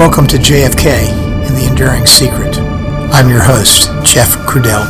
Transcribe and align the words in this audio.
Welcome 0.00 0.26
to 0.28 0.38
JFK 0.38 0.86
and 0.88 1.54
the 1.54 1.66
Enduring 1.68 2.06
Secret. 2.06 2.56
I'm 3.12 3.28
your 3.28 3.42
host, 3.42 3.90
Jeff 4.02 4.30
Crudell. 4.46 4.86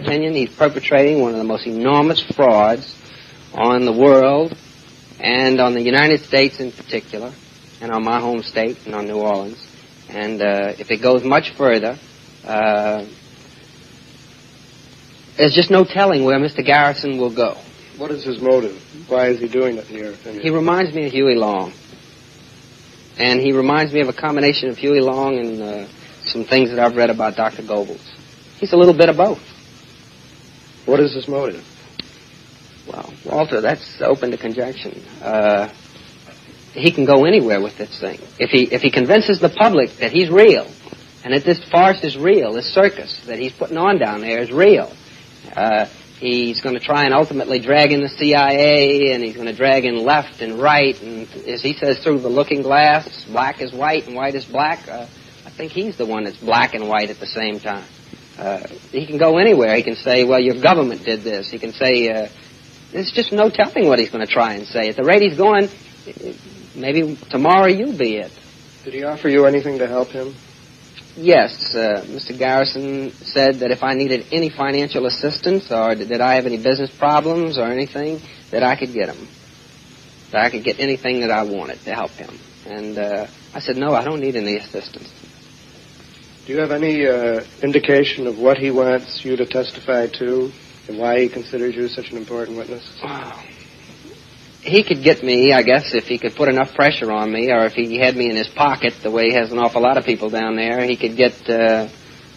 opinion, 0.00 0.32
he's 0.32 0.56
perpetrating 0.56 1.20
one 1.20 1.32
of 1.32 1.36
the 1.36 1.44
most 1.44 1.66
enormous 1.66 2.20
frauds 2.20 2.96
on 3.52 3.84
the 3.84 3.92
world 3.92 4.56
and 5.20 5.60
on 5.60 5.74
the 5.74 5.82
United 5.82 6.22
States 6.22 6.60
in 6.60 6.72
particular, 6.72 7.30
and 7.80 7.92
on 7.92 8.04
my 8.04 8.20
home 8.20 8.42
state 8.42 8.78
and 8.86 8.94
on 8.94 9.06
New 9.06 9.18
Orleans. 9.18 9.66
And 10.08 10.40
uh, 10.40 10.74
if 10.78 10.90
it 10.90 11.02
goes 11.02 11.24
much 11.24 11.50
further, 11.50 11.98
uh, 12.44 13.04
there's 15.36 15.54
just 15.54 15.70
no 15.70 15.84
telling 15.84 16.24
where 16.24 16.38
Mr. 16.38 16.64
Garrison 16.64 17.18
will 17.18 17.34
go. 17.34 17.58
What 17.96 18.10
is 18.10 18.24
his 18.24 18.40
motive? 18.40 18.80
Why 19.08 19.28
is 19.28 19.40
he 19.40 19.48
doing 19.48 19.78
it, 19.78 19.88
in 19.90 19.96
your 19.96 20.12
opinion? 20.12 20.42
He 20.42 20.50
reminds 20.50 20.94
me 20.94 21.06
of 21.06 21.12
Huey 21.12 21.36
Long. 21.36 21.72
And 23.16 23.40
he 23.40 23.52
reminds 23.52 23.92
me 23.92 24.00
of 24.00 24.08
a 24.08 24.12
combination 24.12 24.68
of 24.68 24.76
Huey 24.76 25.00
Long 25.00 25.38
and 25.38 25.62
uh, 25.62 25.86
some 26.24 26.44
things 26.44 26.70
that 26.70 26.78
I've 26.78 26.96
read 26.96 27.10
about 27.10 27.36
Dr. 27.36 27.62
Goebbels. 27.62 28.04
He's 28.58 28.72
a 28.72 28.76
little 28.76 28.94
bit 28.94 29.08
of 29.08 29.16
both. 29.16 29.42
What 30.86 31.00
is 31.00 31.14
his 31.14 31.28
motive? 31.28 31.64
Well, 32.86 33.12
Walter, 33.24 33.60
that's 33.60 34.02
open 34.02 34.32
to 34.32 34.36
conjecture. 34.36 34.92
Uh, 35.22 35.68
he 36.74 36.90
can 36.90 37.04
go 37.04 37.24
anywhere 37.24 37.60
with 37.60 37.78
this 37.78 37.98
thing. 38.00 38.18
If 38.38 38.50
he 38.50 38.64
if 38.64 38.82
he 38.82 38.90
convinces 38.90 39.40
the 39.40 39.48
public 39.48 39.90
that 39.98 40.12
he's 40.12 40.28
real, 40.28 40.66
and 41.24 41.32
that 41.32 41.44
this 41.44 41.62
farce 41.70 42.02
is 42.02 42.18
real, 42.18 42.52
this 42.52 42.72
circus 42.72 43.20
that 43.26 43.38
he's 43.38 43.52
putting 43.52 43.78
on 43.78 43.98
down 43.98 44.20
there 44.20 44.40
is 44.40 44.50
real, 44.50 44.92
uh, 45.56 45.86
he's 46.18 46.60
going 46.60 46.74
to 46.74 46.84
try 46.84 47.04
and 47.04 47.14
ultimately 47.14 47.60
drag 47.60 47.92
in 47.92 48.00
the 48.00 48.08
CIA, 48.08 49.12
and 49.12 49.22
he's 49.22 49.34
going 49.34 49.46
to 49.46 49.54
drag 49.54 49.84
in 49.84 49.96
left 49.96 50.42
and 50.42 50.58
right, 50.58 51.00
and 51.00 51.28
as 51.46 51.62
he 51.62 51.74
says, 51.74 51.98
through 52.00 52.18
the 52.18 52.28
looking 52.28 52.62
glass, 52.62 53.24
black 53.26 53.60
is 53.60 53.72
white 53.72 54.06
and 54.06 54.16
white 54.16 54.34
is 54.34 54.44
black. 54.44 54.88
Uh, 54.88 55.06
I 55.46 55.50
think 55.50 55.70
he's 55.70 55.96
the 55.96 56.06
one 56.06 56.24
that's 56.24 56.38
black 56.38 56.74
and 56.74 56.88
white 56.88 57.10
at 57.10 57.20
the 57.20 57.26
same 57.26 57.60
time. 57.60 57.84
Uh, 58.36 58.66
he 58.90 59.06
can 59.06 59.16
go 59.16 59.38
anywhere. 59.38 59.76
He 59.76 59.84
can 59.84 59.94
say, 59.94 60.24
well, 60.24 60.40
your 60.40 60.60
government 60.60 61.04
did 61.04 61.20
this. 61.20 61.50
He 61.50 61.60
can 61.60 61.72
say, 61.72 62.08
uh, 62.08 62.28
there's 62.90 63.12
just 63.12 63.30
no 63.30 63.48
telling 63.48 63.86
what 63.86 64.00
he's 64.00 64.10
going 64.10 64.26
to 64.26 64.32
try 64.32 64.54
and 64.54 64.66
say. 64.66 64.88
At 64.88 64.96
the 64.96 65.04
rate 65.04 65.22
he's 65.22 65.36
going, 65.36 65.68
maybe 66.74 67.16
tomorrow 67.30 67.66
you'll 67.66 67.96
be 67.96 68.16
it. 68.16 68.32
Did 68.84 68.94
he 68.94 69.04
offer 69.04 69.28
you 69.28 69.46
anything 69.46 69.78
to 69.78 69.86
help 69.86 70.08
him? 70.08 70.34
Yes, 71.16 71.74
uh, 71.74 72.04
Mr. 72.06 72.36
Garrison 72.36 73.12
said 73.22 73.60
that 73.60 73.70
if 73.70 73.82
I 73.84 73.94
needed 73.94 74.26
any 74.32 74.50
financial 74.50 75.06
assistance 75.06 75.70
or 75.70 75.94
did 75.94 76.20
I 76.20 76.34
have 76.34 76.46
any 76.46 76.56
business 76.56 76.90
problems 76.90 77.56
or 77.56 77.70
anything, 77.70 78.20
that 78.50 78.62
I 78.62 78.76
could 78.76 78.92
get 78.92 79.08
him. 79.08 79.28
That 80.32 80.44
I 80.44 80.50
could 80.50 80.64
get 80.64 80.80
anything 80.80 81.20
that 81.20 81.30
I 81.30 81.44
wanted 81.44 81.78
to 81.84 81.94
help 81.94 82.10
him. 82.12 82.38
And 82.66 82.98
uh, 82.98 83.26
I 83.54 83.60
said, 83.60 83.76
no, 83.76 83.94
I 83.94 84.02
don't 84.02 84.20
need 84.20 84.34
any 84.34 84.56
assistance. 84.56 85.12
Do 86.46 86.52
you 86.52 86.58
have 86.58 86.72
any 86.72 87.06
uh, 87.06 87.44
indication 87.62 88.26
of 88.26 88.38
what 88.38 88.58
he 88.58 88.70
wants 88.70 89.24
you 89.24 89.36
to 89.36 89.46
testify 89.46 90.08
to 90.18 90.52
and 90.88 90.98
why 90.98 91.20
he 91.20 91.28
considers 91.28 91.74
you 91.74 91.88
such 91.88 92.10
an 92.10 92.18
important 92.18 92.58
witness? 92.58 92.84
He 94.64 94.82
could 94.82 95.02
get 95.02 95.22
me, 95.22 95.52
I 95.52 95.60
guess, 95.60 95.92
if 95.92 96.08
he 96.08 96.16
could 96.16 96.34
put 96.34 96.48
enough 96.48 96.74
pressure 96.74 97.12
on 97.12 97.30
me, 97.30 97.50
or 97.50 97.66
if 97.66 97.74
he 97.74 97.98
had 97.98 98.16
me 98.16 98.30
in 98.30 98.36
his 98.36 98.48
pocket, 98.48 98.94
the 99.02 99.10
way 99.10 99.26
he 99.26 99.34
has 99.34 99.52
an 99.52 99.58
awful 99.58 99.82
lot 99.82 99.98
of 99.98 100.06
people 100.06 100.30
down 100.30 100.56
there, 100.56 100.82
he 100.82 100.96
could 100.96 101.16
get, 101.16 101.34
uh, 101.50 101.86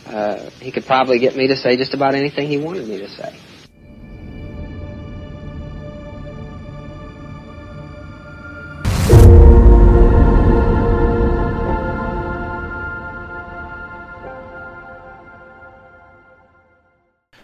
uh, 0.07 0.49
he 0.59 0.69
could 0.71 0.85
probably 0.85 1.19
get 1.19 1.37
me 1.37 1.47
to 1.47 1.55
say 1.55 1.77
just 1.77 1.93
about 1.93 2.15
anything 2.15 2.49
he 2.49 2.57
wanted 2.57 2.85
me 2.85 2.97
to 2.97 3.07
say. 3.07 3.39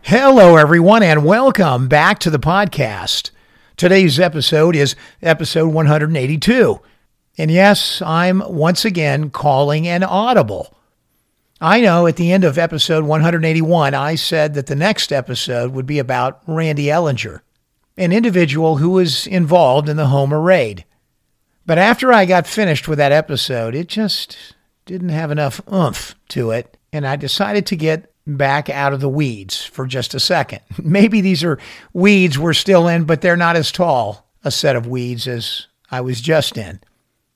Hello, 0.01 0.57
everyone, 0.57 1.03
and 1.03 1.23
welcome 1.23 1.87
back 1.87 2.19
to 2.19 2.29
the 2.29 2.37
podcast. 2.37 3.31
Today's 3.83 4.17
episode 4.17 4.77
is 4.77 4.95
episode 5.21 5.73
182. 5.73 6.79
And 7.37 7.51
yes, 7.51 8.01
I'm 8.01 8.41
once 8.47 8.85
again 8.85 9.29
calling 9.29 9.89
an 9.89 10.03
audible. 10.03 10.77
I 11.59 11.81
know 11.81 12.07
at 12.07 12.15
the 12.15 12.31
end 12.31 12.45
of 12.45 12.57
episode 12.57 13.03
181, 13.03 13.93
I 13.93 14.15
said 14.15 14.53
that 14.53 14.67
the 14.67 14.75
next 14.77 15.11
episode 15.11 15.73
would 15.73 15.85
be 15.85 15.99
about 15.99 16.41
Randy 16.47 16.85
Ellinger, 16.85 17.41
an 17.97 18.13
individual 18.13 18.77
who 18.77 18.91
was 18.91 19.27
involved 19.27 19.89
in 19.89 19.97
the 19.97 20.07
Houma 20.07 20.39
raid. 20.39 20.85
But 21.65 21.77
after 21.77 22.13
I 22.13 22.23
got 22.23 22.47
finished 22.47 22.87
with 22.87 22.99
that 22.99 23.11
episode, 23.11 23.75
it 23.75 23.89
just 23.89 24.37
didn't 24.85 25.09
have 25.09 25.29
enough 25.29 25.59
oomph 25.69 26.15
to 26.29 26.51
it, 26.51 26.77
and 26.93 27.05
I 27.05 27.17
decided 27.17 27.65
to 27.65 27.75
get 27.75 28.12
back 28.25 28.69
out 28.69 28.93
of 28.93 29.01
the 29.01 29.09
weeds 29.09 29.63
for 29.63 29.85
just 29.85 30.13
a 30.13 30.19
second. 30.19 30.61
Maybe 30.81 31.21
these 31.21 31.43
are 31.43 31.59
weeds 31.93 32.39
we're 32.39 32.53
still 32.53 32.87
in, 32.87 33.05
but 33.05 33.21
they're 33.21 33.37
not 33.37 33.55
as 33.55 33.71
tall 33.71 34.29
a 34.43 34.51
set 34.51 34.75
of 34.75 34.87
weeds 34.87 35.27
as 35.27 35.67
I 35.89 36.01
was 36.01 36.21
just 36.21 36.57
in. 36.57 36.79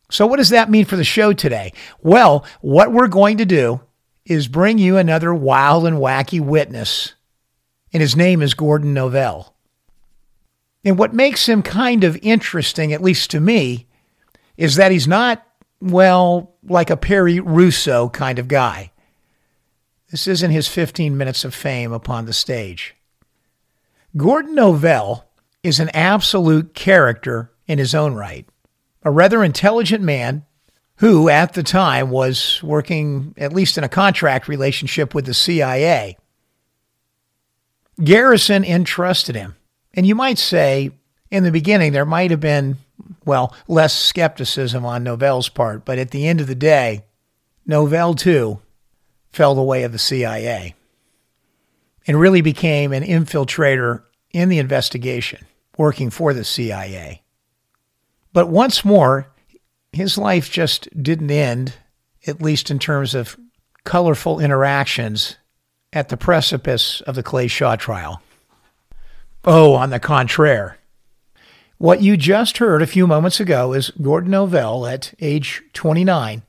So, 0.10 0.26
what 0.26 0.38
does 0.38 0.50
that 0.50 0.70
mean 0.70 0.86
for 0.86 0.96
the 0.96 1.04
show 1.04 1.34
today? 1.34 1.74
Well, 2.02 2.46
what 2.62 2.92
we're 2.92 3.08
going 3.08 3.38
to 3.38 3.46
do 3.46 3.82
is 4.26 4.48
bring 4.48 4.78
you 4.78 4.98
another 4.98 5.34
wild 5.34 5.86
and 5.86 5.98
wacky 5.98 6.40
witness, 6.40 7.14
and 7.92 8.02
his 8.02 8.16
name 8.16 8.42
is 8.42 8.54
Gordon 8.54 8.94
Novel. 8.94 9.54
And 10.84 10.98
what 10.98 11.14
makes 11.14 11.48
him 11.48 11.62
kind 11.62 12.04
of 12.04 12.18
interesting, 12.22 12.94
at 12.94 13.02
least 13.02 13.32
to 13.32 13.42
me, 13.42 13.88
is 14.56 14.76
that 14.76 14.92
he's 14.92 15.08
not, 15.08 15.46
well, 15.82 16.56
like 16.64 16.90
a 16.90 16.98
Perry 16.98 17.40
Russo 17.42 18.10
kind 18.10 18.40
of 18.40 18.48
guy. 18.48 18.92
This 20.10 20.28
isn't 20.28 20.52
his 20.52 20.68
15 20.68 21.18
minutes 21.18 21.44
of 21.44 21.54
fame 21.54 21.92
upon 21.92 22.26
the 22.26 22.34
stage. 22.34 22.96
Gordon 24.16 24.56
Novel 24.56 25.26
is 25.64 25.80
an 25.80 25.90
absolute 25.90 26.74
character 26.74 27.52
in 27.68 27.78
his 27.78 27.94
own 27.94 28.14
right, 28.14 28.48
a 29.04 29.12
rather 29.12 29.44
intelligent 29.44 30.04
man 30.04 30.46
who, 30.98 31.30
at 31.30 31.54
the 31.54 31.64
time, 31.64 32.10
was 32.10 32.62
working 32.64 33.36
at 33.38 33.54
least 33.54 33.78
in 33.78 33.84
a 33.84 33.90
contract 33.90 34.48
relationship 34.48 35.14
with 35.14 35.26
the 35.26 35.34
CIA. 35.34 36.18
Garrison 38.04 38.64
entrusted 38.64 39.36
him. 39.36 39.56
And 39.94 40.06
you 40.08 40.16
might 40.16 40.38
say, 40.38 40.92
in 41.30 41.44
the 41.44 41.52
beginning, 41.52 41.92
there 41.92 42.06
might 42.06 42.32
have 42.32 42.40
been, 42.40 42.78
well, 43.26 43.54
less 43.68 43.94
skepticism 43.94 44.86
on 44.86 45.04
Novel's 45.04 45.50
part, 45.50 45.84
but 45.84 46.00
at 46.00 46.12
the 46.12 46.28
end 46.28 46.40
of 46.40 46.48
the 46.48 46.56
day, 46.56 47.04
Novel, 47.66 48.16
too, 48.16 48.60
fell 49.32 49.56
the 49.56 49.62
way 49.62 49.84
of 49.84 49.92
the 49.92 50.00
CIA 50.00 50.76
and 52.08 52.20
really 52.20 52.42
became 52.42 52.94
an 52.94 53.04
infiltrator 53.04 54.04
in 54.32 54.50
the 54.50 54.60
investigation, 54.60 55.46
working 55.78 56.10
for 56.10 56.34
the 56.34 56.44
CIA. 56.44 57.22
But 58.34 58.50
once 58.50 58.86
more, 58.86 59.28
his 59.92 60.18
life 60.18 60.52
just 60.52 60.88
didn't 61.02 61.32
end, 61.32 61.74
at 62.26 62.42
least 62.42 62.72
in 62.72 62.80
terms 62.80 63.16
of 63.16 63.38
colorful 63.84 64.40
interactions 64.40 65.38
at 65.94 66.10
the 66.10 66.18
precipice 66.18 67.02
of 67.02 67.16
the 67.16 67.24
Clay 67.24 67.48
Shaw 67.48 67.76
trial. 67.76 68.22
Oh, 69.44 69.74
on 69.74 69.90
the 69.90 70.00
contraire. 70.00 70.78
What 71.78 72.02
you 72.02 72.18
just 72.18 72.58
heard 72.58 72.82
a 72.82 72.88
few 72.88 73.08
moments 73.08 73.40
ago 73.40 73.74
is 73.74 73.92
Gordon 74.02 74.32
Novel 74.32 74.88
at 74.88 75.14
age 75.20 75.64
29 75.74 76.42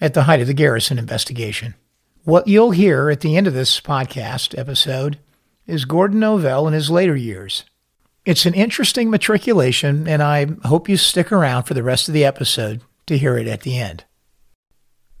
at 0.00 0.14
the 0.14 0.22
height 0.22 0.40
of 0.40 0.46
the 0.46 0.54
Garrison 0.54 0.98
investigation. 0.98 1.74
What 2.24 2.46
you'll 2.46 2.70
hear 2.70 3.10
at 3.10 3.18
the 3.18 3.36
end 3.36 3.48
of 3.48 3.52
this 3.52 3.80
podcast 3.80 4.56
episode 4.56 5.18
is 5.66 5.84
Gordon 5.84 6.20
Novel 6.20 6.68
in 6.68 6.72
his 6.72 6.88
later 6.88 7.16
years. 7.16 7.64
It's 8.24 8.46
an 8.46 8.54
interesting 8.54 9.10
matriculation, 9.10 10.06
and 10.06 10.22
I 10.22 10.46
hope 10.64 10.88
you 10.88 10.96
stick 10.96 11.32
around 11.32 11.64
for 11.64 11.74
the 11.74 11.82
rest 11.82 12.06
of 12.06 12.14
the 12.14 12.24
episode 12.24 12.82
to 13.06 13.18
hear 13.18 13.36
it 13.36 13.48
at 13.48 13.62
the 13.62 13.76
end. 13.76 14.04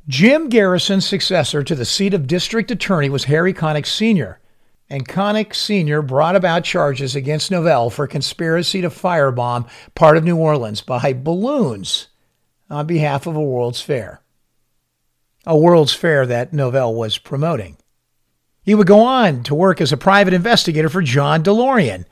Jim 0.06 0.48
Garrison's 0.48 1.04
successor 1.04 1.64
to 1.64 1.74
the 1.74 1.84
seat 1.84 2.14
of 2.14 2.28
district 2.28 2.70
attorney 2.70 3.10
was 3.10 3.24
Harry 3.24 3.52
Connick 3.52 3.86
Sr., 3.86 4.38
and 4.88 5.08
Connick 5.08 5.56
Sr. 5.56 6.02
brought 6.02 6.36
about 6.36 6.62
charges 6.62 7.16
against 7.16 7.50
Novel 7.50 7.90
for 7.90 8.06
conspiracy 8.06 8.80
to 8.80 8.90
firebomb 8.90 9.68
part 9.96 10.16
of 10.16 10.22
New 10.22 10.36
Orleans 10.36 10.82
by 10.82 11.12
balloons 11.12 12.06
on 12.70 12.86
behalf 12.86 13.26
of 13.26 13.34
a 13.34 13.42
World's 13.42 13.82
Fair 13.82 14.21
a 15.46 15.56
World's 15.56 15.94
Fair 15.94 16.26
that 16.26 16.52
Novel 16.52 16.94
was 16.94 17.18
promoting. 17.18 17.76
He 18.62 18.74
would 18.74 18.86
go 18.86 19.00
on 19.00 19.42
to 19.44 19.54
work 19.54 19.80
as 19.80 19.92
a 19.92 19.96
private 19.96 20.34
investigator 20.34 20.88
for 20.88 21.02
John 21.02 21.42
DeLorean. 21.42 22.04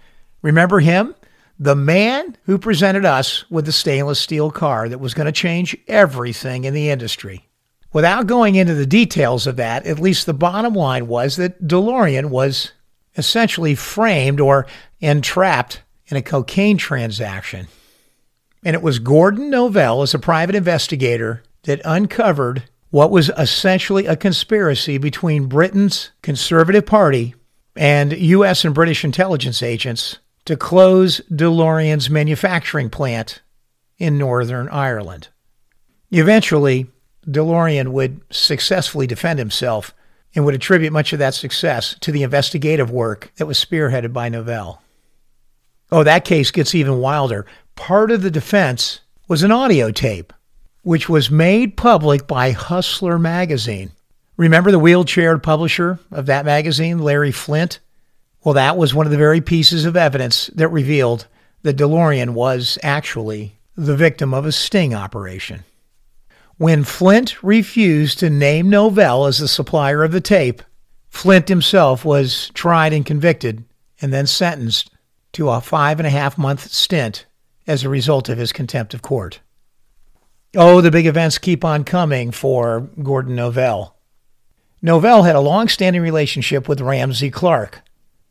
Remember 0.43 0.81
him? 0.81 1.15
The 1.59 1.77
man 1.77 2.37
who 2.45 2.59
presented 2.59 3.05
us 3.05 3.49
with 3.51 3.67
the 3.67 3.73
stainless 3.73 4.19
steel 4.19 4.51
car 4.51 4.89
that 4.89 4.99
was 4.99 5.15
going 5.15 5.27
to 5.27 5.33
change 5.33 5.77
everything 5.87 6.65
in 6.65 6.75
the 6.75 6.91
industry. 6.91 7.47
Without 7.93 8.27
going 8.27 8.55
into 8.55 8.75
the 8.75 8.87
details 8.87 9.47
of 9.47 9.57
that, 9.57 9.87
at 9.87 9.99
least 9.99 10.27
the 10.27 10.35
bottom 10.35 10.75
line 10.75 11.07
was 11.07 11.37
that 11.37 11.67
DeLorean 11.67 12.31
was 12.31 12.73
essentially 13.17 13.75
framed 13.75 14.41
or 14.41 14.67
entrapped 15.01 15.83
in 16.07 16.17
a 16.17 16.23
cocaine 16.23 16.79
transaction. 16.79 17.69
And 18.65 18.75
it 18.75 18.83
was 18.83 18.99
Gordon 18.99 19.51
Novel, 19.51 20.03
as 20.03 20.15
a 20.15 20.19
private 20.19 20.55
investigator, 20.55 21.43
that 21.65 21.81
uncovered 21.85 22.65
what 22.91 23.11
was 23.11 23.31
essentially 23.39 24.07
a 24.07 24.17
conspiracy 24.17 24.99
between 24.99 25.47
Britain's 25.47 26.11
Conservative 26.23 26.85
Party 26.85 27.35
and 27.77 28.13
U.S. 28.13 28.65
and 28.65 28.75
British 28.75 29.05
intelligence 29.05 29.63
agents 29.63 30.19
to 30.45 30.57
close 30.57 31.21
DeLorean's 31.31 32.11
manufacturing 32.11 32.91
plant 32.91 33.43
in 33.99 34.19
Northern 34.19 34.69
Ireland. 34.69 35.29
Eventually, 36.11 36.89
DeLorean 37.27 37.89
would 37.89 38.21
successfully 38.31 39.07
defend 39.07 39.39
himself 39.39 39.95
and 40.35 40.45
would 40.45 40.55
attribute 40.55 40.93
much 40.93 41.13
of 41.13 41.19
that 41.19 41.35
success 41.35 41.97
to 42.01 42.11
the 42.11 42.23
investigative 42.23 42.91
work 42.91 43.33
that 43.37 43.47
was 43.47 43.65
spearheaded 43.65 44.13
by 44.13 44.29
Novel. 44.29 44.83
Oh, 45.93 46.05
that 46.05 46.25
case 46.25 46.51
gets 46.51 46.75
even 46.75 46.99
wilder. 46.99 47.47
Part 47.77 48.11
of 48.11 48.23
the 48.23 48.31
defense 48.31 49.01
was 49.29 49.43
an 49.43 49.53
audio 49.53 49.91
tape, 49.91 50.33
which 50.83 51.09
was 51.09 51.31
made 51.31 51.77
public 51.77 52.27
by 52.27 52.53
Hustler 52.53 53.19
magazine. 53.19 53.91
Remember 54.37 54.71
the 54.71 54.81
wheelchaired 54.81 55.43
publisher 55.43 55.99
of 56.11 56.27
that 56.27 56.45
magazine, 56.45 56.99
Larry 56.99 57.33
Flynt? 57.33 57.79
Well, 58.43 58.55
that 58.55 58.79
was 58.79 58.95
one 58.95 59.07
of 59.07 59.13
the 59.13 59.19
very 59.19 59.41
pieces 59.41 59.85
of 59.85 59.97
evidence 59.97 60.47
that 60.55 60.69
revealed 60.69 61.27
that 61.63 61.77
DeLorean 61.77 62.31
was 62.31 62.79
actually 62.83 63.59
the 63.77 63.97
victim 63.97 64.33
of 64.33 64.47
a 64.47 64.53
sting 64.53 64.95
operation. 64.95 65.65
When 66.57 66.85
Flynt 66.85 67.43
refused 67.43 68.19
to 68.19 68.31
name 68.31 68.71
Novel 68.71 69.27
as 69.27 69.39
the 69.39 69.49
supplier 69.49 70.03
of 70.05 70.13
the 70.13 70.21
tape, 70.21 70.63
Flynt 71.11 71.49
himself 71.49 72.05
was 72.05 72.51
tried 72.55 72.93
and 72.93 73.05
convicted 73.05 73.65
and 74.01 74.13
then 74.13 74.27
sentenced 74.27 74.91
to 75.33 75.51
a 75.51 75.61
five 75.61 76.01
and 76.01 76.07
a 76.07 76.11
half 76.11 76.39
month 76.39 76.71
stint 76.73 77.27
as 77.67 77.85
a 77.85 77.89
result 77.89 78.29
of 78.29 78.39
his 78.39 78.53
contempt 78.53 78.95
of 78.95 79.03
court. 79.03 79.41
Oh, 80.57 80.81
the 80.81 80.91
big 80.91 81.07
events 81.07 81.39
keep 81.39 81.65
on 81.65 81.85
coming 81.85 82.33
for 82.33 82.89
Gordon 83.01 83.37
Novel. 83.37 83.95
Novel 84.83 85.23
had 85.23 85.37
a 85.37 85.41
long 85.41 85.69
standing 85.69 86.03
relationship 86.03 86.69
with 86.69 86.81
Ramsey 86.81 87.31
Clark. 87.31 87.83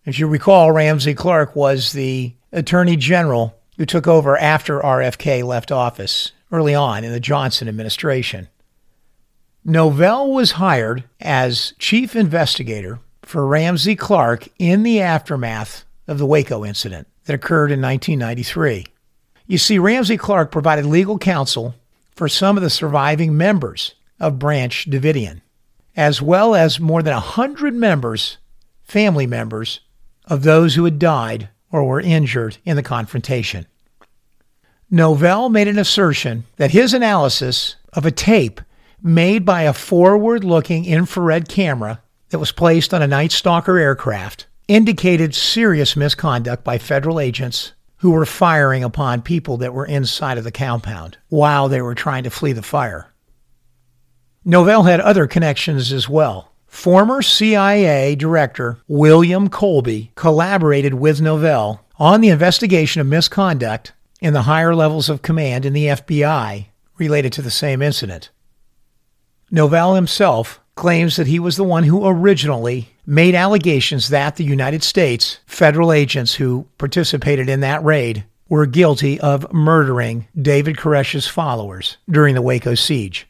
As 0.05 0.19
you 0.19 0.27
recall, 0.27 0.73
Ramsey 0.73 1.13
Clark 1.13 1.55
was 1.55 1.93
the 1.93 2.33
Attorney 2.51 2.97
General 2.97 3.55
who 3.77 3.85
took 3.85 4.05
over 4.05 4.37
after 4.37 4.81
RFK 4.81 5.45
left 5.45 5.71
office 5.71 6.33
early 6.51 6.75
on 6.75 7.05
in 7.05 7.13
the 7.13 7.21
Johnson 7.21 7.69
administration. 7.69 8.49
Novel 9.63 10.33
was 10.33 10.51
hired 10.51 11.05
as 11.21 11.73
chief 11.79 12.17
investigator 12.17 12.99
for 13.21 13.47
Ramsey 13.47 13.95
Clark 13.95 14.49
in 14.57 14.83
the 14.83 14.99
aftermath 14.99 15.85
of 16.05 16.17
the 16.17 16.25
Waco 16.25 16.65
incident 16.65 17.07
that 17.25 17.35
occurred 17.35 17.71
in 17.71 17.81
1993. 17.81 18.87
You 19.47 19.57
see, 19.57 19.79
Ramsey 19.79 20.17
Clark 20.17 20.51
provided 20.51 20.85
legal 20.85 21.17
counsel 21.17 21.75
for 22.19 22.27
some 22.27 22.57
of 22.57 22.63
the 22.63 22.69
surviving 22.69 23.37
members 23.37 23.95
of 24.19 24.37
Branch 24.37 24.85
Davidian, 24.89 25.39
as 25.95 26.21
well 26.21 26.53
as 26.53 26.77
more 26.77 27.01
than 27.01 27.13
100 27.13 27.73
members, 27.73 28.37
family 28.83 29.25
members, 29.25 29.79
of 30.25 30.43
those 30.43 30.75
who 30.75 30.83
had 30.83 30.99
died 30.99 31.47
or 31.71 31.85
were 31.85 32.01
injured 32.01 32.57
in 32.65 32.75
the 32.75 32.83
confrontation. 32.83 33.65
Novel 34.91 35.47
made 35.47 35.69
an 35.69 35.79
assertion 35.79 36.43
that 36.57 36.71
his 36.71 36.93
analysis 36.93 37.77
of 37.93 38.05
a 38.05 38.11
tape 38.11 38.59
made 39.01 39.45
by 39.45 39.61
a 39.61 39.71
forward 39.71 40.43
looking 40.43 40.83
infrared 40.83 41.47
camera 41.47 42.01
that 42.31 42.39
was 42.39 42.51
placed 42.51 42.93
on 42.93 43.01
a 43.01 43.07
Night 43.07 43.31
Stalker 43.31 43.77
aircraft 43.77 44.45
indicated 44.67 45.33
serious 45.33 45.95
misconduct 45.95 46.65
by 46.65 46.77
federal 46.77 47.17
agents 47.17 47.71
who 47.99 48.11
were 48.11 48.25
firing 48.25 48.83
upon 48.83 49.21
people 49.21 49.57
that 49.57 49.73
were 49.73 49.85
inside 49.85 50.37
of 50.37 50.43
the 50.43 50.51
compound 50.51 51.17
while 51.29 51.67
they 51.67 51.81
were 51.81 51.95
trying 51.95 52.23
to 52.23 52.29
flee 52.29 52.53
the 52.53 52.61
fire. 52.61 53.13
Novel 54.45 54.83
had 54.83 54.99
other 55.01 55.27
connections 55.27 55.91
as 55.91 56.07
well. 56.07 56.53
Former 56.67 57.21
CIA 57.21 58.15
Director 58.15 58.79
William 58.87 59.49
Colby 59.49 60.11
collaborated 60.15 60.93
with 60.93 61.19
Novel 61.19 61.81
on 61.97 62.21
the 62.21 62.29
investigation 62.29 63.01
of 63.01 63.07
misconduct 63.07 63.91
in 64.21 64.33
the 64.33 64.43
higher 64.43 64.73
levels 64.73 65.09
of 65.09 65.21
command 65.21 65.65
in 65.65 65.73
the 65.73 65.87
FBI 65.87 66.67
related 66.97 67.33
to 67.33 67.41
the 67.41 67.51
same 67.51 67.81
incident. 67.81 68.29
Novel 69.51 69.95
himself 69.95 70.61
claims 70.75 71.17
that 71.17 71.27
he 71.27 71.39
was 71.39 71.57
the 71.57 71.63
one 71.63 71.83
who 71.83 72.07
originally 72.07 72.89
made 73.09 73.33
allegations 73.33 74.09
that 74.09 74.35
the 74.35 74.43
United 74.43 74.83
States 74.83 75.39
federal 75.47 75.91
agents 75.91 76.35
who 76.35 76.67
participated 76.77 77.49
in 77.49 77.61
that 77.61 77.83
raid 77.83 78.23
were 78.47 78.67
guilty 78.67 79.19
of 79.19 79.51
murdering 79.51 80.27
David 80.39 80.77
Koresh's 80.77 81.27
followers 81.27 81.97
during 82.07 82.35
the 82.35 82.41
Waco 82.41 82.75
siege. 82.75 83.27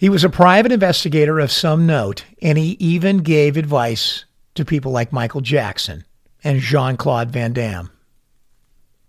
He 0.00 0.08
was 0.08 0.24
a 0.24 0.28
private 0.28 0.72
investigator 0.72 1.38
of 1.38 1.52
some 1.52 1.86
note, 1.86 2.24
and 2.42 2.58
he 2.58 2.76
even 2.80 3.18
gave 3.18 3.56
advice 3.56 4.24
to 4.56 4.64
people 4.64 4.90
like 4.90 5.12
Michael 5.12 5.40
Jackson 5.40 6.04
and 6.42 6.58
Jean 6.58 6.96
Claude 6.96 7.30
Van 7.30 7.52
Damme. 7.52 7.90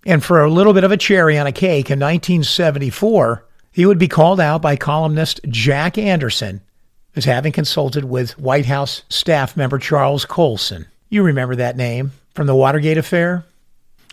And 0.05 0.23
for 0.23 0.43
a 0.43 0.51
little 0.51 0.73
bit 0.73 0.83
of 0.83 0.91
a 0.91 0.97
cherry 0.97 1.39
on 1.39 1.47
a 1.47 1.51
cake 1.51 1.89
in 1.89 1.99
1974, 1.99 3.47
he 3.71 3.87
would 3.87 3.97
be 3.97 4.07
called 4.07 4.39
out 4.39 4.61
by 4.61 4.75
columnist 4.75 5.41
Jack 5.49 5.97
Anderson 5.97 6.61
as 7.15 7.25
having 7.25 7.51
consulted 7.51 8.05
with 8.05 8.37
White 8.37 8.65
House 8.65 9.03
staff 9.09 9.55
member 9.55 9.77
Charles 9.77 10.25
Colson. 10.25 10.85
You 11.09 11.23
remember 11.23 11.55
that 11.55 11.77
name 11.77 12.11
from 12.33 12.47
the 12.47 12.55
Watergate 12.55 12.97
affair? 12.97 13.45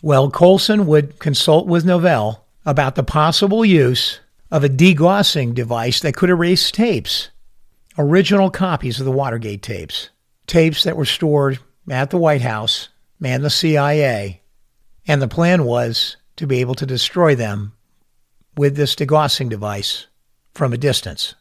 Well, 0.02 0.30
Colson 0.30 0.86
would 0.86 1.18
consult 1.18 1.66
with 1.66 1.84
Novel 1.84 2.44
about 2.64 2.94
the 2.94 3.02
possible 3.02 3.64
use 3.64 4.20
of 4.50 4.64
a 4.64 4.68
degaussing 4.68 5.54
device 5.54 6.00
that 6.00 6.16
could 6.16 6.30
erase 6.30 6.70
tapes, 6.70 7.30
original 7.98 8.50
copies 8.50 8.98
of 9.00 9.06
the 9.06 9.12
Watergate 9.12 9.62
tapes, 9.62 10.10
tapes 10.46 10.84
that 10.84 10.96
were 10.96 11.04
stored 11.04 11.58
at 11.90 12.10
the 12.10 12.18
White 12.18 12.42
House 12.42 12.88
and 13.22 13.44
the 13.44 13.50
CIA 13.50 14.42
and 15.06 15.20
the 15.20 15.28
plan 15.28 15.64
was 15.64 16.16
to 16.36 16.46
be 16.46 16.60
able 16.60 16.74
to 16.76 16.86
destroy 16.86 17.34
them 17.34 17.72
with 18.56 18.76
this 18.76 18.94
degaussing 18.94 19.48
device 19.48 20.06
from 20.54 20.72
a 20.72 20.78
distance. 20.78 21.34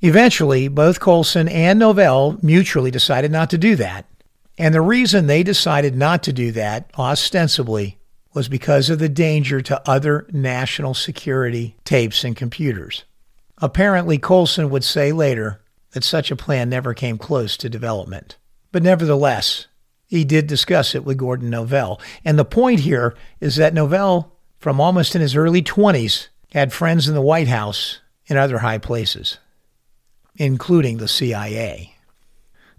Eventually, 0.00 0.68
both 0.68 1.00
Colson 1.00 1.48
and 1.48 1.78
Novel 1.78 2.38
mutually 2.42 2.90
decided 2.90 3.32
not 3.32 3.50
to 3.50 3.58
do 3.58 3.74
that. 3.76 4.06
And 4.56 4.74
the 4.74 4.80
reason 4.80 5.26
they 5.26 5.42
decided 5.42 5.96
not 5.96 6.22
to 6.24 6.32
do 6.32 6.52
that, 6.52 6.90
ostensibly, 6.98 7.98
was 8.34 8.48
because 8.48 8.90
of 8.90 8.98
the 8.98 9.08
danger 9.08 9.60
to 9.62 9.88
other 9.88 10.26
national 10.30 10.94
security 10.94 11.76
tapes 11.84 12.24
and 12.24 12.36
computers. 12.36 13.04
Apparently, 13.58 14.18
Colson 14.18 14.70
would 14.70 14.84
say 14.84 15.10
later 15.10 15.60
that 15.92 16.04
such 16.04 16.30
a 16.30 16.36
plan 16.36 16.68
never 16.68 16.94
came 16.94 17.18
close 17.18 17.56
to 17.56 17.68
development. 17.68 18.36
But 18.70 18.82
nevertheless, 18.82 19.66
he 20.06 20.24
did 20.24 20.46
discuss 20.46 20.94
it 20.94 21.04
with 21.04 21.18
Gordon 21.18 21.50
Novel. 21.50 22.00
And 22.24 22.38
the 22.38 22.44
point 22.44 22.80
here 22.80 23.16
is 23.40 23.56
that 23.56 23.74
Novel, 23.74 24.36
from 24.58 24.80
almost 24.80 25.14
in 25.14 25.20
his 25.20 25.34
early 25.34 25.62
20s, 25.62 26.28
had 26.52 26.72
friends 26.72 27.08
in 27.08 27.14
the 27.14 27.20
White 27.20 27.48
House 27.48 28.00
and 28.28 28.38
other 28.38 28.58
high 28.58 28.78
places, 28.78 29.38
including 30.38 30.96
the 30.96 31.08
CIA. 31.08 31.94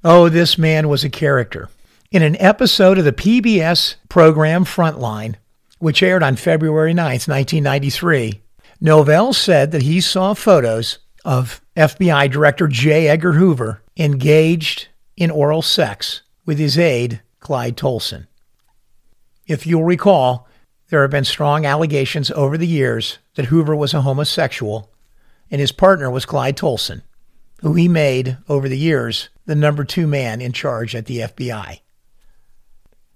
Oh, 0.04 0.30
this 0.30 0.58
man 0.58 0.88
was 0.88 1.04
a 1.04 1.10
character. 1.10 1.70
In 2.10 2.24
an 2.24 2.38
episode 2.40 2.98
of 2.98 3.06
the 3.06 3.12
PBS 3.12 3.96
program 4.08 4.66
Frontline, 4.66 5.36
which 5.78 6.02
aired 6.02 6.24
on 6.24 6.36
February 6.36 6.94
9, 6.94 7.06
1993, 7.06 8.42
Novel 8.82 9.34
said 9.34 9.72
that 9.72 9.84
he 9.84 10.02
saw 10.02 10.34
photos 10.34 11.00
of 11.26 11.62
FBI 11.76 12.32
Director 12.32 12.68
J. 12.68 13.10
Edgar 13.10 13.34
Hoover 13.34 13.82
engaged 13.98 14.88
in 15.18 15.30
oral 15.30 15.62
sex 15.62 16.22
with 16.46 16.58
his 16.58 16.80
aide, 16.80 17.22
Clyde 17.42 17.76
Tolson. 17.76 18.28
If 19.48 19.68
you'll 19.68 19.84
recall, 19.84 20.48
there 20.90 21.02
have 21.02 21.12
been 21.12 21.26
strong 21.26 21.66
allegations 21.66 22.32
over 22.32 22.58
the 22.58 22.68
years 22.68 23.20
that 23.36 23.46
Hoover 23.46 23.76
was 23.76 23.94
a 23.94 24.02
homosexual, 24.02 24.90
and 25.52 25.60
his 25.60 25.72
partner 25.72 26.10
was 26.10 26.26
Clyde 26.26 26.58
Tolson, 26.58 27.02
who 27.62 27.74
he 27.74 27.88
made, 27.88 28.38
over 28.48 28.70
the 28.70 28.78
years, 28.78 29.30
the 29.46 29.56
number 29.56 29.84
two 29.84 30.08
man 30.08 30.42
in 30.42 30.52
charge 30.52 30.96
at 30.96 31.06
the 31.06 31.20
FBI. 31.20 31.80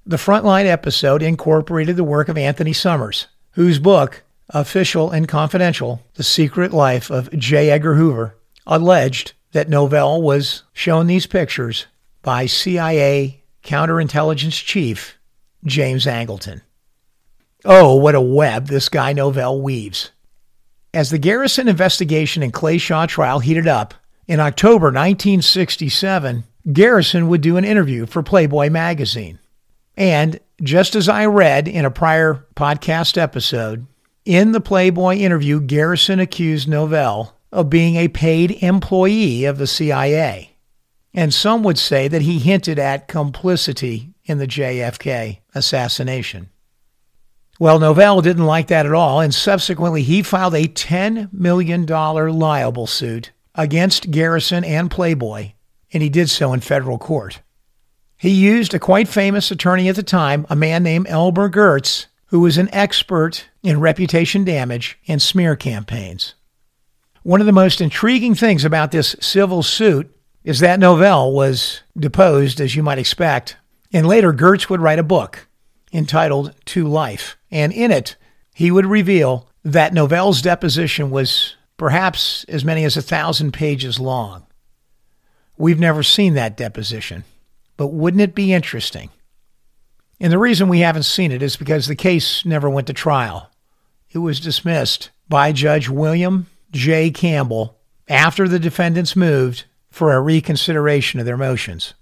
The 0.06 0.18
Frontline 0.18 0.66
episode 0.66 1.22
incorporated 1.22 1.96
the 1.96 2.04
work 2.04 2.28
of 2.28 2.38
Anthony 2.38 2.74
Summers, 2.74 3.28
whose 3.52 3.80
book, 3.80 4.24
Official 4.50 5.12
and 5.12 5.28
Confidential 5.28 6.02
The 6.16 6.24
Secret 6.24 6.74
Life 6.74 7.10
of 7.10 7.32
J. 7.32 7.70
Edgar 7.70 7.96
Hoover, 7.96 8.36
alleged 8.68 9.34
that 9.54 9.70
Novel 9.70 10.22
was 10.22 10.64
shown 10.74 11.08
these 11.08 11.26
pictures 11.26 11.86
by 12.22 12.46
CIA 12.46 13.44
counterintelligence 13.64 14.64
chief 14.66 15.18
James 15.66 16.06
Angleton. 16.06 16.62
Oh, 17.64 17.96
what 17.96 18.16
a 18.16 18.22
web 18.22 18.68
this 18.68 18.90
guy 18.90 19.14
Novel 19.14 19.62
weaves. 19.62 20.12
As 20.94 21.10
the 21.10 21.18
Garrison 21.18 21.70
investigation 21.70 22.44
and 22.44 22.52
Clay 22.52 22.78
Shaw 22.78 23.06
trial 23.06 23.40
heated 23.40 23.68
up, 23.68 23.94
in 24.28 24.40
October 24.40 24.88
1967, 24.88 26.44
Garrison 26.72 27.28
would 27.28 27.42
do 27.42 27.58
an 27.58 27.66
interview 27.66 28.06
for 28.06 28.24
Playboy 28.24 28.70
magazine. 28.70 29.40
And 29.98 30.40
just 30.62 30.96
as 30.96 31.10
I 31.10 31.26
read 31.26 31.68
in 31.68 31.86
a 31.86 31.92
prior 31.92 32.46
podcast 32.56 33.18
episode, 33.18 33.86
in 34.26 34.54
the 34.54 34.62
Playboy 34.62 35.18
interview, 35.18 35.60
Garrison 35.60 36.20
accused 36.20 36.70
Novel 36.70 37.36
of 37.52 37.70
being 37.70 37.98
a 37.98 38.08
paid 38.08 38.52
employee 38.64 39.46
of 39.46 39.58
the 39.58 39.68
CIA. 39.68 40.56
And 41.14 41.34
some 41.34 41.62
would 41.64 41.78
say 41.78 42.08
that 42.08 42.24
he 42.24 42.40
hinted 42.40 42.80
at 42.80 43.08
complicity 43.08 44.14
in 44.26 44.38
the 44.38 44.48
JFK 44.48 45.40
assassination. 45.54 46.50
Well, 47.60 47.78
Novel 47.78 48.22
didn't 48.22 48.46
like 48.46 48.68
that 48.68 48.86
at 48.86 48.94
all, 48.94 49.20
and 49.20 49.34
subsequently 49.34 50.02
he 50.02 50.24
filed 50.24 50.56
a 50.56 50.68
$10 50.68 51.32
million 51.32 51.86
liable 51.86 52.88
suit 52.88 53.32
against 53.56 54.12
Garrison 54.12 54.64
and 54.64 54.90
Playboy, 54.90 55.52
and 55.92 56.04
he 56.04 56.10
did 56.10 56.30
so 56.30 56.54
in 56.54 56.60
federal 56.60 56.98
court. 56.98 57.42
He 58.18 58.30
used 58.30 58.74
a 58.74 58.80
quite 58.80 59.08
famous 59.08 59.52
attorney 59.52 59.90
at 59.90 59.96
the 59.96 60.04
time, 60.04 60.46
a 60.50 60.56
man 60.56 60.84
named 60.84 61.08
Elmer 61.10 61.50
Gertz, 61.50 62.08
who 62.28 62.40
was 62.40 62.58
an 62.58 62.74
expert 62.74 63.50
in 63.62 63.80
reputation 63.80 64.44
damage 64.44 64.98
and 65.08 65.22
smear 65.22 65.56
campaigns. 65.56 66.36
One 67.22 67.40
of 67.40 67.46
the 67.46 67.52
most 67.52 67.80
intriguing 67.80 68.36
things 68.36 68.66
about 68.66 68.92
this 68.92 69.16
civil 69.20 69.62
suit 69.62 70.14
is 70.44 70.60
that 70.60 70.80
Novel 70.80 71.34
was 71.34 71.82
deposed, 71.98 72.60
as 72.60 72.76
you 72.76 72.84
might 72.84 72.98
expect, 72.98 73.56
and 73.94 74.08
later 74.08 74.34
Gertz 74.34 74.70
would 74.70 74.82
write 74.82 75.00
a 75.00 75.04
book 75.04 75.48
entitled 75.94 76.54
To 76.66 76.88
Life. 76.88 77.38
And 77.52 77.72
in 77.72 77.92
it, 77.92 78.16
he 78.54 78.72
would 78.72 78.86
reveal 78.86 79.50
that 79.64 79.94
Novel's 79.94 80.42
deposition 80.42 81.12
was 81.12 81.56
perhaps 81.78 82.44
as 82.46 82.66
many 82.66 82.84
as 82.84 82.98
a 82.98 83.02
thousand 83.02 83.52
pages 83.52 84.00
long. 84.00 84.46
We've 85.58 85.80
never 85.80 86.04
seen 86.04 86.34
that 86.34 86.58
deposition, 86.58 87.24
but 87.78 87.88
wouldn't 87.88 88.22
it 88.22 88.36
be 88.36 88.54
interesting? 88.54 89.10
And 90.20 90.32
the 90.32 90.40
reason 90.40 90.70
we 90.70 90.80
haven't 90.80 91.04
seen 91.04 91.32
it 91.32 91.44
is 91.44 91.56
because 91.56 91.88
the 91.88 91.96
case 91.96 92.46
never 92.46 92.70
went 92.70 92.88
to 92.88 92.94
trial. 92.94 93.52
It 94.12 94.20
was 94.20 94.40
dismissed 94.40 95.10
by 95.28 95.52
Judge 95.52 95.90
William 95.90 96.48
J. 96.72 97.12
Campbell 97.12 97.80
after 98.08 98.48
the 98.48 98.60
defendants 98.60 99.16
moved 99.16 99.66
for 99.90 100.14
a 100.14 100.22
reconsideration 100.22 101.20
of 101.20 101.26
their 101.26 101.38
motions. 101.38 101.94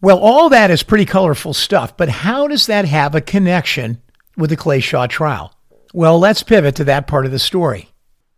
Well, 0.00 0.18
all 0.18 0.48
that 0.50 0.70
is 0.70 0.82
pretty 0.82 1.06
colorful 1.06 1.54
stuff, 1.54 1.96
but 1.96 2.08
how 2.08 2.46
does 2.48 2.66
that 2.66 2.84
have 2.84 3.14
a 3.14 3.20
connection 3.20 4.02
with 4.36 4.50
the 4.50 4.56
Clay 4.56 4.80
Shaw 4.80 5.06
trial? 5.06 5.54
Well, 5.92 6.18
let's 6.18 6.42
pivot 6.42 6.76
to 6.76 6.84
that 6.84 7.06
part 7.06 7.26
of 7.26 7.32
the 7.32 7.38
story. 7.38 7.88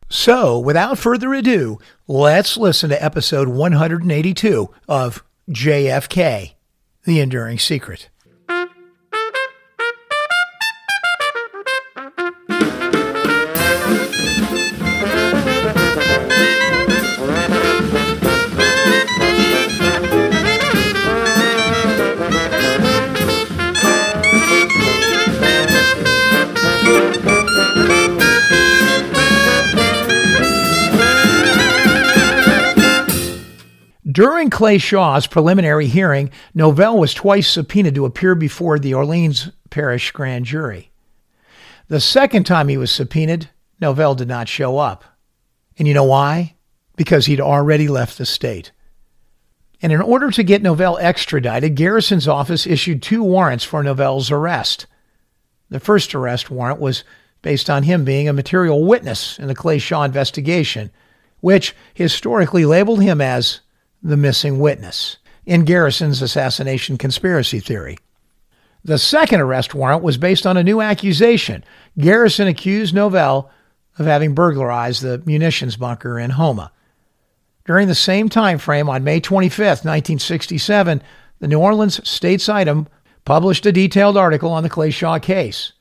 So, 0.08 0.58
without 0.58 0.98
further 0.98 1.34
ado, 1.34 1.78
let's 2.06 2.56
listen 2.56 2.90
to 2.90 3.04
episode 3.04 3.48
182 3.48 4.70
of 4.88 5.24
JFK 5.50 6.52
The 7.04 7.20
Enduring 7.20 7.58
Secret. 7.58 8.08
During 34.16 34.48
Clay 34.48 34.78
Shaw's 34.78 35.26
preliminary 35.26 35.88
hearing, 35.88 36.30
Novel 36.54 36.98
was 36.98 37.12
twice 37.12 37.50
subpoenaed 37.50 37.96
to 37.96 38.06
appear 38.06 38.34
before 38.34 38.78
the 38.78 38.94
Orleans 38.94 39.50
Parish 39.68 40.10
grand 40.12 40.46
jury. 40.46 40.90
The 41.88 42.00
second 42.00 42.44
time 42.44 42.68
he 42.68 42.78
was 42.78 42.90
subpoenaed, 42.90 43.50
Novel 43.78 44.14
did 44.14 44.26
not 44.26 44.48
show 44.48 44.78
up. 44.78 45.04
And 45.78 45.86
you 45.86 45.92
know 45.92 46.04
why? 46.04 46.54
Because 46.96 47.26
he'd 47.26 47.42
already 47.42 47.88
left 47.88 48.16
the 48.16 48.24
state. 48.24 48.72
And 49.82 49.92
in 49.92 50.00
order 50.00 50.30
to 50.30 50.42
get 50.42 50.62
Novel 50.62 50.96
extradited, 50.96 51.74
Garrison's 51.74 52.26
office 52.26 52.66
issued 52.66 53.02
two 53.02 53.22
warrants 53.22 53.64
for 53.64 53.82
Novel's 53.82 54.30
arrest. 54.30 54.86
The 55.68 55.78
first 55.78 56.14
arrest 56.14 56.50
warrant 56.50 56.80
was 56.80 57.04
based 57.42 57.68
on 57.68 57.82
him 57.82 58.06
being 58.06 58.30
a 58.30 58.32
material 58.32 58.82
witness 58.82 59.38
in 59.38 59.46
the 59.46 59.54
Clay 59.54 59.76
Shaw 59.76 60.04
investigation, 60.04 60.90
which 61.40 61.76
historically 61.92 62.64
labeled 62.64 63.02
him 63.02 63.20
as 63.20 63.60
the 64.02 64.16
missing 64.16 64.58
witness 64.58 65.16
in 65.44 65.64
Garrison's 65.64 66.22
assassination 66.22 66.98
conspiracy 66.98 67.60
theory. 67.60 67.98
The 68.84 68.98
second 68.98 69.40
arrest 69.40 69.74
warrant 69.74 70.02
was 70.02 70.16
based 70.16 70.46
on 70.46 70.56
a 70.56 70.62
new 70.62 70.80
accusation. 70.80 71.64
Garrison 71.98 72.46
accused 72.46 72.94
Novel 72.94 73.50
of 73.98 74.06
having 74.06 74.34
burglarized 74.34 75.02
the 75.02 75.22
munitions 75.24 75.76
bunker 75.76 76.18
in 76.18 76.30
Houma. 76.30 76.70
During 77.64 77.88
the 77.88 77.94
same 77.96 78.28
time 78.28 78.58
frame, 78.58 78.88
on 78.88 79.02
May 79.02 79.18
25, 79.18 79.58
1967, 79.58 81.02
the 81.40 81.48
New 81.48 81.58
Orleans 81.58 82.08
States 82.08 82.48
Item 82.48 82.86
published 83.24 83.66
a 83.66 83.72
detailed 83.72 84.16
article 84.16 84.52
on 84.52 84.62
the 84.62 84.70
Clay 84.70 84.90
Shaw 84.90 85.18
case. 85.18 85.72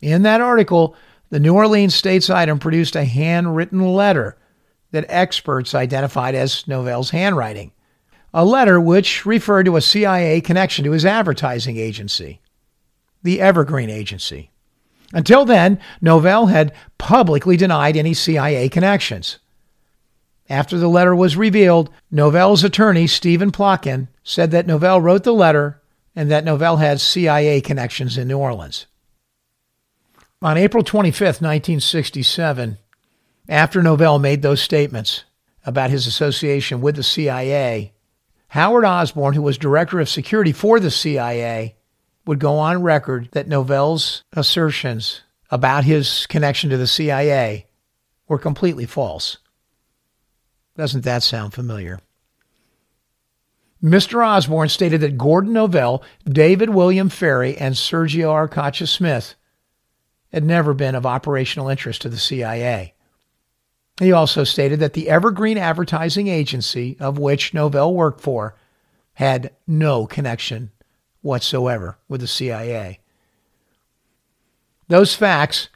In 0.00 0.22
that 0.22 0.40
article, 0.40 0.94
the 1.30 1.40
New 1.40 1.54
Orleans 1.54 1.94
States 1.94 2.30
Item 2.30 2.60
produced 2.60 2.94
a 2.94 3.04
handwritten 3.04 3.80
letter 3.80 4.36
that 4.94 5.06
experts 5.08 5.74
identified 5.74 6.36
as 6.36 6.68
Novel's 6.68 7.10
handwriting, 7.10 7.72
a 8.32 8.44
letter 8.44 8.80
which 8.80 9.26
referred 9.26 9.66
to 9.66 9.76
a 9.76 9.80
CIA 9.80 10.40
connection 10.40 10.84
to 10.84 10.92
his 10.92 11.04
advertising 11.04 11.76
agency, 11.76 12.40
the 13.20 13.40
Evergreen 13.40 13.90
Agency. 13.90 14.52
Until 15.12 15.44
then, 15.44 15.80
Novel 16.00 16.46
had 16.46 16.72
publicly 16.96 17.56
denied 17.56 17.96
any 17.96 18.14
CIA 18.14 18.68
connections. 18.68 19.40
After 20.48 20.78
the 20.78 20.88
letter 20.88 21.14
was 21.14 21.36
revealed, 21.36 21.90
Novel's 22.12 22.62
attorney, 22.62 23.08
Stephen 23.08 23.50
Plotkin, 23.50 24.06
said 24.22 24.52
that 24.52 24.68
Novel 24.68 25.00
wrote 25.00 25.24
the 25.24 25.34
letter 25.34 25.82
and 26.14 26.30
that 26.30 26.44
Novel 26.44 26.76
had 26.76 27.00
CIA 27.00 27.60
connections 27.60 28.16
in 28.16 28.28
New 28.28 28.38
Orleans. 28.38 28.86
On 30.40 30.56
April 30.56 30.84
25, 30.84 31.20
1967, 31.40 32.78
after 33.48 33.82
Novel 33.82 34.18
made 34.18 34.42
those 34.42 34.60
statements 34.60 35.24
about 35.66 35.90
his 35.90 36.06
association 36.06 36.80
with 36.80 36.96
the 36.96 37.02
CIA, 37.02 37.92
Howard 38.48 38.84
Osborne, 38.84 39.34
who 39.34 39.42
was 39.42 39.58
director 39.58 40.00
of 40.00 40.08
security 40.08 40.52
for 40.52 40.78
the 40.78 40.90
CIA, 40.90 41.76
would 42.26 42.38
go 42.38 42.58
on 42.58 42.82
record 42.82 43.28
that 43.32 43.48
Novel's 43.48 44.22
assertions 44.32 45.22
about 45.50 45.84
his 45.84 46.26
connection 46.26 46.70
to 46.70 46.76
the 46.76 46.86
CIA 46.86 47.66
were 48.28 48.38
completely 48.38 48.86
false. 48.86 49.38
Doesn't 50.76 51.04
that 51.04 51.22
sound 51.22 51.52
familiar? 51.52 52.00
Mr. 53.82 54.26
Osborne 54.26 54.70
stated 54.70 55.02
that 55.02 55.18
Gordon 55.18 55.52
Novel, 55.52 56.02
David 56.24 56.70
William 56.70 57.10
Ferrie, 57.10 57.56
and 57.58 57.74
Sergio 57.74 58.32
Arcacha 58.32 58.88
Smith 58.88 59.34
had 60.32 60.42
never 60.42 60.72
been 60.72 60.94
of 60.94 61.04
operational 61.04 61.68
interest 61.68 62.02
to 62.02 62.08
the 62.08 62.16
CIA. 62.16 62.93
He 64.00 64.12
also 64.12 64.42
stated 64.42 64.80
that 64.80 64.94
the 64.94 65.08
Evergreen 65.08 65.56
Advertising 65.56 66.26
Agency, 66.28 66.96
of 66.98 67.18
which 67.18 67.54
Novel 67.54 67.94
worked 67.94 68.20
for, 68.20 68.56
had 69.14 69.54
no 69.66 70.06
connection 70.06 70.72
whatsoever 71.22 71.98
with 72.08 72.20
the 72.20 72.26
CIA. 72.26 73.00
Those 74.88 75.14
facts 75.14 75.68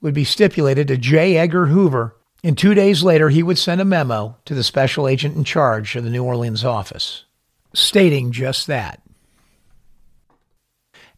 would 0.00 0.14
be 0.14 0.24
stipulated 0.24 0.88
to 0.88 0.96
J. 0.96 1.36
Edgar 1.36 1.66
Hoover, 1.66 2.14
and 2.44 2.58
two 2.58 2.74
days 2.74 3.02
later 3.02 3.30
he 3.30 3.42
would 3.42 3.58
send 3.58 3.80
a 3.80 3.84
memo 3.84 4.36
to 4.44 4.54
the 4.54 4.62
special 4.62 5.08
agent 5.08 5.36
in 5.36 5.44
charge 5.44 5.96
of 5.96 6.04
the 6.04 6.10
New 6.10 6.24
Orleans 6.24 6.64
office, 6.64 7.24
stating 7.72 8.32
just 8.32 8.66
that. 8.66 9.00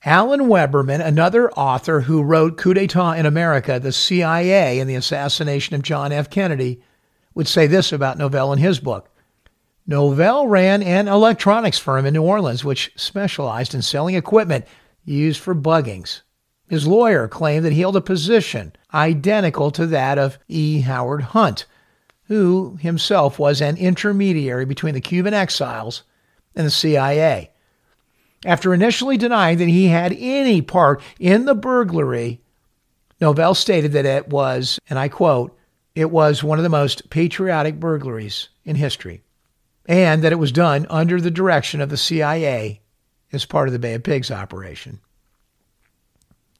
Alan 0.06 0.42
Weberman, 0.42 1.02
another 1.02 1.50
author 1.52 2.02
who 2.02 2.22
wrote 2.22 2.58
Coup 2.58 2.74
d'etat 2.74 3.12
in 3.12 3.24
America, 3.24 3.80
the 3.80 3.90
CIA, 3.90 4.78
and 4.78 4.88
the 4.88 4.96
assassination 4.96 5.74
of 5.74 5.82
John 5.82 6.12
F. 6.12 6.28
Kennedy, 6.28 6.82
would 7.34 7.48
say 7.48 7.66
this 7.66 7.90
about 7.90 8.18
Novel 8.18 8.52
in 8.52 8.58
his 8.58 8.78
book. 8.78 9.08
Novel 9.86 10.46
ran 10.46 10.82
an 10.82 11.08
electronics 11.08 11.78
firm 11.78 12.04
in 12.04 12.12
New 12.12 12.22
Orleans 12.22 12.64
which 12.64 12.92
specialized 12.96 13.74
in 13.74 13.80
selling 13.80 14.14
equipment 14.14 14.66
used 15.06 15.40
for 15.40 15.54
buggings. 15.54 16.20
His 16.68 16.86
lawyer 16.86 17.26
claimed 17.26 17.64
that 17.64 17.72
he 17.72 17.80
held 17.80 17.96
a 17.96 18.02
position 18.02 18.74
identical 18.92 19.70
to 19.70 19.86
that 19.86 20.18
of 20.18 20.38
E. 20.48 20.82
Howard 20.82 21.22
Hunt, 21.22 21.64
who 22.24 22.76
himself 22.80 23.38
was 23.38 23.62
an 23.62 23.78
intermediary 23.78 24.66
between 24.66 24.92
the 24.92 25.00
Cuban 25.00 25.32
exiles 25.32 26.02
and 26.54 26.66
the 26.66 26.70
CIA. 26.70 27.53
After 28.44 28.74
initially 28.74 29.16
denying 29.16 29.58
that 29.58 29.68
he 29.68 29.86
had 29.88 30.14
any 30.18 30.60
part 30.60 31.00
in 31.18 31.46
the 31.46 31.54
burglary, 31.54 32.40
Novel 33.20 33.54
stated 33.54 33.92
that 33.92 34.04
it 34.04 34.28
was, 34.28 34.78
and 34.88 34.98
I 34.98 35.08
quote, 35.08 35.56
it 35.94 36.10
was 36.10 36.44
one 36.44 36.58
of 36.58 36.62
the 36.62 36.68
most 36.68 37.08
patriotic 37.10 37.80
burglaries 37.80 38.48
in 38.64 38.76
history, 38.76 39.22
and 39.86 40.22
that 40.22 40.32
it 40.32 40.38
was 40.38 40.52
done 40.52 40.86
under 40.90 41.20
the 41.20 41.30
direction 41.30 41.80
of 41.80 41.88
the 41.88 41.96
CIA 41.96 42.80
as 43.32 43.44
part 43.44 43.68
of 43.68 43.72
the 43.72 43.78
Bay 43.78 43.94
of 43.94 44.02
Pigs 44.02 44.30
operation. 44.30 45.00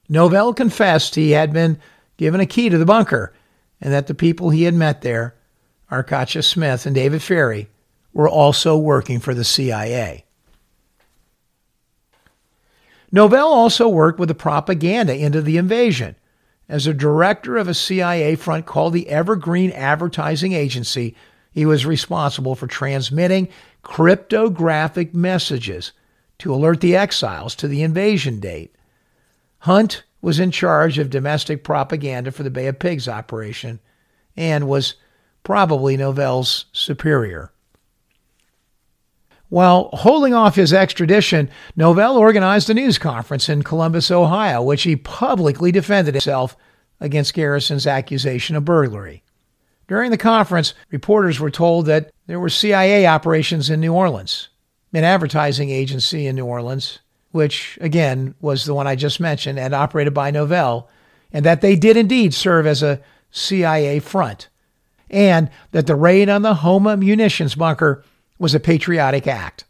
Novel 0.09 0.53
confessed 0.53 1.15
he 1.15 1.31
had 1.31 1.51
been 1.51 1.79
given 2.17 2.39
a 2.39 2.45
key 2.45 2.69
to 2.69 2.77
the 2.77 2.85
bunker 2.85 3.33
and 3.81 3.93
that 3.93 4.07
the 4.07 4.13
people 4.13 4.49
he 4.49 4.63
had 4.63 4.73
met 4.73 5.01
there, 5.01 5.35
Arcacha 5.91 6.43
Smith 6.43 6.85
and 6.85 6.95
David 6.95 7.21
Ferrie, 7.21 7.67
were 8.13 8.29
also 8.29 8.77
working 8.77 9.19
for 9.19 9.33
the 9.33 9.43
CIA. 9.43 10.24
Novel 13.11 13.47
also 13.47 13.87
worked 13.87 14.19
with 14.19 14.29
the 14.29 14.35
propaganda 14.35 15.15
into 15.15 15.41
the 15.41 15.57
invasion. 15.57 16.15
As 16.67 16.87
a 16.87 16.93
director 16.93 17.57
of 17.57 17.67
a 17.67 17.73
CIA 17.73 18.35
front 18.35 18.65
called 18.65 18.93
the 18.93 19.07
Evergreen 19.07 19.71
Advertising 19.71 20.53
Agency, 20.53 21.15
he 21.51 21.65
was 21.65 21.85
responsible 21.85 22.55
for 22.55 22.67
transmitting 22.67 23.47
cryptographic 23.83 25.13
messages 25.13 25.91
to 26.39 26.53
alert 26.53 26.81
the 26.81 26.95
exiles 26.95 27.55
to 27.55 27.67
the 27.67 27.83
invasion 27.83 28.39
date. 28.39 28.75
Hunt 29.59 30.03
was 30.21 30.39
in 30.39 30.51
charge 30.51 30.97
of 30.97 31.09
domestic 31.09 31.63
propaganda 31.63 32.31
for 32.31 32.43
the 32.43 32.49
Bay 32.49 32.67
of 32.67 32.79
Pigs 32.79 33.07
operation 33.07 33.79
and 34.35 34.67
was 34.67 34.95
probably 35.43 35.95
Novel's 35.95 36.65
superior. 36.73 37.51
While 39.49 39.89
holding 39.93 40.33
off 40.33 40.55
his 40.55 40.73
extradition, 40.73 41.49
Novel 41.75 42.17
organized 42.17 42.69
a 42.69 42.73
news 42.73 42.97
conference 42.97 43.47
in 43.47 43.63
Columbus, 43.63 44.09
Ohio, 44.09 44.61
which 44.61 44.83
he 44.83 44.95
publicly 44.95 45.71
defended 45.71 46.15
himself 46.15 46.57
against 46.99 47.33
Garrison's 47.33 47.85
accusation 47.85 48.55
of 48.55 48.65
burglary. 48.65 49.23
During 49.87 50.09
the 50.09 50.17
conference, 50.17 50.73
reporters 50.89 51.39
were 51.39 51.51
told 51.51 51.85
that 51.85 52.11
there 52.25 52.39
were 52.39 52.49
CIA 52.49 53.05
operations 53.05 53.69
in 53.69 53.79
New 53.79 53.93
Orleans, 53.93 54.49
an 54.93 55.03
advertising 55.03 55.69
agency 55.69 56.25
in 56.25 56.35
New 56.35 56.45
Orleans, 56.45 56.99
which 57.31 57.77
again 57.81 58.33
was 58.41 58.65
the 58.65 58.73
one 58.73 58.87
I 58.87 58.95
just 58.95 59.19
mentioned 59.19 59.59
and 59.59 59.75
operated 59.75 60.13
by 60.13 60.31
Novel, 60.31 60.89
and 61.31 61.45
that 61.45 61.61
they 61.61 61.75
did 61.75 61.97
indeed 61.97 62.33
serve 62.33 62.65
as 62.65 62.81
a 62.81 63.01
CIA 63.29 63.99
front, 63.99 64.49
and 65.09 65.51
that 65.71 65.85
the 65.85 65.95
raid 65.95 66.29
on 66.29 66.41
the 66.41 66.55
Houma 66.55 66.97
munitions 66.97 67.53
bunker 67.53 68.03
was 68.37 68.55
a 68.55 68.59
patriotic 68.59 69.27
act. 69.27 69.65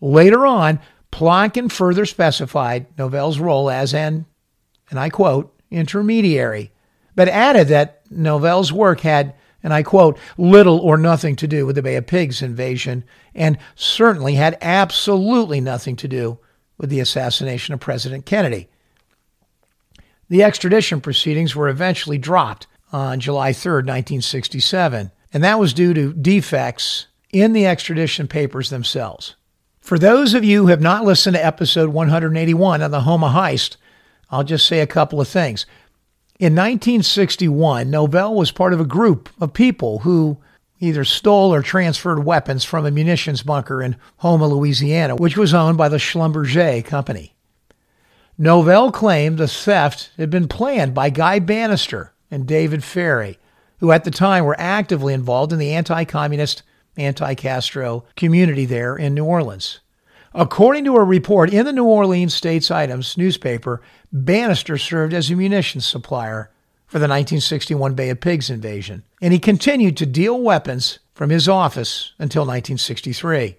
Later 0.00 0.46
on, 0.46 0.80
Plotkin 1.10 1.70
further 1.70 2.06
specified 2.06 2.86
Novel's 2.98 3.38
role 3.38 3.70
as 3.70 3.94
an, 3.94 4.26
and 4.90 4.98
I 4.98 5.08
quote, 5.08 5.54
intermediary, 5.70 6.72
but 7.14 7.28
added 7.28 7.68
that 7.68 8.02
Novel's 8.10 8.72
work 8.72 9.00
had, 9.00 9.34
and 9.62 9.72
I 9.72 9.82
quote, 9.82 10.18
little 10.36 10.78
or 10.78 10.96
nothing 10.96 11.36
to 11.36 11.48
do 11.48 11.66
with 11.66 11.76
the 11.76 11.82
Bay 11.82 11.96
of 11.96 12.06
Pigs 12.06 12.42
invasion, 12.42 13.04
and 13.34 13.58
certainly 13.74 14.34
had 14.34 14.56
absolutely 14.60 15.60
nothing 15.60 15.96
to 15.96 16.08
do 16.08 16.38
with 16.76 16.90
the 16.90 17.00
assassination 17.00 17.74
of 17.74 17.80
President 17.80 18.24
Kennedy. 18.24 18.68
The 20.28 20.44
extradition 20.44 21.00
proceedings 21.00 21.56
were 21.56 21.68
eventually 21.68 22.18
dropped 22.18 22.66
on 22.92 23.18
July 23.18 23.52
3, 23.52 23.72
1967, 23.72 25.10
and 25.32 25.44
that 25.44 25.58
was 25.58 25.74
due 25.74 25.92
to 25.94 26.12
defects 26.12 27.07
in 27.32 27.52
the 27.52 27.66
extradition 27.66 28.28
papers 28.28 28.70
themselves. 28.70 29.36
For 29.80 29.98
those 29.98 30.34
of 30.34 30.44
you 30.44 30.62
who 30.62 30.66
have 30.68 30.80
not 30.80 31.04
listened 31.04 31.34
to 31.34 31.44
episode 31.44 31.90
181 31.90 32.82
on 32.82 32.90
the 32.90 33.02
Houma 33.02 33.30
heist, 33.30 33.76
I'll 34.30 34.44
just 34.44 34.66
say 34.66 34.80
a 34.80 34.86
couple 34.86 35.20
of 35.20 35.28
things. 35.28 35.66
In 36.38 36.54
1961, 36.54 37.90
Novel 37.90 38.34
was 38.34 38.52
part 38.52 38.72
of 38.72 38.80
a 38.80 38.84
group 38.84 39.28
of 39.40 39.52
people 39.52 40.00
who 40.00 40.38
either 40.80 41.04
stole 41.04 41.52
or 41.52 41.62
transferred 41.62 42.24
weapons 42.24 42.64
from 42.64 42.86
a 42.86 42.90
munitions 42.90 43.42
bunker 43.42 43.82
in 43.82 43.96
Houma, 44.18 44.46
Louisiana, 44.46 45.16
which 45.16 45.36
was 45.36 45.52
owned 45.52 45.76
by 45.76 45.88
the 45.88 45.96
Schlumberger 45.96 46.84
Company. 46.84 47.34
Novel 48.36 48.92
claimed 48.92 49.38
the 49.38 49.48
theft 49.48 50.10
had 50.16 50.30
been 50.30 50.46
planned 50.46 50.94
by 50.94 51.10
Guy 51.10 51.40
Banister 51.40 52.12
and 52.30 52.46
David 52.46 52.84
Ferrie, 52.84 53.38
who 53.80 53.90
at 53.90 54.04
the 54.04 54.10
time 54.10 54.44
were 54.44 54.56
actively 54.60 55.12
involved 55.12 55.52
in 55.52 55.58
the 55.58 55.72
anti 55.72 56.04
communist 56.04 56.62
anti 56.98 57.34
Castro 57.34 58.04
community 58.16 58.64
there 58.64 58.96
in 58.96 59.14
New 59.14 59.24
Orleans. 59.24 59.80
According 60.34 60.84
to 60.84 60.96
a 60.96 61.04
report 61.04 61.52
in 61.52 61.64
the 61.64 61.72
New 61.72 61.84
Orleans 61.84 62.34
States 62.34 62.70
Items 62.70 63.16
newspaper, 63.16 63.80
Banister 64.12 64.76
served 64.76 65.14
as 65.14 65.30
a 65.30 65.36
munitions 65.36 65.86
supplier 65.86 66.50
for 66.86 66.98
the 66.98 67.04
1961 67.04 67.94
Bay 67.94 68.10
of 68.10 68.20
Pigs 68.20 68.50
invasion, 68.50 69.04
and 69.20 69.32
he 69.32 69.38
continued 69.38 69.96
to 69.96 70.06
deal 70.06 70.40
weapons 70.40 70.98
from 71.14 71.30
his 71.30 71.48
office 71.48 72.12
until 72.18 72.42
1963. 72.42 73.56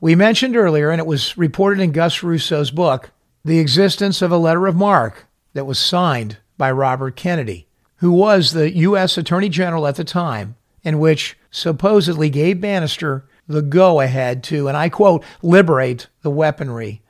We 0.00 0.14
mentioned 0.14 0.56
earlier, 0.56 0.90
and 0.90 1.00
it 1.00 1.06
was 1.06 1.36
reported 1.38 1.80
in 1.80 1.92
Gus 1.92 2.22
Russo's 2.22 2.70
book, 2.70 3.10
the 3.44 3.58
existence 3.58 4.22
of 4.22 4.32
a 4.32 4.38
letter 4.38 4.66
of 4.66 4.76
marque 4.76 5.26
that 5.52 5.64
was 5.64 5.78
signed 5.78 6.38
by 6.56 6.70
Robert 6.70 7.16
Kennedy, 7.16 7.66
who 7.96 8.12
was 8.12 8.52
the 8.52 8.70
U.S. 8.76 9.18
Attorney 9.18 9.48
General 9.48 9.86
at 9.86 9.96
the 9.96 10.04
time, 10.04 10.56
in 10.82 10.98
which 10.98 11.36
supposedly 11.50 12.30
gave 12.30 12.60
Banister 12.60 13.24
the 13.46 13.62
go 13.62 14.00
ahead 14.00 14.42
to, 14.44 14.68
and 14.68 14.76
I 14.76 14.88
quote, 14.88 15.24
liberate 15.42 16.08
the 16.22 16.30
weaponry, 16.30 17.02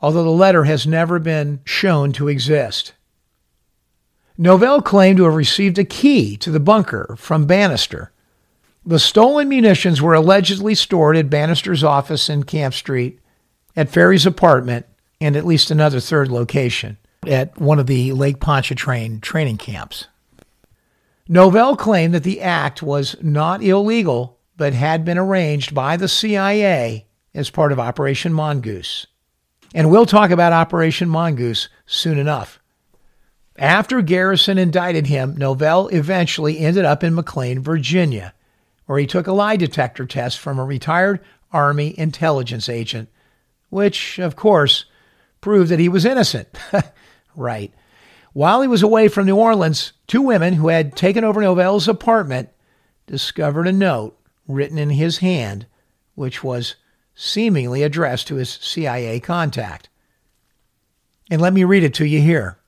although 0.00 0.24
the 0.24 0.30
letter 0.30 0.64
has 0.64 0.86
never 0.86 1.18
been 1.18 1.60
shown 1.64 2.12
to 2.12 2.28
exist. 2.28 2.92
Novel 4.38 4.82
claimed 4.82 5.16
to 5.16 5.24
have 5.24 5.34
received 5.34 5.78
a 5.78 5.84
key 5.84 6.36
to 6.38 6.50
the 6.50 6.60
bunker 6.60 7.16
from 7.18 7.46
Banister. 7.46 8.12
The 8.84 8.98
stolen 8.98 9.48
munitions 9.48 10.02
were 10.02 10.14
allegedly 10.14 10.74
stored 10.74 11.16
at 11.16 11.30
Banister's 11.30 11.82
office 11.82 12.28
in 12.28 12.42
Camp 12.42 12.74
Street, 12.74 13.18
at 13.74 13.88
Ferrie's 13.88 14.26
apartment, 14.26 14.86
and 15.20 15.36
at 15.36 15.46
least 15.46 15.70
another 15.70 16.00
third 16.00 16.28
location 16.28 16.98
at 17.26 17.58
one 17.58 17.78
of 17.78 17.86
the 17.86 18.12
Lake 18.12 18.38
Pontchartrain 18.38 19.20
training 19.20 19.56
camps. 19.56 20.06
Novel 21.28 21.76
claimed 21.76 22.14
that 22.14 22.22
the 22.22 22.40
act 22.40 22.82
was 22.82 23.16
not 23.20 23.62
illegal, 23.62 24.38
but 24.56 24.72
had 24.72 25.04
been 25.04 25.18
arranged 25.18 25.74
by 25.74 25.96
the 25.96 26.08
CIA 26.08 27.06
as 27.34 27.50
part 27.50 27.72
of 27.72 27.80
Operation 27.80 28.32
Mongoose. 28.32 29.06
And 29.74 29.90
we'll 29.90 30.06
talk 30.06 30.30
about 30.30 30.52
Operation 30.52 31.08
Mongoose 31.08 31.68
soon 31.84 32.18
enough. 32.18 32.60
After 33.58 34.02
Garrison 34.02 34.58
indicted 34.58 35.06
him, 35.06 35.36
Novel 35.36 35.88
eventually 35.88 36.58
ended 36.58 36.84
up 36.84 37.02
in 37.02 37.14
McLean, 37.14 37.60
Virginia, 37.60 38.32
where 38.86 38.98
he 38.98 39.06
took 39.06 39.26
a 39.26 39.32
lie 39.32 39.56
detector 39.56 40.06
test 40.06 40.38
from 40.38 40.58
a 40.58 40.64
retired 40.64 41.20
Army 41.52 41.98
intelligence 41.98 42.68
agent, 42.68 43.08
which, 43.70 44.18
of 44.18 44.36
course, 44.36 44.84
proved 45.40 45.70
that 45.70 45.80
he 45.80 45.88
was 45.88 46.04
innocent. 46.04 46.48
right. 47.36 47.72
While 48.36 48.60
he 48.60 48.68
was 48.68 48.82
away 48.82 49.08
from 49.08 49.24
New 49.24 49.36
Orleans, 49.36 49.94
two 50.06 50.20
women 50.20 50.52
who 50.52 50.68
had 50.68 50.94
taken 50.94 51.24
over 51.24 51.40
Novel's 51.40 51.88
apartment 51.88 52.50
discovered 53.06 53.66
a 53.66 53.72
note 53.72 54.14
written 54.46 54.76
in 54.76 54.90
his 54.90 55.16
hand, 55.20 55.64
which 56.16 56.44
was 56.44 56.74
seemingly 57.14 57.82
addressed 57.82 58.26
to 58.26 58.34
his 58.34 58.50
CIA 58.50 59.20
contact. 59.20 59.88
And 61.30 61.40
let 61.40 61.54
me 61.54 61.64
read 61.64 61.82
it 61.82 61.94
to 61.94 62.04
you 62.04 62.20
here. 62.20 62.58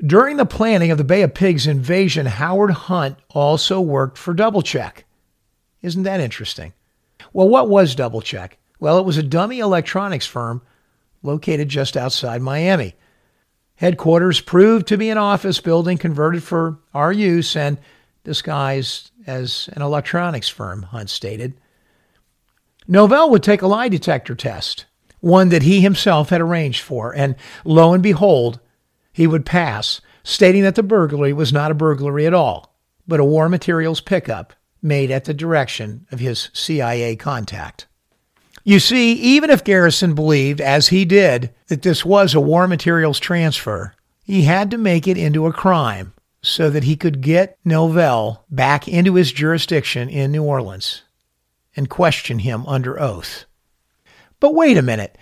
During 0.00 0.36
the 0.36 0.46
planning 0.46 0.92
of 0.92 0.98
the 0.98 1.02
Bay 1.02 1.22
of 1.22 1.34
Pigs 1.34 1.66
invasion, 1.66 2.26
Howard 2.26 2.70
Hunt 2.70 3.18
also 3.30 3.80
worked 3.80 4.16
for 4.16 4.32
Double 4.32 4.62
Check. 4.62 5.06
Isn't 5.82 6.04
that 6.04 6.20
interesting? 6.20 6.72
Well, 7.32 7.48
what 7.48 7.68
was 7.68 7.96
Double 7.96 8.22
Check? 8.22 8.58
Well, 8.78 8.96
it 9.00 9.04
was 9.04 9.18
a 9.18 9.24
dummy 9.24 9.58
electronics 9.58 10.24
firm 10.24 10.62
located 11.24 11.68
just 11.68 11.96
outside 11.96 12.40
Miami. 12.42 12.94
Headquarters 13.78 14.40
proved 14.40 14.88
to 14.88 14.98
be 14.98 15.08
an 15.08 15.18
office 15.18 15.60
building 15.60 15.98
converted 15.98 16.42
for 16.42 16.78
our 16.92 17.12
use 17.12 17.54
and 17.54 17.78
disguised 18.24 19.12
as 19.24 19.68
an 19.72 19.82
electronics 19.82 20.48
firm, 20.48 20.82
Hunt 20.82 21.08
stated. 21.08 21.54
Novel 22.88 23.30
would 23.30 23.44
take 23.44 23.62
a 23.62 23.68
lie 23.68 23.88
detector 23.88 24.34
test, 24.34 24.86
one 25.20 25.50
that 25.50 25.62
he 25.62 25.80
himself 25.80 26.30
had 26.30 26.40
arranged 26.40 26.82
for, 26.82 27.14
and 27.14 27.36
lo 27.64 27.94
and 27.94 28.02
behold, 28.02 28.58
he 29.12 29.28
would 29.28 29.46
pass, 29.46 30.00
stating 30.24 30.64
that 30.64 30.74
the 30.74 30.82
burglary 30.82 31.32
was 31.32 31.52
not 31.52 31.70
a 31.70 31.74
burglary 31.74 32.26
at 32.26 32.34
all, 32.34 32.74
but 33.06 33.20
a 33.20 33.24
war 33.24 33.48
materials 33.48 34.00
pickup 34.00 34.54
made 34.82 35.12
at 35.12 35.24
the 35.24 35.34
direction 35.34 36.04
of 36.10 36.18
his 36.18 36.48
CIA 36.52 37.14
contact. 37.14 37.86
You 38.68 38.80
see, 38.80 39.14
even 39.14 39.48
if 39.48 39.64
Garrison 39.64 40.14
believed, 40.14 40.60
as 40.60 40.88
he 40.88 41.06
did, 41.06 41.54
that 41.68 41.80
this 41.80 42.04
was 42.04 42.34
a 42.34 42.40
war 42.40 42.68
materials 42.68 43.18
transfer, 43.18 43.94
he 44.22 44.42
had 44.42 44.70
to 44.72 44.76
make 44.76 45.08
it 45.08 45.16
into 45.16 45.46
a 45.46 45.54
crime 45.54 46.12
so 46.42 46.68
that 46.68 46.84
he 46.84 46.94
could 46.94 47.22
get 47.22 47.58
Novel 47.64 48.44
back 48.50 48.86
into 48.86 49.14
his 49.14 49.32
jurisdiction 49.32 50.10
in 50.10 50.32
New 50.32 50.42
Orleans 50.42 51.00
and 51.76 51.88
question 51.88 52.40
him 52.40 52.66
under 52.66 53.00
oath. 53.00 53.46
But 54.38 54.54
wait 54.54 54.76
a 54.76 54.82
minute. 54.82 55.16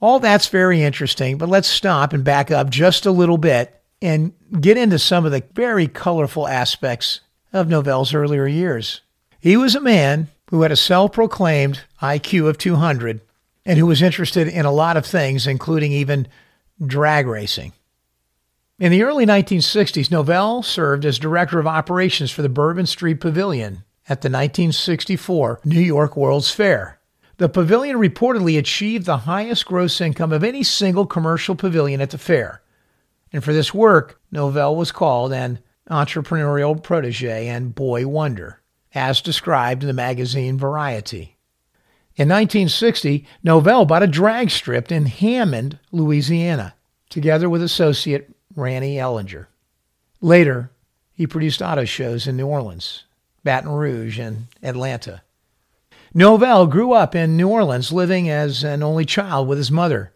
All 0.00 0.18
that's 0.18 0.48
very 0.48 0.82
interesting, 0.82 1.36
but 1.36 1.50
let's 1.50 1.68
stop 1.68 2.14
and 2.14 2.24
back 2.24 2.50
up 2.50 2.70
just 2.70 3.04
a 3.04 3.12
little 3.12 3.36
bit 3.36 3.78
and 4.00 4.32
get 4.58 4.78
into 4.78 4.98
some 4.98 5.26
of 5.26 5.32
the 5.32 5.44
very 5.52 5.86
colorful 5.86 6.48
aspects 6.48 7.20
of 7.52 7.68
Novel's 7.68 8.14
earlier 8.14 8.46
years. 8.46 9.02
He 9.38 9.58
was 9.58 9.74
a 9.74 9.82
man 9.82 10.28
who 10.50 10.62
had 10.62 10.72
a 10.72 10.76
self 10.76 11.12
proclaimed 11.12 11.80
IQ 12.02 12.48
of 12.48 12.58
200 12.58 13.20
and 13.64 13.78
who 13.78 13.86
was 13.86 14.02
interested 14.02 14.48
in 14.48 14.66
a 14.66 14.72
lot 14.72 14.96
of 14.96 15.06
things, 15.06 15.46
including 15.46 15.92
even 15.92 16.26
drag 16.84 17.26
racing. 17.26 17.72
In 18.78 18.90
the 18.90 19.02
early 19.02 19.26
1960s, 19.26 20.10
Novel 20.10 20.62
served 20.62 21.04
as 21.04 21.18
director 21.18 21.58
of 21.58 21.66
operations 21.66 22.30
for 22.30 22.42
the 22.42 22.48
Bourbon 22.48 22.86
Street 22.86 23.20
Pavilion 23.20 23.84
at 24.08 24.22
the 24.22 24.28
1964 24.28 25.60
New 25.64 25.80
York 25.80 26.16
World's 26.16 26.50
Fair. 26.50 26.98
The 27.36 27.48
pavilion 27.48 27.96
reportedly 27.96 28.58
achieved 28.58 29.06
the 29.06 29.18
highest 29.18 29.66
gross 29.66 30.00
income 30.00 30.32
of 30.32 30.42
any 30.42 30.62
single 30.62 31.06
commercial 31.06 31.54
pavilion 31.54 32.00
at 32.00 32.10
the 32.10 32.18
fair. 32.18 32.60
And 33.32 33.44
for 33.44 33.52
this 33.52 33.72
work, 33.72 34.20
Novel 34.32 34.76
was 34.76 34.92
called 34.92 35.32
an 35.32 35.60
entrepreneurial 35.90 36.82
protege 36.82 37.48
and 37.48 37.74
boy 37.74 38.06
wonder, 38.06 38.59
as 38.94 39.20
described 39.20 39.82
in 39.82 39.86
the 39.86 39.92
magazine 39.92 40.58
Variety. 40.58 41.36
In 42.16 42.28
1960, 42.28 43.24
Novel 43.42 43.84
bought 43.84 44.02
a 44.02 44.06
drag 44.06 44.50
strip 44.50 44.90
in 44.90 45.06
Hammond, 45.06 45.78
Louisiana, 45.92 46.74
together 47.08 47.48
with 47.48 47.62
associate 47.62 48.34
Ranny 48.54 48.96
Ellinger. 48.96 49.46
Later, 50.20 50.70
he 51.12 51.26
produced 51.26 51.62
auto 51.62 51.84
shows 51.84 52.26
in 52.26 52.36
New 52.36 52.46
Orleans, 52.46 53.04
Baton 53.44 53.70
Rouge, 53.70 54.18
and 54.18 54.48
Atlanta. 54.62 55.22
Novel 56.12 56.66
grew 56.66 56.92
up 56.92 57.14
in 57.14 57.36
New 57.36 57.48
Orleans, 57.48 57.92
living 57.92 58.28
as 58.28 58.64
an 58.64 58.82
only 58.82 59.04
child 59.04 59.46
with 59.46 59.58
his 59.58 59.70
mother. 59.70 60.12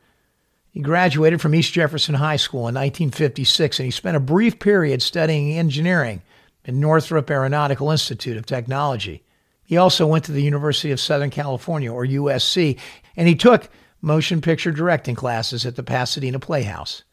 He 0.70 0.80
graduated 0.80 1.40
from 1.40 1.54
East 1.54 1.72
Jefferson 1.72 2.16
High 2.16 2.36
School 2.36 2.68
in 2.68 2.74
1956, 2.74 3.78
and 3.78 3.84
he 3.84 3.90
spent 3.92 4.16
a 4.16 4.20
brief 4.20 4.58
period 4.58 5.02
studying 5.02 5.56
engineering 5.56 6.22
at 6.64 6.74
Northrop 6.74 7.30
Aeronautical 7.30 7.90
Institute 7.90 8.36
of 8.36 8.46
Technology. 8.46 9.22
He 9.64 9.76
also 9.76 10.06
went 10.06 10.24
to 10.24 10.32
the 10.32 10.42
University 10.42 10.90
of 10.90 11.00
Southern 11.00 11.30
California, 11.30 11.92
or 11.92 12.06
USC, 12.06 12.78
and 13.16 13.28
he 13.28 13.34
took 13.34 13.68
motion 14.00 14.40
picture 14.40 14.70
directing 14.70 15.14
classes 15.14 15.64
at 15.64 15.76
the 15.76 15.82
Pasadena 15.82 16.38
Playhouse. 16.38 17.04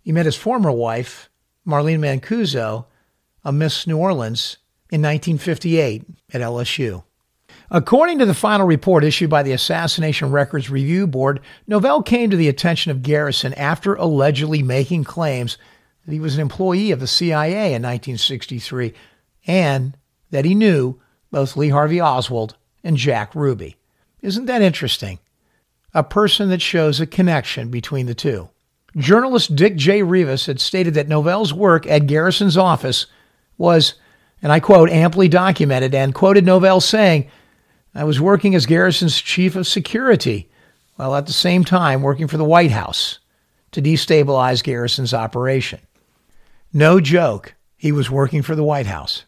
He 0.00 0.12
met 0.12 0.26
his 0.26 0.36
former 0.36 0.72
wife, 0.72 1.28
Marlene 1.66 2.00
Mancuso, 2.00 2.86
a 3.44 3.52
Miss 3.52 3.86
New 3.86 3.98
Orleans, 3.98 4.56
in 4.90 5.00
1958 5.00 6.04
at 6.32 6.40
LSU. 6.40 7.04
According 7.70 8.18
to 8.18 8.26
the 8.26 8.34
final 8.34 8.66
report 8.66 9.04
issued 9.04 9.30
by 9.30 9.42
the 9.42 9.52
Assassination 9.52 10.30
Records 10.30 10.68
Review 10.68 11.06
Board, 11.06 11.40
Novel 11.66 12.02
came 12.02 12.28
to 12.30 12.36
the 12.36 12.48
attention 12.48 12.90
of 12.90 13.02
Garrison 13.02 13.54
after 13.54 13.94
allegedly 13.94 14.62
making 14.62 15.04
claims 15.04 15.56
that 16.04 16.12
he 16.12 16.20
was 16.20 16.34
an 16.34 16.40
employee 16.40 16.90
of 16.90 17.00
the 17.00 17.06
CIA 17.06 17.74
in 17.74 17.82
1963 17.82 18.92
and 19.46 19.96
that 20.30 20.44
he 20.44 20.54
knew 20.54 21.00
both 21.30 21.56
Lee 21.56 21.68
Harvey 21.68 22.00
Oswald 22.00 22.56
and 22.84 22.96
Jack 22.96 23.34
Ruby. 23.34 23.76
Isn't 24.20 24.46
that 24.46 24.62
interesting? 24.62 25.18
A 25.94 26.02
person 26.02 26.48
that 26.48 26.62
shows 26.62 27.00
a 27.00 27.06
connection 27.06 27.70
between 27.70 28.06
the 28.06 28.14
two. 28.14 28.48
Journalist 28.96 29.56
Dick 29.56 29.76
J. 29.76 30.00
Reavis 30.00 30.46
had 30.46 30.60
stated 30.60 30.94
that 30.94 31.08
Novel's 31.08 31.52
work 31.52 31.86
at 31.86 32.06
Garrison's 32.06 32.56
office 32.56 33.06
was, 33.56 33.94
and 34.42 34.52
I 34.52 34.60
quote, 34.60 34.90
amply 34.90 35.28
documented, 35.28 35.94
and 35.94 36.14
quoted 36.14 36.44
Novel 36.44 36.80
saying, 36.80 37.30
I 37.94 38.04
was 38.04 38.20
working 38.20 38.54
as 38.54 38.66
Garrison's 38.66 39.20
chief 39.20 39.56
of 39.56 39.66
security, 39.66 40.50
while 40.96 41.14
at 41.14 41.26
the 41.26 41.32
same 41.32 41.64
time 41.64 42.02
working 42.02 42.28
for 42.28 42.36
the 42.36 42.44
White 42.44 42.70
House 42.70 43.18
to 43.72 43.82
destabilize 43.82 44.62
Garrison's 44.62 45.14
operation. 45.14 45.80
No 46.72 47.00
joke, 47.00 47.54
he 47.76 47.92
was 47.92 48.10
working 48.10 48.42
for 48.42 48.54
the 48.54 48.64
White 48.64 48.86
House. 48.86 49.24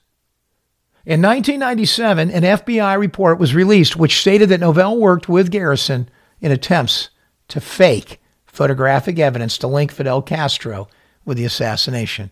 In 1.04 1.20
1997, 1.20 2.30
an 2.30 2.42
FBI 2.42 2.98
report 2.98 3.38
was 3.38 3.54
released 3.54 3.96
which 3.96 4.18
stated 4.20 4.48
that 4.48 4.60
Novel 4.60 4.98
worked 4.98 5.28
with 5.28 5.50
Garrison 5.50 6.08
in 6.40 6.50
attempts 6.50 7.10
to 7.48 7.60
fake 7.60 8.20
photographic 8.46 9.18
evidence 9.18 9.58
to 9.58 9.66
link 9.66 9.92
Fidel 9.92 10.22
Castro 10.22 10.88
with 11.24 11.36
the 11.36 11.44
assassination. 11.44 12.30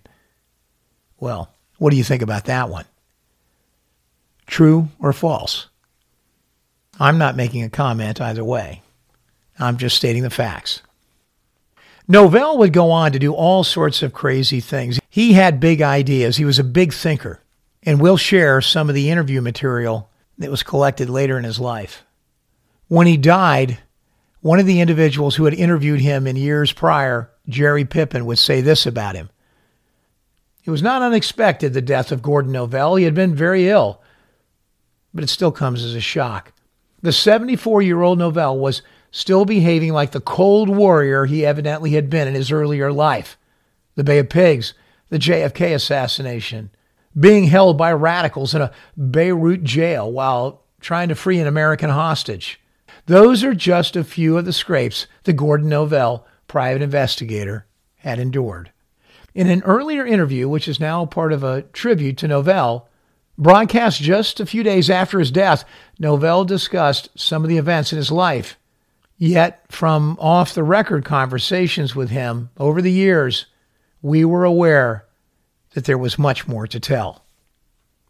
Well, 1.21 1.55
what 1.79 1.91
do 1.91 1.97
you 1.97 2.05
think 2.05 2.23
about 2.23 2.47
that 2.47 2.71
one? 2.71 2.87
True 4.47 4.89
or 4.99 5.13
false? 5.13 5.69
I'm 6.99 7.19
not 7.19 7.37
making 7.37 7.65
a 7.65 7.71
comment 7.71 8.21
either 8.21 8.45
way. 8.45 8.83
I'm 9.59 9.77
just 9.77 9.97
stating 9.97 10.23
the 10.23 10.31
facts. 10.31 10.83
Novel 12.09 12.59
would 12.59 12.73
go 12.73 12.91
on 12.91 13.13
to 13.13 13.19
do 13.19 13.33
all 13.33 13.65
sorts 13.65 14.03
of 14.03 14.13
crazy 14.13 14.61
things. 14.61 14.99
He 15.09 15.35
had 15.35 15.61
big 15.61 15.83
ideas. 15.83 16.37
He 16.37 16.45
was 16.45 16.59
a 16.59 16.65
big 16.65 16.93
thinker. 16.93 17.41
And 17.85 18.01
we'll 18.01 18.17
share 18.17 18.61
some 18.61 18.89
of 18.89 18.95
the 18.95 19.11
interview 19.11 19.41
material 19.41 20.09
that 20.39 20.51
was 20.51 20.63
collected 20.63 21.09
later 21.11 21.39
in 21.39 21.45
his 21.45 21.61
life. 21.61 22.05
When 22.89 23.07
he 23.07 23.17
died, 23.17 23.79
one 24.41 24.59
of 24.59 24.67
the 24.67 24.81
individuals 24.81 25.37
who 25.37 25.45
had 25.45 25.55
interviewed 25.55 26.01
him 26.01 26.27
in 26.27 26.37
years 26.37 26.73
prior, 26.73 27.31
Jerry 27.49 27.85
Pippin, 27.85 28.27
would 28.27 28.39
say 28.39 28.61
this 28.61 28.87
about 28.87 29.15
him. 29.15 29.31
It 30.65 30.71
was 30.71 30.83
not 30.83 31.03
unexpected, 31.03 31.73
the 31.73 31.83
death 31.83 32.13
of 32.13 32.23
Gordon 32.23 32.53
Novel. 32.53 32.97
He 32.97 33.05
had 33.05 33.15
been 33.15 33.35
very 33.35 33.69
ill, 33.69 34.01
but 35.13 35.25
it 35.25 35.31
still 35.31 35.53
comes 35.53 35.83
as 35.83 35.95
a 35.95 36.01
shock. 36.01 36.53
The 37.03 37.13
74 37.13 37.83
year 37.83 38.03
old 38.03 38.19
Novell 38.19 38.59
was 38.59 38.83
still 39.13 39.45
behaving 39.45 39.93
like 39.93 40.11
the 40.11 40.21
cold 40.21 40.69
warrior 40.69 41.27
he 41.27 41.47
evidently 41.47 41.93
had 41.93 42.11
been 42.11 42.27
in 42.27 42.35
his 42.35 42.51
earlier 42.51 42.91
life. 42.91 43.39
The 43.95 44.03
Bay 44.03 44.19
of 44.19 44.29
Pigs, 44.29 44.75
the 45.11 45.19
JFK 45.19 45.75
assassination, 45.75 46.71
being 47.19 47.45
held 47.45 47.79
by 47.79 47.93
radicals 47.93 48.55
in 48.55 48.63
a 48.63 48.73
Beirut 48.97 49.63
jail 49.63 50.11
while 50.11 50.65
trying 50.81 51.11
to 51.11 51.15
free 51.15 51.39
an 51.39 51.47
American 51.47 51.91
hostage. 51.91 52.59
Those 53.07 53.45
are 53.45 53.55
just 53.55 53.95
a 53.95 54.03
few 54.03 54.39
of 54.39 54.47
the 54.47 54.53
scrapes 54.53 55.07
the 55.25 55.33
Gordon 55.33 55.69
Novel, 55.69 56.27
private 56.49 56.83
investigator, 56.83 57.67
had 57.97 58.19
endured. 58.19 58.73
In 59.35 59.49
an 59.49 59.63
earlier 59.63 60.05
interview, 60.07 60.49
which 60.49 60.69
is 60.69 60.81
now 60.81 61.07
part 61.07 61.33
of 61.33 61.45
a 61.45 61.63
tribute 61.63 62.17
to 62.19 62.29
Novel, 62.29 62.89
Broadcast 63.39 64.01
just 64.01 64.41
a 64.41 64.47
few 64.47 64.63
days 64.63 64.91
after 64.91 65.19
his 65.19 65.31
death, 65.31 65.65
Novel 65.99 66.45
discussed 66.45 67.09
some 67.17 67.43
of 67.43 67.49
the 67.49 67.57
events 67.57 67.93
in 67.93 67.97
his 67.97 68.11
life. 68.11 68.59
Yet, 69.25 69.63
from 69.69 70.17
off 70.19 70.53
the 70.53 70.65
record 70.65 71.05
conversations 71.05 71.95
with 71.95 72.11
him 72.11 72.51
over 72.57 72.83
the 72.83 72.91
years, 72.91 73.47
we 74.01 74.25
were 74.25 74.43
aware 74.43 75.07
that 75.75 75.85
there 75.85 75.97
was 75.97 76.19
much 76.19 76.49
more 76.49 76.67
to 76.67 76.81
tell. 76.81 77.25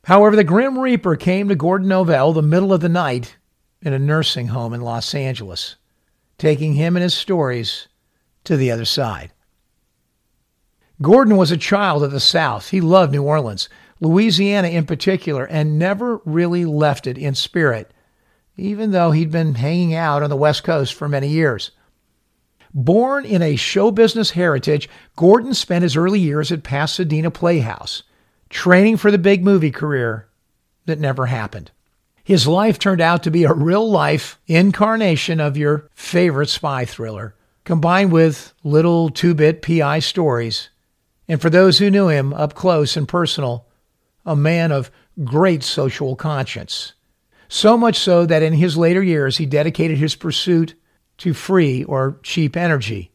However, 0.04 0.36
the 0.36 0.42
Grim 0.42 0.78
Reaper 0.78 1.16
came 1.16 1.50
to 1.50 1.54
Gordon 1.54 1.88
Novel 1.88 2.32
the 2.32 2.40
middle 2.40 2.72
of 2.72 2.80
the 2.80 2.88
night 2.88 3.36
in 3.82 3.92
a 3.92 3.98
nursing 3.98 4.48
home 4.48 4.72
in 4.72 4.80
Los 4.80 5.14
Angeles, 5.14 5.76
taking 6.38 6.76
him 6.76 6.96
and 6.96 7.02
his 7.02 7.12
stories 7.12 7.88
to 8.44 8.56
the 8.56 8.70
other 8.70 8.86
side. 8.86 9.32
Gordon 11.02 11.36
was 11.36 11.50
a 11.50 11.58
child 11.58 12.02
of 12.02 12.12
the 12.12 12.20
South. 12.20 12.70
He 12.70 12.80
loved 12.80 13.12
New 13.12 13.24
Orleans. 13.24 13.68
Louisiana 14.00 14.68
in 14.68 14.86
particular, 14.86 15.44
and 15.44 15.78
never 15.78 16.22
really 16.24 16.64
left 16.64 17.06
it 17.06 17.18
in 17.18 17.34
spirit, 17.34 17.92
even 18.56 18.90
though 18.90 19.10
he'd 19.10 19.30
been 19.30 19.54
hanging 19.54 19.94
out 19.94 20.22
on 20.22 20.30
the 20.30 20.36
West 20.36 20.64
Coast 20.64 20.94
for 20.94 21.08
many 21.08 21.28
years. 21.28 21.70
Born 22.74 23.24
in 23.24 23.42
a 23.42 23.56
show 23.56 23.90
business 23.90 24.30
heritage, 24.30 24.88
Gordon 25.16 25.54
spent 25.54 25.82
his 25.82 25.96
early 25.96 26.20
years 26.20 26.50
at 26.50 26.62
Pasadena 26.62 27.30
Playhouse, 27.30 28.02
training 28.48 28.96
for 28.96 29.10
the 29.10 29.18
big 29.18 29.44
movie 29.44 29.70
career 29.70 30.28
that 30.86 30.98
never 30.98 31.26
happened. 31.26 31.70
His 32.24 32.46
life 32.46 32.78
turned 32.78 33.00
out 33.00 33.22
to 33.24 33.30
be 33.30 33.44
a 33.44 33.52
real 33.52 33.90
life 33.90 34.40
incarnation 34.46 35.40
of 35.40 35.56
your 35.56 35.88
favorite 35.94 36.48
spy 36.48 36.84
thriller, 36.84 37.34
combined 37.64 38.12
with 38.12 38.54
little 38.62 39.10
two 39.10 39.34
bit 39.34 39.60
PI 39.60 39.98
stories. 39.98 40.70
And 41.28 41.40
for 41.40 41.50
those 41.50 41.78
who 41.78 41.90
knew 41.90 42.08
him 42.08 42.32
up 42.32 42.54
close 42.54 42.96
and 42.96 43.08
personal, 43.08 43.66
a 44.24 44.36
man 44.36 44.70
of 44.70 44.90
great 45.24 45.62
social 45.62 46.14
conscience. 46.14 46.92
So 47.52 47.76
much 47.76 47.98
so 47.98 48.24
that 48.24 48.42
in 48.42 48.54
his 48.54 48.78
later 48.78 49.02
years 49.02 49.36
he 49.36 49.44
dedicated 49.44 49.98
his 49.98 50.14
pursuit 50.14 50.74
to 51.18 51.34
free 51.34 51.84
or 51.84 52.18
cheap 52.22 52.56
energy, 52.56 53.10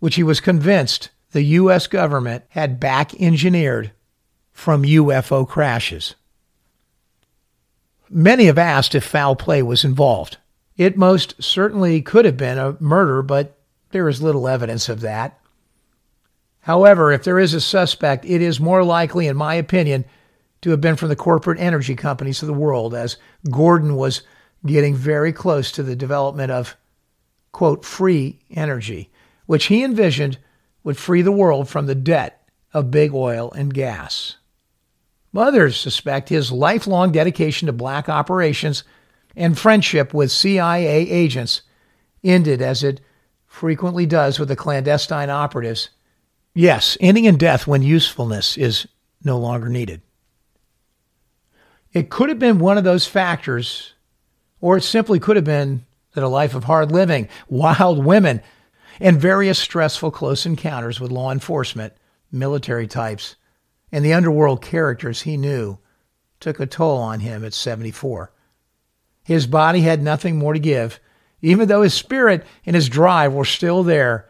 which 0.00 0.16
he 0.16 0.24
was 0.24 0.40
convinced 0.40 1.10
the 1.30 1.42
U.S. 1.42 1.86
government 1.86 2.42
had 2.48 2.80
back 2.80 3.14
engineered 3.20 3.92
from 4.50 4.82
UFO 4.82 5.46
crashes. 5.46 6.16
Many 8.10 8.46
have 8.46 8.58
asked 8.58 8.96
if 8.96 9.04
foul 9.04 9.36
play 9.36 9.62
was 9.62 9.84
involved. 9.84 10.38
It 10.76 10.96
most 10.96 11.40
certainly 11.40 12.02
could 12.02 12.24
have 12.24 12.36
been 12.36 12.58
a 12.58 12.76
murder, 12.80 13.22
but 13.22 13.60
there 13.90 14.08
is 14.08 14.20
little 14.20 14.48
evidence 14.48 14.88
of 14.88 15.02
that. 15.02 15.38
However, 16.62 17.12
if 17.12 17.22
there 17.22 17.38
is 17.38 17.54
a 17.54 17.60
suspect, 17.60 18.24
it 18.24 18.42
is 18.42 18.58
more 18.58 18.82
likely, 18.82 19.28
in 19.28 19.36
my 19.36 19.54
opinion, 19.54 20.04
to 20.62 20.70
have 20.70 20.80
been 20.80 20.96
from 20.96 21.08
the 21.08 21.16
corporate 21.16 21.60
energy 21.60 21.94
companies 21.94 22.42
of 22.42 22.48
the 22.48 22.54
world, 22.54 22.94
as 22.94 23.16
Gordon 23.50 23.96
was 23.96 24.22
getting 24.66 24.94
very 24.94 25.32
close 25.32 25.70
to 25.72 25.82
the 25.82 25.96
development 25.96 26.50
of, 26.50 26.76
quote, 27.52 27.84
free 27.84 28.40
energy, 28.50 29.10
which 29.46 29.66
he 29.66 29.84
envisioned 29.84 30.38
would 30.82 30.96
free 30.96 31.22
the 31.22 31.32
world 31.32 31.68
from 31.68 31.86
the 31.86 31.94
debt 31.94 32.48
of 32.72 32.90
big 32.90 33.14
oil 33.14 33.52
and 33.52 33.72
gas. 33.72 34.36
Others 35.36 35.78
suspect 35.78 36.30
his 36.30 36.50
lifelong 36.50 37.12
dedication 37.12 37.66
to 37.66 37.72
black 37.72 38.08
operations 38.08 38.82
and 39.36 39.56
friendship 39.56 40.12
with 40.12 40.32
CIA 40.32 41.08
agents 41.08 41.62
ended 42.24 42.60
as 42.60 42.82
it 42.82 43.00
frequently 43.46 44.06
does 44.06 44.38
with 44.38 44.48
the 44.48 44.56
clandestine 44.56 45.30
operatives. 45.30 45.90
Yes, 46.54 46.96
ending 47.00 47.24
in 47.24 47.36
death 47.36 47.66
when 47.66 47.82
usefulness 47.82 48.56
is 48.56 48.88
no 49.22 49.38
longer 49.38 49.68
needed. 49.68 50.02
It 51.92 52.10
could 52.10 52.28
have 52.28 52.38
been 52.38 52.58
one 52.58 52.78
of 52.78 52.84
those 52.84 53.06
factors, 53.06 53.94
or 54.60 54.76
it 54.76 54.82
simply 54.82 55.18
could 55.18 55.36
have 55.36 55.44
been 55.44 55.86
that 56.14 56.24
a 56.24 56.28
life 56.28 56.54
of 56.54 56.64
hard 56.64 56.92
living, 56.92 57.28
wild 57.48 58.04
women, 58.04 58.42
and 59.00 59.20
various 59.20 59.58
stressful 59.58 60.10
close 60.10 60.44
encounters 60.44 61.00
with 61.00 61.10
law 61.10 61.30
enforcement, 61.30 61.92
military 62.30 62.86
types, 62.86 63.36
and 63.92 64.04
the 64.04 64.12
underworld 64.12 64.60
characters 64.60 65.22
he 65.22 65.36
knew 65.36 65.78
took 66.40 66.60
a 66.60 66.66
toll 66.66 66.98
on 66.98 67.20
him 67.20 67.44
at 67.44 67.54
74. 67.54 68.32
His 69.24 69.46
body 69.46 69.80
had 69.82 70.02
nothing 70.02 70.38
more 70.38 70.52
to 70.52 70.58
give, 70.58 71.00
even 71.40 71.68
though 71.68 71.82
his 71.82 71.94
spirit 71.94 72.44
and 72.66 72.74
his 72.74 72.88
drive 72.88 73.32
were 73.32 73.44
still 73.44 73.82
there. 73.82 74.28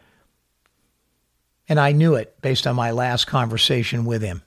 And 1.67 1.79
I 1.79 1.91
knew 1.91 2.15
it 2.15 2.41
based 2.41 2.67
on 2.67 2.75
my 2.75 2.91
last 2.91 3.25
conversation 3.25 4.05
with 4.05 4.21
him. 4.21 4.43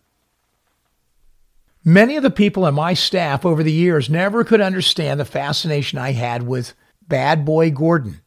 Many 1.84 2.16
of 2.16 2.22
the 2.22 2.30
people 2.30 2.64
on 2.64 2.74
my 2.74 2.94
staff 2.94 3.44
over 3.44 3.64
the 3.64 3.72
years 3.72 4.08
never 4.08 4.44
could 4.44 4.60
understand 4.60 5.18
the 5.18 5.24
fascination 5.24 5.98
I 5.98 6.12
had 6.12 6.44
with 6.44 6.74
Bad 7.08 7.44
Boy 7.44 7.72
Gordon. 7.72 8.20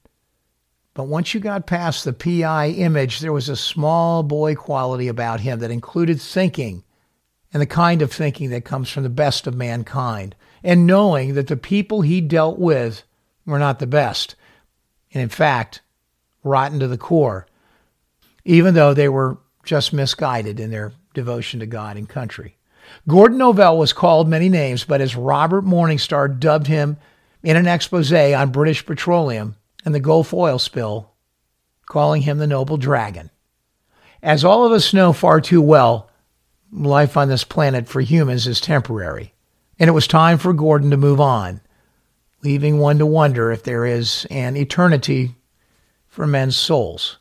But 0.93 1.07
once 1.07 1.33
you 1.33 1.39
got 1.39 1.65
past 1.65 2.03
the 2.03 2.11
PI 2.11 2.69
image, 2.69 3.19
there 3.19 3.31
was 3.31 3.47
a 3.47 3.55
small 3.55 4.23
boy 4.23 4.55
quality 4.55 5.07
about 5.07 5.39
him 5.39 5.59
that 5.59 5.71
included 5.71 6.21
thinking 6.21 6.83
and 7.53 7.61
the 7.61 7.65
kind 7.65 8.01
of 8.01 8.11
thinking 8.11 8.49
that 8.49 8.65
comes 8.65 8.89
from 8.89 9.03
the 9.03 9.09
best 9.09 9.47
of 9.47 9.55
mankind, 9.55 10.35
and 10.61 10.85
knowing 10.85 11.35
that 11.35 11.47
the 11.47 11.55
people 11.55 12.01
he 12.01 12.19
dealt 12.19 12.59
with 12.59 13.03
were 13.45 13.59
not 13.59 13.79
the 13.79 13.87
best, 13.87 14.35
and 15.13 15.23
in 15.23 15.29
fact, 15.29 15.79
rotten 16.43 16.79
to 16.79 16.87
the 16.89 16.97
core, 16.97 17.47
even 18.43 18.73
though 18.73 18.93
they 18.93 19.07
were 19.07 19.37
just 19.63 19.93
misguided 19.93 20.59
in 20.59 20.69
their 20.69 20.91
devotion 21.13 21.61
to 21.61 21.65
God 21.65 21.95
and 21.95 22.09
country. 22.09 22.57
Gordon 23.07 23.37
Novel 23.37 23.77
was 23.77 23.93
called 23.93 24.27
many 24.27 24.49
names, 24.49 24.83
but 24.83 25.01
as 25.01 25.15
Robert 25.15 25.63
Morningstar 25.63 26.39
dubbed 26.39 26.67
him 26.67 26.97
in 27.43 27.55
an 27.55 27.67
expose 27.67 28.11
on 28.11 28.51
British 28.51 28.85
petroleum 28.85 29.55
and 29.85 29.93
the 29.93 29.99
Gulf 29.99 30.33
oil 30.33 30.57
spill, 30.57 31.11
calling 31.85 32.23
him 32.23 32.39
the 32.39 32.47
Noble 32.47 32.77
Dragon. 32.77 33.29
As 34.23 34.43
all 34.43 34.65
of 34.65 34.71
us 34.71 34.93
know 34.93 35.13
far 35.13 35.39
too 35.39 35.61
well, 35.61 36.09
life 36.71 37.15
on 37.15 37.29
this 37.29 37.43
planet 37.43 37.87
for 37.87 38.01
humans 38.01 38.47
is 38.47 38.59
temporary, 38.59 39.33
and 39.77 39.87
it 39.87 39.93
was 39.93 40.07
time 40.07 40.39
for 40.39 40.53
Gordon 40.53 40.89
to 40.89 40.97
move 40.97 41.21
on, 41.21 41.61
leaving 42.43 42.79
one 42.79 42.97
to 42.97 43.05
wonder 43.05 43.51
if 43.51 43.63
there 43.63 43.85
is 43.85 44.25
an 44.31 44.57
eternity 44.57 45.35
for 46.07 46.25
men's 46.25 46.55
souls. 46.55 47.17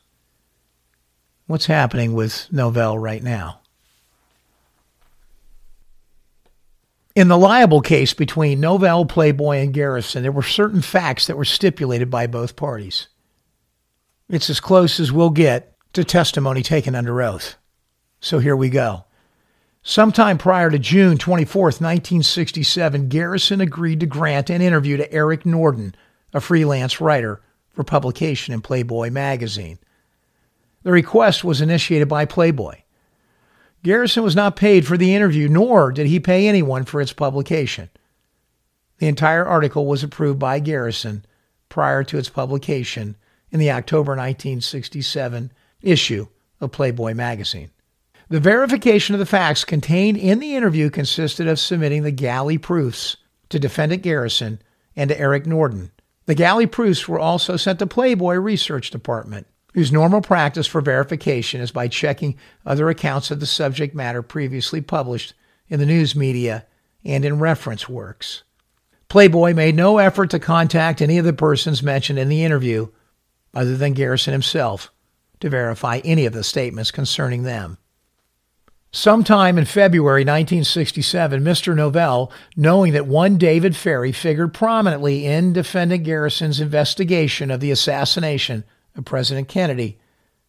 What's 1.46 1.66
happening 1.66 2.14
with 2.14 2.48
Novel 2.50 2.98
right 2.98 3.22
now? 3.22 3.60
In 7.14 7.28
the 7.28 7.38
liable 7.38 7.80
case 7.80 8.12
between 8.12 8.58
Novel, 8.58 9.06
Playboy, 9.06 9.58
and 9.58 9.72
Garrison, 9.72 10.22
there 10.22 10.32
were 10.32 10.42
certain 10.42 10.82
facts 10.82 11.28
that 11.28 11.36
were 11.36 11.44
stipulated 11.44 12.10
by 12.10 12.26
both 12.26 12.56
parties. 12.56 13.06
It's 14.28 14.50
as 14.50 14.58
close 14.58 14.98
as 14.98 15.12
we'll 15.12 15.30
get 15.30 15.76
to 15.92 16.02
testimony 16.02 16.62
taken 16.62 16.96
under 16.96 17.22
oath. 17.22 17.54
So 18.18 18.40
here 18.40 18.56
we 18.56 18.68
go. 18.68 19.04
Sometime 19.84 20.38
prior 20.38 20.70
to 20.70 20.78
June 20.78 21.16
24, 21.16 21.66
1967, 21.66 23.08
Garrison 23.08 23.60
agreed 23.60 24.00
to 24.00 24.06
grant 24.06 24.50
an 24.50 24.60
interview 24.60 24.96
to 24.96 25.12
Eric 25.12 25.46
Norden, 25.46 25.94
a 26.32 26.40
freelance 26.40 27.00
writer, 27.00 27.42
for 27.68 27.84
publication 27.84 28.54
in 28.54 28.60
Playboy 28.60 29.10
magazine. 29.10 29.78
The 30.82 30.90
request 30.90 31.44
was 31.44 31.60
initiated 31.60 32.08
by 32.08 32.24
Playboy. 32.24 32.80
Garrison 33.84 34.22
was 34.22 34.34
not 34.34 34.56
paid 34.56 34.86
for 34.86 34.96
the 34.96 35.14
interview, 35.14 35.46
nor 35.46 35.92
did 35.92 36.06
he 36.06 36.18
pay 36.18 36.48
anyone 36.48 36.86
for 36.86 37.02
its 37.02 37.12
publication. 37.12 37.90
The 38.96 39.06
entire 39.06 39.44
article 39.44 39.86
was 39.86 40.02
approved 40.02 40.38
by 40.38 40.58
Garrison 40.58 41.26
prior 41.68 42.02
to 42.04 42.16
its 42.16 42.30
publication 42.30 43.14
in 43.50 43.60
the 43.60 43.70
October 43.70 44.12
1967 44.12 45.52
issue 45.82 46.26
of 46.62 46.72
Playboy 46.72 47.12
magazine. 47.12 47.70
The 48.30 48.40
verification 48.40 49.14
of 49.14 49.18
the 49.18 49.26
facts 49.26 49.64
contained 49.64 50.16
in 50.16 50.38
the 50.38 50.56
interview 50.56 50.88
consisted 50.88 51.46
of 51.46 51.60
submitting 51.60 52.04
the 52.04 52.10
galley 52.10 52.56
proofs 52.56 53.18
to 53.50 53.58
defendant 53.58 54.02
Garrison 54.02 54.62
and 54.96 55.10
to 55.10 55.20
Eric 55.20 55.44
Norden. 55.44 55.90
The 56.24 56.34
galley 56.34 56.66
proofs 56.66 57.06
were 57.06 57.18
also 57.18 57.58
sent 57.58 57.80
to 57.80 57.86
Playboy 57.86 58.36
Research 58.36 58.90
Department 58.90 59.46
whose 59.74 59.92
normal 59.92 60.20
practice 60.20 60.66
for 60.66 60.80
verification 60.80 61.60
is 61.60 61.72
by 61.72 61.88
checking 61.88 62.36
other 62.64 62.88
accounts 62.88 63.30
of 63.30 63.40
the 63.40 63.46
subject 63.46 63.94
matter 63.94 64.22
previously 64.22 64.80
published 64.80 65.34
in 65.68 65.80
the 65.80 65.86
news 65.86 66.14
media 66.14 66.64
and 67.04 67.24
in 67.24 67.38
reference 67.38 67.88
works. 67.88 68.44
Playboy 69.08 69.52
made 69.52 69.74
no 69.74 69.98
effort 69.98 70.30
to 70.30 70.38
contact 70.38 71.02
any 71.02 71.18
of 71.18 71.24
the 71.24 71.32
persons 71.32 71.82
mentioned 71.82 72.18
in 72.18 72.28
the 72.28 72.44
interview, 72.44 72.88
other 73.52 73.76
than 73.76 73.92
Garrison 73.92 74.32
himself, 74.32 74.92
to 75.40 75.50
verify 75.50 76.00
any 76.04 76.24
of 76.24 76.32
the 76.32 76.44
statements 76.44 76.90
concerning 76.90 77.42
them. 77.42 77.78
Sometime 78.92 79.58
in 79.58 79.64
February 79.64 80.20
1967, 80.20 81.42
Mr. 81.42 81.74
Novel, 81.74 82.30
knowing 82.56 82.92
that 82.92 83.08
one 83.08 83.38
David 83.38 83.74
Ferrie 83.74 84.12
figured 84.12 84.54
prominently 84.54 85.26
in 85.26 85.52
defendant 85.52 86.04
Garrison's 86.04 86.60
investigation 86.60 87.50
of 87.50 87.58
the 87.58 87.72
assassination 87.72 88.62
President 89.02 89.48
Kennedy 89.48 89.98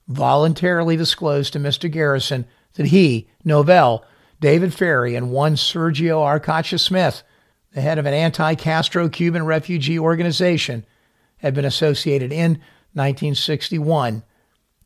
voluntarily 0.08 0.95
disclosed 0.95 1.53
to 1.53 1.60
Mr. 1.60 1.89
Garrison 1.89 2.45
that 2.75 2.88
he, 2.88 3.27
Novel, 3.43 4.05
David 4.39 4.73
Ferrie, 4.73 5.15
and 5.15 5.31
one 5.31 5.55
Sergio 5.55 6.19
Arcacha 6.19 6.79
Smith, 6.79 7.23
the 7.73 7.81
head 7.81 7.97
of 7.97 8.05
an 8.05 8.13
anti 8.13 8.55
Castro 8.55 9.10
Cuban 9.10 9.45
refugee 9.45 9.97
organization, 9.97 10.86
had 11.38 11.53
been 11.53 11.65
associated 11.65 12.31
in 12.31 12.51
1961 12.93 14.23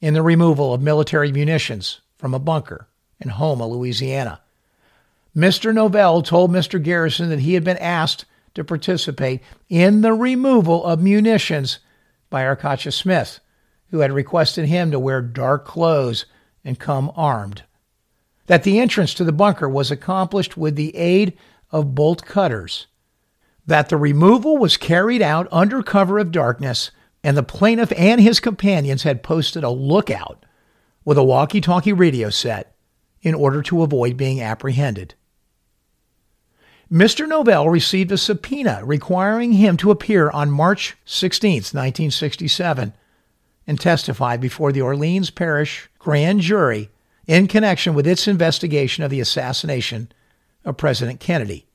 in 0.02 0.14
the 0.14 0.22
removal 0.22 0.74
of 0.74 0.82
military 0.82 1.32
munitions 1.32 2.02
from 2.18 2.34
a 2.34 2.40
bunker 2.40 2.88
in 3.20 3.30
Houma, 3.30 3.68
Louisiana. 3.68 4.42
Mr. 5.36 5.74
Novel 5.74 6.22
told 6.24 6.52
Mr. 6.52 6.82
Garrison 6.82 7.30
that 7.30 7.40
he 7.40 7.54
had 7.54 7.64
been 7.64 7.78
asked 7.78 8.26
to 8.56 8.64
participate 8.64 9.42
in 9.68 10.02
the 10.02 10.14
removal 10.14 10.84
of 10.86 11.02
munitions 11.02 11.80
by 12.30 12.44
Arcacha 12.44 12.92
Smith 12.92 13.40
who 13.92 14.00
had 14.00 14.12
requested 14.12 14.66
him 14.66 14.92
to 14.92 15.00
wear 15.00 15.22
dark 15.22 15.66
clothes 15.66 16.26
and 16.64 16.80
come 16.80 17.12
armed. 17.16 17.64
That 18.48 18.64
the 18.64 18.80
entrance 18.80 19.14
to 19.16 19.24
the 19.24 19.32
bunker 19.32 19.70
was 19.70 19.92
accomplished 19.92 20.58
with 20.58 20.76
the 20.76 20.96
aid 20.96 21.38
of 21.72 21.96
bolt 21.96 22.26
cutters. 22.26 22.88
That 23.66 23.90
the 23.90 23.98
removal 23.98 24.58
was 24.58 24.78
carried 24.78 25.22
out 25.22 25.48
under 25.52 25.84
cover 25.84 26.18
of 26.18 26.32
darkness, 26.32 26.92
and 27.24 27.38
the 27.38 27.44
plaintiff 27.44 27.92
and 27.96 28.20
his 28.22 28.40
companions 28.40 29.04
had 29.04 29.24
posted 29.24 29.64
a 29.64 29.70
lookout 29.70 30.46
with 31.06 31.18
a 31.18 31.24
walkie 31.24 31.62
talkie 31.62 31.94
radio 31.94 32.30
set 32.30 32.76
in 33.22 33.36
order 33.36 33.62
to 33.62 33.84
avoid 33.84 34.18
being 34.18 34.42
apprehended. 34.42 35.14
Mr. 36.92 37.28
Novel 37.28 37.70
received 37.70 38.12
a 38.12 38.18
subpoena 38.18 38.82
requiring 38.84 39.54
him 39.54 39.78
to 39.78 39.92
appear 39.92 40.32
on 40.32 40.50
March 40.50 40.98
16, 41.06 41.54
1967, 41.54 42.94
and 43.70 43.80
testify 43.80 44.36
before 44.36 44.72
the 44.72 44.82
Orleans 44.82 45.30
Parish 45.30 45.92
grand 46.00 46.42
jury 46.42 46.90
in 47.28 47.48
connection 47.48 47.94
with 47.94 48.08
its 48.08 48.28
investigation 48.28 49.04
of 49.04 49.12
the 49.12 49.20
assassination 49.20 50.12
of 50.66 50.76
President 50.76 51.20
Kennedy. 51.20 51.68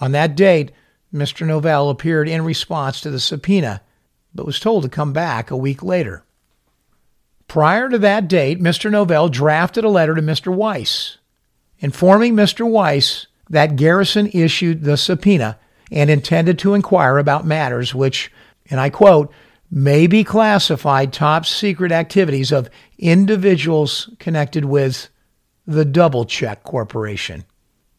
On 0.00 0.10
that 0.10 0.34
date, 0.34 0.72
Mr. 1.14 1.46
Novel 1.46 1.88
appeared 1.88 2.28
in 2.28 2.44
response 2.44 3.00
to 3.00 3.12
the 3.12 3.20
subpoena, 3.20 3.80
but 4.34 4.44
was 4.44 4.58
told 4.58 4.82
to 4.82 4.88
come 4.88 5.12
back 5.12 5.52
a 5.52 5.56
week 5.56 5.84
later. 5.84 6.24
Prior 7.46 7.88
to 7.88 7.98
that 7.98 8.26
date, 8.26 8.60
Mr. 8.60 8.90
Novel 8.90 9.28
drafted 9.28 9.84
a 9.84 9.88
letter 9.88 10.16
to 10.16 10.20
Mr. 10.20 10.52
Weiss, 10.52 11.18
informing 11.78 12.34
Mr. 12.34 12.68
Weiss 12.68 13.28
that 13.48 13.76
Garrison 13.76 14.28
issued 14.32 14.82
the 14.82 14.96
subpoena 14.96 15.60
and 15.92 16.10
intended 16.10 16.58
to 16.58 16.74
inquire 16.74 17.18
about 17.18 17.46
matters 17.46 17.94
which, 17.94 18.32
and 18.68 18.80
I 18.80 18.90
quote, 18.90 19.32
may 19.74 20.06
be 20.06 20.22
classified 20.22 21.14
top 21.14 21.46
secret 21.46 21.90
activities 21.90 22.52
of 22.52 22.68
individuals 22.98 24.10
connected 24.18 24.66
with 24.66 25.08
the 25.66 25.86
Double 25.86 26.26
Check 26.26 26.62
Corporation 26.62 27.44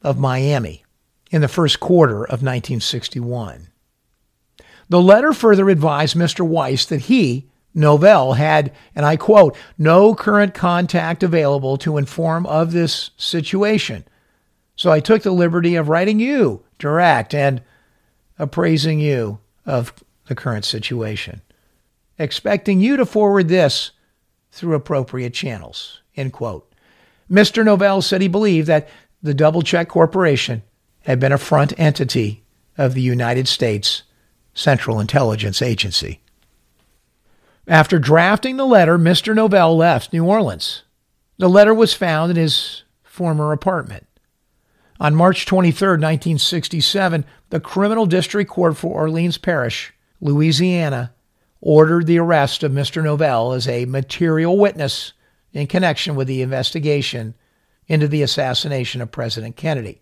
of 0.04 0.20
Miami 0.20 0.86
in 1.32 1.42
the 1.42 1.48
first 1.48 1.80
quarter 1.80 2.24
of 2.24 2.44
1961. 2.44 3.70
The 4.88 5.02
letter 5.02 5.34
further 5.34 5.68
advised 5.72 6.16
Mr. 6.16 6.46
Weiss 6.46 6.86
that 6.86 7.02
he, 7.02 7.50
Novel 7.74 8.34
had, 8.34 8.72
and 8.94 9.04
I 9.04 9.16
quote, 9.18 9.58
no 9.76 10.14
current 10.14 10.54
contact 10.54 11.24
available 11.24 11.78
to 11.78 11.98
inform 11.98 12.46
of 12.46 12.72
this 12.72 13.10
situation. 13.18 14.06
So 14.76 14.92
I 14.92 15.00
took 15.00 15.24
the 15.24 15.32
liberty 15.32 15.74
of 15.76 15.90
writing 15.90 16.20
you 16.20 16.64
direct 16.78 17.34
and 17.34 17.64
appraising 18.38 19.00
you 19.00 19.40
of 19.66 19.92
the 20.28 20.36
current 20.36 20.66
situation, 20.66 21.42
expecting 22.18 22.80
you 22.80 22.98
to 22.98 23.06
forward 23.06 23.48
this 23.48 23.92
through 24.52 24.76
appropriate 24.76 25.34
channels. 25.34 26.02
End 26.16 26.34
quote. 26.34 26.72
Mr. 27.30 27.66
Novel 27.66 28.02
said 28.02 28.22
he 28.22 28.28
believed 28.28 28.68
that 28.68 28.88
the 29.22 29.34
Double 29.34 29.62
Check 29.62 29.88
Corporation 29.88 30.62
had 31.02 31.20
been 31.20 31.32
a 31.32 31.38
front 31.38 31.78
entity 31.80 32.44
of 32.78 32.94
the 32.94 33.02
United 33.02 33.48
States 33.48 34.04
Central 34.54 35.00
Intelligence 35.00 35.62
Agency. 35.62 36.20
After 37.68 37.98
drafting 37.98 38.58
the 38.58 38.66
letter, 38.66 38.98
Mr. 38.98 39.34
Novel 39.34 39.78
left 39.78 40.12
New 40.12 40.26
Orleans. 40.26 40.84
The 41.38 41.50
letter 41.50 41.74
was 41.74 41.94
found 41.94 42.32
in 42.32 42.38
his 42.38 42.84
former 43.04 43.52
apartment. 43.52 44.06
On 45.00 45.16
March 45.16 45.46
23, 45.46 45.88
1967, 45.88 47.26
the 47.50 47.60
Criminal 47.60 48.06
District 48.06 48.50
Court 48.50 48.78
for 48.78 48.94
Orleans 48.94 49.38
Parish, 49.38 49.94
Louisiana, 50.22 51.14
ordered 51.66 52.06
the 52.06 52.20
arrest 52.20 52.62
of 52.62 52.74
Mr. 52.74 53.02
Novel 53.02 53.54
as 53.54 53.70
a 53.70 53.86
material 53.86 54.58
witness 54.58 55.14
in 55.54 55.66
connection 55.66 56.14
with 56.14 56.28
the 56.28 56.42
investigation 56.42 57.34
into 57.88 58.06
the 58.06 58.22
assassination 58.22 59.02
of 59.02 59.12
President 59.12 59.56
Kennedy. 59.56 60.02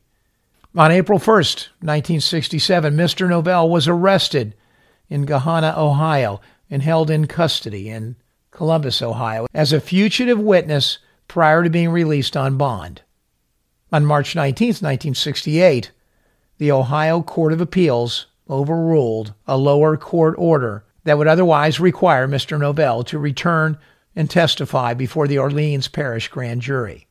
On 0.76 0.92
April 0.92 1.20
1, 1.20 1.36
1967, 1.36 2.96
Mr. 2.96 3.30
Novel 3.30 3.70
was 3.70 3.88
arrested 3.88 4.56
in 5.08 5.28
Gahanna, 5.28 5.78
Ohio, 5.78 6.42
and 6.68 6.82
held 6.82 7.12
in 7.12 7.28
custody 7.28 7.90
in 7.90 8.16
Columbus, 8.50 9.00
Ohio, 9.00 9.46
as 9.54 9.72
a 9.72 9.80
fugitive 9.80 10.40
witness 10.40 10.98
prior 11.28 11.64
to 11.64 11.70
being 11.70 11.90
released 11.90 12.36
on 12.36 12.58
bond. 12.58 13.04
On 13.92 14.04
March 14.04 14.36
19, 14.36 14.68
1968, 14.68 15.92
the 16.58 16.72
Ohio 16.72 17.22
Court 17.22 17.54
of 17.54 17.62
Appeals 17.62 18.26
overruled 18.50 19.36
a 19.46 19.58
lower 19.58 19.96
court 19.96 20.34
order 20.40 20.86
that 21.04 21.18
would 21.18 21.28
otherwise 21.28 21.80
require 21.80 22.28
Mr. 22.28 22.60
Novel 22.60 23.04
to 23.06 23.18
return 23.18 23.78
and 24.16 24.30
testify 24.30 24.94
before 24.94 25.28
the 25.28 25.38
Orleans 25.38 25.88
Parish 25.88 26.28
Grand 26.28 26.62
Jury. 26.62 27.08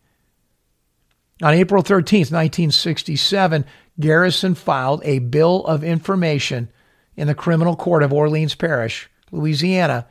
On 1.43 1.55
April 1.55 1.83
13, 1.83 2.21
1967, 2.21 3.65
Garrison 3.99 4.55
filed 4.55 5.01
a 5.05 5.19
bill 5.21 5.65
of 5.67 5.83
information 5.83 6.71
in 7.17 7.27
the 7.27 7.35
Criminal 7.35 7.77
Court 7.77 8.03
of 8.03 8.13
Orleans 8.13 8.55
Parish 8.55 9.09
Louisiana, 9.31 10.07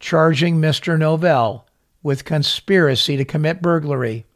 charging 0.00 0.56
Mr. 0.56 0.98
Novel 0.98 1.66
with 2.02 2.24
conspiracy 2.24 3.16
to 3.16 3.24
commit 3.24 3.62
burglary 3.62 4.26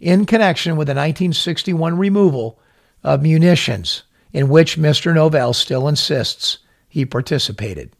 in 0.00 0.24
connection 0.24 0.76
with 0.76 0.86
the 0.86 0.92
1961 0.92 1.96
removal 1.96 2.58
of 3.02 3.22
munitions 3.22 4.02
in 4.32 4.48
which 4.48 4.78
Mr. 4.78 5.14
Novel 5.14 5.52
still 5.52 5.88
insists 5.88 6.58
he 6.88 7.04
participated. 7.04 7.99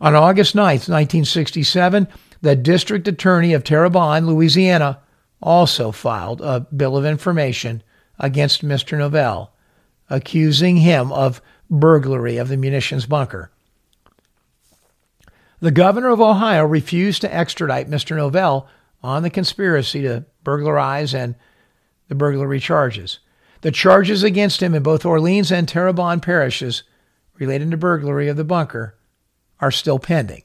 On 0.00 0.14
August 0.14 0.54
9, 0.54 0.64
1967, 0.64 2.08
the 2.40 2.56
district 2.56 3.08
attorney 3.08 3.52
of 3.52 3.64
Terrebonne, 3.64 4.26
Louisiana, 4.26 5.00
also 5.40 5.92
filed 5.92 6.40
a 6.40 6.60
bill 6.60 6.96
of 6.96 7.04
information 7.04 7.82
against 8.18 8.64
Mr. 8.64 8.98
Novel, 8.98 9.52
accusing 10.10 10.78
him 10.78 11.12
of 11.12 11.40
burglary 11.70 12.36
of 12.36 12.48
the 12.48 12.56
munitions 12.56 13.06
bunker. 13.06 13.50
The 15.60 15.70
governor 15.70 16.10
of 16.10 16.20
Ohio 16.20 16.64
refused 16.64 17.22
to 17.22 17.34
extradite 17.34 17.88
Mr. 17.88 18.16
Novel 18.16 18.68
on 19.02 19.22
the 19.22 19.30
conspiracy 19.30 20.02
to 20.02 20.24
burglarize 20.42 21.14
and 21.14 21.34
the 22.08 22.14
burglary 22.14 22.60
charges. 22.60 23.20
The 23.62 23.70
charges 23.70 24.22
against 24.22 24.62
him 24.62 24.74
in 24.74 24.82
both 24.82 25.06
Orleans 25.06 25.50
and 25.50 25.66
Terrebonne 25.66 26.20
parishes 26.20 26.82
relating 27.38 27.70
to 27.70 27.76
burglary 27.76 28.28
of 28.28 28.36
the 28.36 28.44
bunker 28.44 28.96
are 29.64 29.70
still 29.70 29.98
pending. 29.98 30.42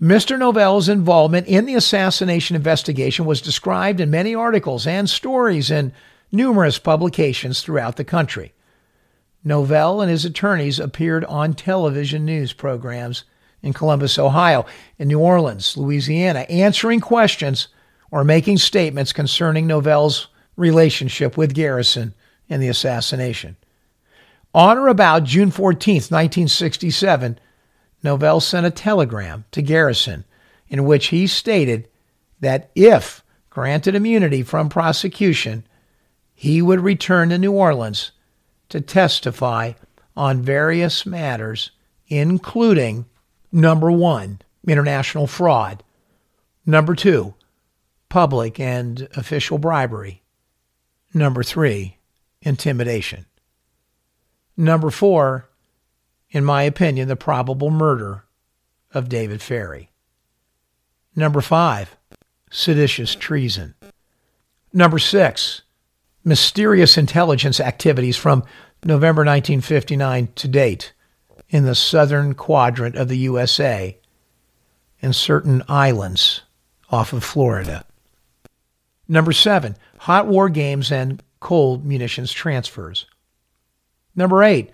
Mr. 0.00 0.38
Novel's 0.38 0.90
involvement 0.90 1.46
in 1.46 1.64
the 1.64 1.74
assassination 1.74 2.54
investigation 2.54 3.24
was 3.24 3.40
described 3.40 3.98
in 3.98 4.10
many 4.10 4.34
articles 4.34 4.86
and 4.86 5.08
stories 5.08 5.70
in 5.70 5.90
numerous 6.30 6.78
publications 6.78 7.62
throughout 7.62 7.96
the 7.96 8.04
country. 8.04 8.52
Novel 9.42 10.02
and 10.02 10.10
his 10.10 10.26
attorneys 10.26 10.78
appeared 10.78 11.24
on 11.24 11.54
television 11.54 12.26
news 12.26 12.52
programs 12.52 13.24
in 13.62 13.72
Columbus, 13.72 14.18
Ohio, 14.18 14.66
in 14.98 15.08
New 15.08 15.20
Orleans, 15.20 15.74
Louisiana, 15.78 16.40
answering 16.40 17.00
questions 17.00 17.68
or 18.10 18.22
making 18.22 18.58
statements 18.58 19.14
concerning 19.14 19.66
Novel's 19.66 20.28
relationship 20.56 21.38
with 21.38 21.54
Garrison 21.54 22.12
and 22.50 22.62
the 22.62 22.68
assassination. 22.68 23.56
On 24.54 24.76
or 24.76 24.88
about 24.88 25.24
June 25.24 25.50
14, 25.50 25.94
1967, 25.94 27.38
Novel 28.02 28.40
sent 28.40 28.66
a 28.66 28.70
telegram 28.70 29.44
to 29.52 29.62
Garrison 29.62 30.24
in 30.68 30.84
which 30.84 31.08
he 31.08 31.26
stated 31.26 31.88
that 32.40 32.70
if 32.74 33.22
granted 33.50 33.94
immunity 33.94 34.42
from 34.42 34.68
prosecution, 34.68 35.64
he 36.34 36.62
would 36.62 36.80
return 36.80 37.30
to 37.30 37.38
New 37.38 37.52
Orleans 37.52 38.12
to 38.68 38.80
testify 38.80 39.72
on 40.16 40.42
various 40.42 41.04
matters, 41.06 41.70
including 42.08 43.06
Number 43.50 43.90
one, 43.90 44.40
international 44.66 45.26
fraud. 45.26 45.82
Number 46.66 46.94
two, 46.94 47.34
public 48.08 48.60
and 48.60 49.08
official 49.16 49.58
bribery. 49.58 50.22
Number 51.14 51.42
three, 51.42 51.96
intimidation. 52.42 53.24
Number 54.56 54.90
four, 54.90 55.47
in 56.30 56.44
my 56.44 56.62
opinion, 56.62 57.08
the 57.08 57.16
probable 57.16 57.70
murder 57.70 58.24
of 58.92 59.08
David 59.08 59.40
Ferrie. 59.40 59.90
Number 61.16 61.40
five, 61.40 61.96
seditious 62.50 63.14
treason. 63.14 63.74
Number 64.72 64.98
six, 64.98 65.62
mysterious 66.24 66.98
intelligence 66.98 67.60
activities 67.60 68.16
from 68.16 68.44
November 68.84 69.22
1959 69.22 70.28
to 70.36 70.48
date 70.48 70.92
in 71.48 71.64
the 71.64 71.74
southern 71.74 72.34
quadrant 72.34 72.94
of 72.96 73.08
the 73.08 73.18
USA 73.18 73.98
and 75.00 75.14
certain 75.14 75.62
islands 75.68 76.42
off 76.90 77.12
of 77.12 77.24
Florida. 77.24 77.84
Number 79.08 79.32
seven, 79.32 79.76
hot 79.98 80.26
war 80.26 80.48
games 80.48 80.92
and 80.92 81.22
cold 81.40 81.84
munitions 81.84 82.32
transfers. 82.32 83.06
Number 84.14 84.42
eight, 84.42 84.70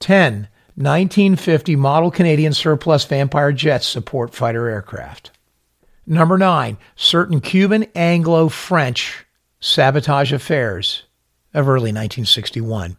10 0.00 0.48
1950 0.76 1.74
model 1.76 2.10
Canadian 2.10 2.52
surplus 2.52 3.04
Vampire 3.06 3.50
jets 3.50 3.86
support 3.86 4.34
fighter 4.34 4.68
aircraft. 4.68 5.30
Number 6.06 6.36
nine, 6.36 6.76
certain 6.94 7.40
Cuban 7.40 7.86
Anglo 7.94 8.48
French 8.48 9.24
sabotage 9.58 10.32
affairs 10.32 11.04
of 11.54 11.66
early 11.66 11.92
1961. 11.92 12.98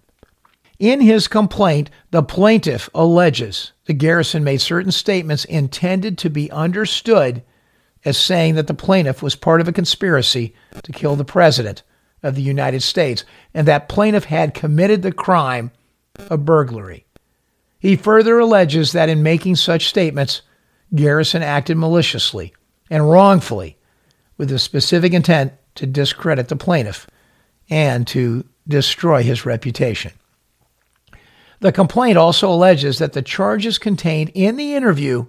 In 0.79 1.01
his 1.01 1.27
complaint, 1.27 1.89
the 2.11 2.23
plaintiff 2.23 2.89
alleges 2.93 3.71
the 3.85 3.93
garrison 3.93 4.43
made 4.43 4.61
certain 4.61 4.91
statements 4.91 5.45
intended 5.45 6.17
to 6.17 6.29
be 6.29 6.51
understood 6.51 7.43
as 8.05 8.17
saying 8.17 8.55
that 8.55 8.67
the 8.67 8.73
plaintiff 8.73 9.21
was 9.23 9.35
part 9.35 9.61
of 9.61 9.67
a 9.67 9.73
conspiracy 9.73 10.53
to 10.83 10.91
kill 10.91 11.15
the 11.15 11.25
president 11.25 11.83
of 12.23 12.35
the 12.35 12.41
United 12.41 12.81
States 12.81 13.23
and 13.53 13.67
that 13.67 13.89
plaintiff 13.89 14.25
had 14.25 14.53
committed 14.53 15.01
the 15.01 15.11
crime 15.11 15.71
of 16.17 16.45
burglary. 16.45 17.05
He 17.79 17.95
further 17.95 18.39
alleges 18.39 18.91
that 18.91 19.09
in 19.09 19.21
making 19.21 19.55
such 19.55 19.87
statements, 19.87 20.41
Garrison 20.95 21.43
acted 21.43 21.77
maliciously 21.77 22.53
and 22.89 23.09
wrongfully 23.09 23.77
with 24.37 24.49
the 24.49 24.59
specific 24.59 25.13
intent 25.13 25.53
to 25.75 25.85
discredit 25.85 26.47
the 26.47 26.55
plaintiff 26.55 27.07
and 27.69 28.07
to 28.07 28.45
destroy 28.67 29.23
his 29.23 29.45
reputation. 29.45 30.11
The 31.59 31.71
complaint 31.71 32.17
also 32.17 32.49
alleges 32.49 32.99
that 32.99 33.13
the 33.13 33.21
charges 33.21 33.77
contained 33.77 34.31
in 34.33 34.57
the 34.57 34.75
interview 34.75 35.25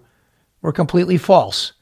were 0.61 0.73
completely 0.73 1.17
false 1.17 1.73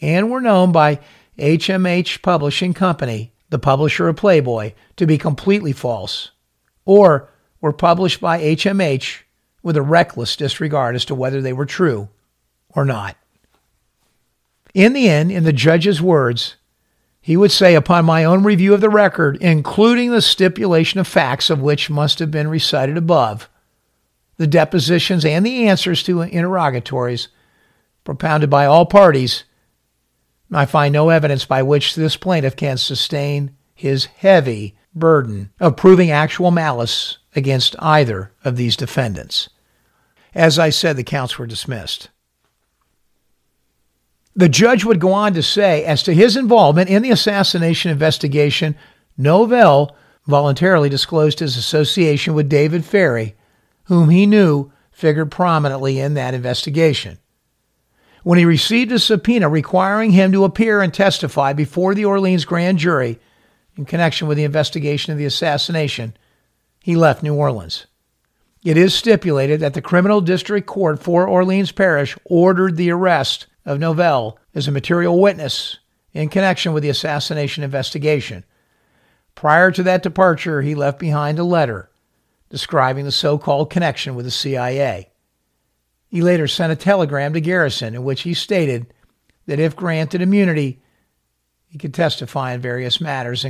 and 0.00 0.30
were 0.30 0.40
known 0.40 0.72
by 0.72 1.00
HMH 1.38 2.22
Publishing 2.22 2.74
Company, 2.74 3.32
the 3.48 3.58
publisher 3.58 4.08
of 4.08 4.16
Playboy, 4.16 4.72
to 4.96 5.06
be 5.06 5.16
completely 5.16 5.72
false, 5.72 6.32
or 6.84 7.30
were 7.60 7.72
published 7.72 8.20
by 8.20 8.40
HMH 8.40 9.20
with 9.62 9.76
a 9.76 9.82
reckless 9.82 10.36
disregard 10.36 10.94
as 10.94 11.04
to 11.04 11.14
whether 11.14 11.40
they 11.40 11.52
were 11.52 11.66
true 11.66 12.08
or 12.70 12.84
not. 12.84 13.16
In 14.74 14.92
the 14.92 15.08
end, 15.08 15.30
in 15.30 15.44
the 15.44 15.52
judge's 15.52 16.00
words, 16.00 16.56
he 17.20 17.36
would 17.36 17.52
say, 17.52 17.74
upon 17.74 18.04
my 18.04 18.24
own 18.24 18.42
review 18.42 18.74
of 18.74 18.80
the 18.80 18.90
record, 18.90 19.36
including 19.40 20.10
the 20.10 20.22
stipulation 20.22 20.98
of 20.98 21.06
facts 21.06 21.50
of 21.50 21.60
which 21.60 21.90
must 21.90 22.18
have 22.18 22.30
been 22.30 22.48
recited 22.48 22.96
above, 22.96 23.48
the 24.38 24.46
depositions, 24.46 25.24
and 25.24 25.46
the 25.46 25.68
answers 25.68 26.02
to 26.02 26.22
interrogatories 26.22 27.28
propounded 28.02 28.50
by 28.50 28.66
all 28.66 28.86
parties, 28.86 29.44
I 30.52 30.66
find 30.66 30.92
no 30.92 31.10
evidence 31.10 31.44
by 31.44 31.62
which 31.62 31.94
this 31.94 32.16
plaintiff 32.16 32.56
can 32.56 32.76
sustain 32.76 33.56
his 33.74 34.06
heavy 34.06 34.76
burden 34.94 35.50
of 35.60 35.76
proving 35.76 36.10
actual 36.10 36.50
malice 36.50 37.18
against 37.34 37.76
either 37.78 38.32
of 38.44 38.56
these 38.56 38.76
defendants. 38.76 39.48
As 40.34 40.58
I 40.58 40.70
said, 40.70 40.96
the 40.96 41.04
counts 41.04 41.38
were 41.38 41.46
dismissed. 41.46 42.08
The 44.34 44.48
judge 44.48 44.84
would 44.84 45.00
go 45.00 45.12
on 45.12 45.34
to 45.34 45.42
say, 45.42 45.84
as 45.84 46.02
to 46.04 46.14
his 46.14 46.36
involvement 46.36 46.88
in 46.88 47.02
the 47.02 47.10
assassination 47.10 47.90
investigation, 47.90 48.76
Novel 49.18 49.94
voluntarily 50.26 50.88
disclosed 50.88 51.40
his 51.40 51.56
association 51.56 52.32
with 52.32 52.48
David 52.48 52.84
Ferrie, 52.84 53.34
whom 53.84 54.08
he 54.08 54.24
knew 54.24 54.72
figured 54.90 55.30
prominently 55.30 55.98
in 55.98 56.14
that 56.14 56.32
investigation. 56.32 57.18
When 58.22 58.38
he 58.38 58.44
received 58.44 58.92
a 58.92 58.98
subpoena 58.98 59.48
requiring 59.48 60.12
him 60.12 60.32
to 60.32 60.44
appear 60.44 60.80
and 60.80 60.94
testify 60.94 61.52
before 61.52 61.94
the 61.94 62.04
Orleans 62.04 62.44
grand 62.44 62.78
jury 62.78 63.18
in 63.76 63.84
connection 63.84 64.28
with 64.28 64.36
the 64.36 64.44
investigation 64.44 65.12
of 65.12 65.18
the 65.18 65.24
assassination, 65.24 66.16
he 66.82 66.96
left 66.96 67.22
New 67.22 67.34
Orleans. 67.34 67.86
It 68.64 68.76
is 68.76 68.94
stipulated 68.94 69.60
that 69.60 69.74
the 69.74 69.82
Criminal 69.82 70.20
District 70.20 70.66
Court 70.66 71.02
for 71.02 71.26
Orleans 71.26 71.72
Parish 71.72 72.16
ordered 72.24 72.76
the 72.76 72.90
arrest 72.90 73.46
of 73.64 73.78
Novel 73.78 74.38
as 74.54 74.68
a 74.68 74.72
material 74.72 75.20
witness 75.20 75.78
in 76.12 76.28
connection 76.28 76.72
with 76.72 76.82
the 76.82 76.88
assassination 76.88 77.64
investigation. 77.64 78.44
Prior 79.34 79.70
to 79.70 79.82
that 79.82 80.02
departure, 80.02 80.62
he 80.62 80.74
left 80.74 80.98
behind 80.98 81.38
a 81.38 81.44
letter 81.44 81.90
describing 82.50 83.04
the 83.04 83.12
so 83.12 83.38
called 83.38 83.70
connection 83.70 84.14
with 84.14 84.26
the 84.26 84.30
CIA. 84.30 85.10
He 86.08 86.20
later 86.20 86.46
sent 86.46 86.72
a 86.72 86.76
telegram 86.76 87.32
to 87.32 87.40
Garrison 87.40 87.94
in 87.94 88.04
which 88.04 88.22
he 88.22 88.34
stated 88.34 88.92
that 89.46 89.58
if 89.58 89.74
granted 89.74 90.20
immunity, 90.20 90.82
he 91.66 91.78
could 91.78 91.94
testify 91.94 92.52
in 92.52 92.60
various 92.60 93.00
matters. 93.00 93.46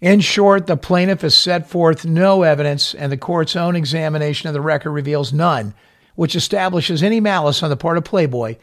In 0.00 0.20
short, 0.20 0.66
the 0.66 0.76
plaintiff 0.76 1.22
has 1.22 1.34
set 1.34 1.68
forth 1.68 2.04
no 2.04 2.42
evidence, 2.42 2.94
and 2.94 3.10
the 3.10 3.16
court's 3.16 3.56
own 3.56 3.74
examination 3.74 4.46
of 4.46 4.52
the 4.52 4.60
record 4.60 4.90
reveals 4.90 5.32
none, 5.32 5.74
which 6.14 6.36
establishes 6.36 7.02
any 7.02 7.20
malice 7.20 7.62
on 7.62 7.70
the 7.70 7.76
part 7.76 7.96
of 7.96 8.04
Playboy 8.04 8.56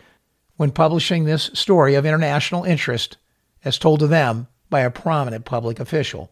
when 0.57 0.71
publishing 0.71 1.23
this 1.23 1.49
story 1.53 1.95
of 1.95 2.05
international 2.05 2.63
interest 2.63 3.17
as 3.65 3.79
told 3.79 3.99
to 4.01 4.07
them 4.07 4.47
by 4.69 4.81
a 4.81 4.91
prominent 4.91 5.45
public 5.45 5.79
official. 5.79 6.29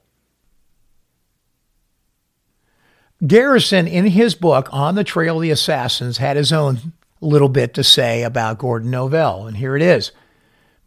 Garrison, 3.25 3.87
in 3.87 4.07
his 4.07 4.33
book 4.35 4.67
On 4.71 4.95
the 4.95 5.03
Trail 5.03 5.37
of 5.37 5.41
the 5.41 5.51
Assassins, 5.51 6.17
had 6.17 6.37
his 6.37 6.51
own 6.51 6.93
little 7.21 7.49
bit 7.49 7.73
to 7.75 7.83
say 7.83 8.23
about 8.23 8.57
Gordon 8.57 8.89
Novel, 8.89 9.45
and 9.47 9.57
here 9.57 9.75
it 9.75 9.81
is. 9.81 10.11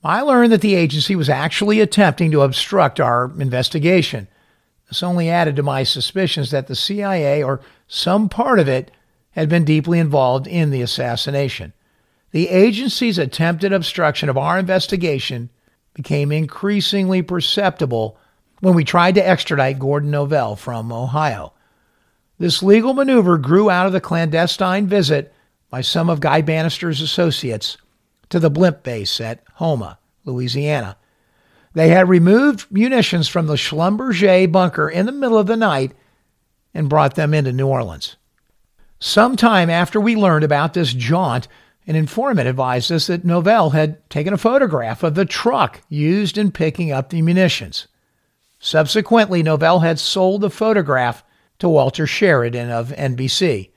I 0.05 0.21
learned 0.21 0.53
that 0.53 0.61
the 0.61 0.75
agency 0.75 1.17
was 1.17 1.31
actually 1.31 1.81
attempting 1.81 2.31
to 2.31 2.43
obstruct 2.43 3.01
our 3.01 3.33
investigation. 3.39 4.29
This 4.89 5.03
only 5.03 5.31
added 5.31 5.57
to 5.57 5.63
my 5.63 5.83
suspicions 5.83 6.51
that 6.51 6.67
the 6.67 6.77
CIA 6.77 7.43
or 7.43 7.63
some 7.89 8.29
part 8.29 8.59
of 8.59 8.69
it 8.69 8.91
had 9.31 9.49
been 9.49 9.65
deeply 9.65 9.99
involved 9.99 10.47
in 10.47 10.71
the 10.71 10.83
assassination. 10.83 11.73
The 12.33 12.49
agency's 12.49 13.17
attempted 13.17 13.73
obstruction 13.73 14.29
of 14.29 14.37
our 14.37 14.59
investigation 14.59 15.49
became 15.95 16.31
increasingly 16.31 17.23
perceptible 17.23 18.19
when 18.61 18.75
we 18.75 18.85
tried 18.85 19.15
to 19.15 19.27
extradite 19.27 19.79
Gordon 19.79 20.11
Novel 20.11 20.55
from 20.55 20.93
Ohio. 20.93 21.55
This 22.39 22.63
legal 22.63 22.93
maneuver 22.93 23.39
grew 23.39 23.71
out 23.71 23.87
of 23.87 23.93
the 23.93 24.01
clandestine 24.01 24.87
visit 24.87 25.33
by 25.71 25.81
some 25.81 26.11
of 26.11 26.21
Guy 26.21 26.43
Banister's 26.43 27.01
associates 27.01 27.79
to 28.31 28.39
the 28.39 28.51
blimp 28.51 28.83
base 28.83 29.21
at 29.21 29.43
Houma, 29.55 29.99
Louisiana. 30.25 30.97
They 31.75 31.89
had 31.89 32.09
removed 32.09 32.71
munitions 32.71 33.29
from 33.29 33.47
the 33.47 33.55
Schlumberger 33.55 34.51
bunker 34.51 34.89
in 34.89 35.07
the 35.07 35.13
middle 35.13 35.39
of 35.39 35.47
the 35.47 35.57
night 35.57 35.93
and 36.73 36.89
brought 36.89 37.15
them 37.15 37.35
into 37.35 37.53
New 37.53 37.67
Orleans. 37.67 38.17
Some 39.01 39.37
time 39.37 39.69
after 39.69 40.01
we 40.01 40.17
learned 40.17 40.45
about 40.45 40.75
this 40.75 40.93
jaunt, 40.93 41.49
an 41.87 41.97
informant 41.97 42.49
advised 42.49 42.91
us 42.91 43.09
that 43.09 43.25
Novel 43.25 43.71
had 43.71 44.09
taken 44.09 44.33
a 44.33 44.39
photograph 44.39 45.03
of 45.03 45.15
the 45.15 45.27
truck 45.27 45.83
used 45.89 46.39
in 46.39 46.51
picking 46.51 46.91
up 46.91 47.11
the 47.11 47.21
munitions. 47.21 47.87
Subsequently, 48.59 49.43
Novel 49.43 49.81
had 49.81 49.99
sold 49.99 50.41
the 50.41 50.49
photograph 50.49 51.23
to 51.59 51.69
Walter 51.69 52.07
Sheridan 52.07 52.71
of 52.71 52.91
NBC. 52.91 53.71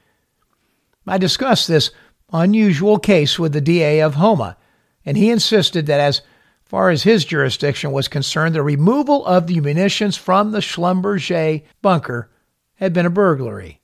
I 1.05 1.17
discussed 1.17 1.67
this 1.67 1.91
unusual 2.31 2.99
case 2.99 3.39
with 3.39 3.53
the 3.53 3.61
DA 3.61 4.01
of 4.01 4.15
Houma, 4.15 4.57
and 5.05 5.15
he 5.15 5.29
insisted 5.29 5.85
that 5.85 5.99
as 5.99 6.21
far 6.65 6.89
as 6.89 7.03
his 7.03 7.23
jurisdiction 7.23 7.91
was 7.91 8.07
concerned, 8.07 8.53
the 8.53 8.61
removal 8.61 9.25
of 9.25 9.47
the 9.47 9.61
munitions 9.61 10.17
from 10.17 10.51
the 10.51 10.59
Schlumberger 10.59 11.63
bunker 11.81 12.29
had 12.75 12.91
been 12.93 13.05
a 13.05 13.09
burglary. 13.09 13.81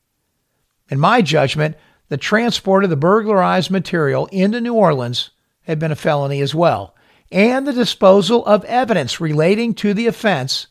In 0.89 0.99
my 0.99 1.21
judgment, 1.21 1.77
the 2.09 2.17
transport 2.17 2.83
of 2.83 2.89
the 2.89 2.97
burglarized 2.97 3.71
material 3.71 4.27
into 4.27 4.59
New 4.59 4.73
Orleans 4.73 5.31
had 5.61 5.79
been 5.79 5.91
a 5.91 5.95
felony 5.95 6.41
as 6.41 6.53
well, 6.53 6.93
and 7.31 7.65
the 7.65 7.73
disposal 7.73 8.45
of 8.45 8.65
evidence 8.65 9.21
relating 9.21 9.73
to 9.75 9.93
the 9.93 10.07
offense, 10.07 10.67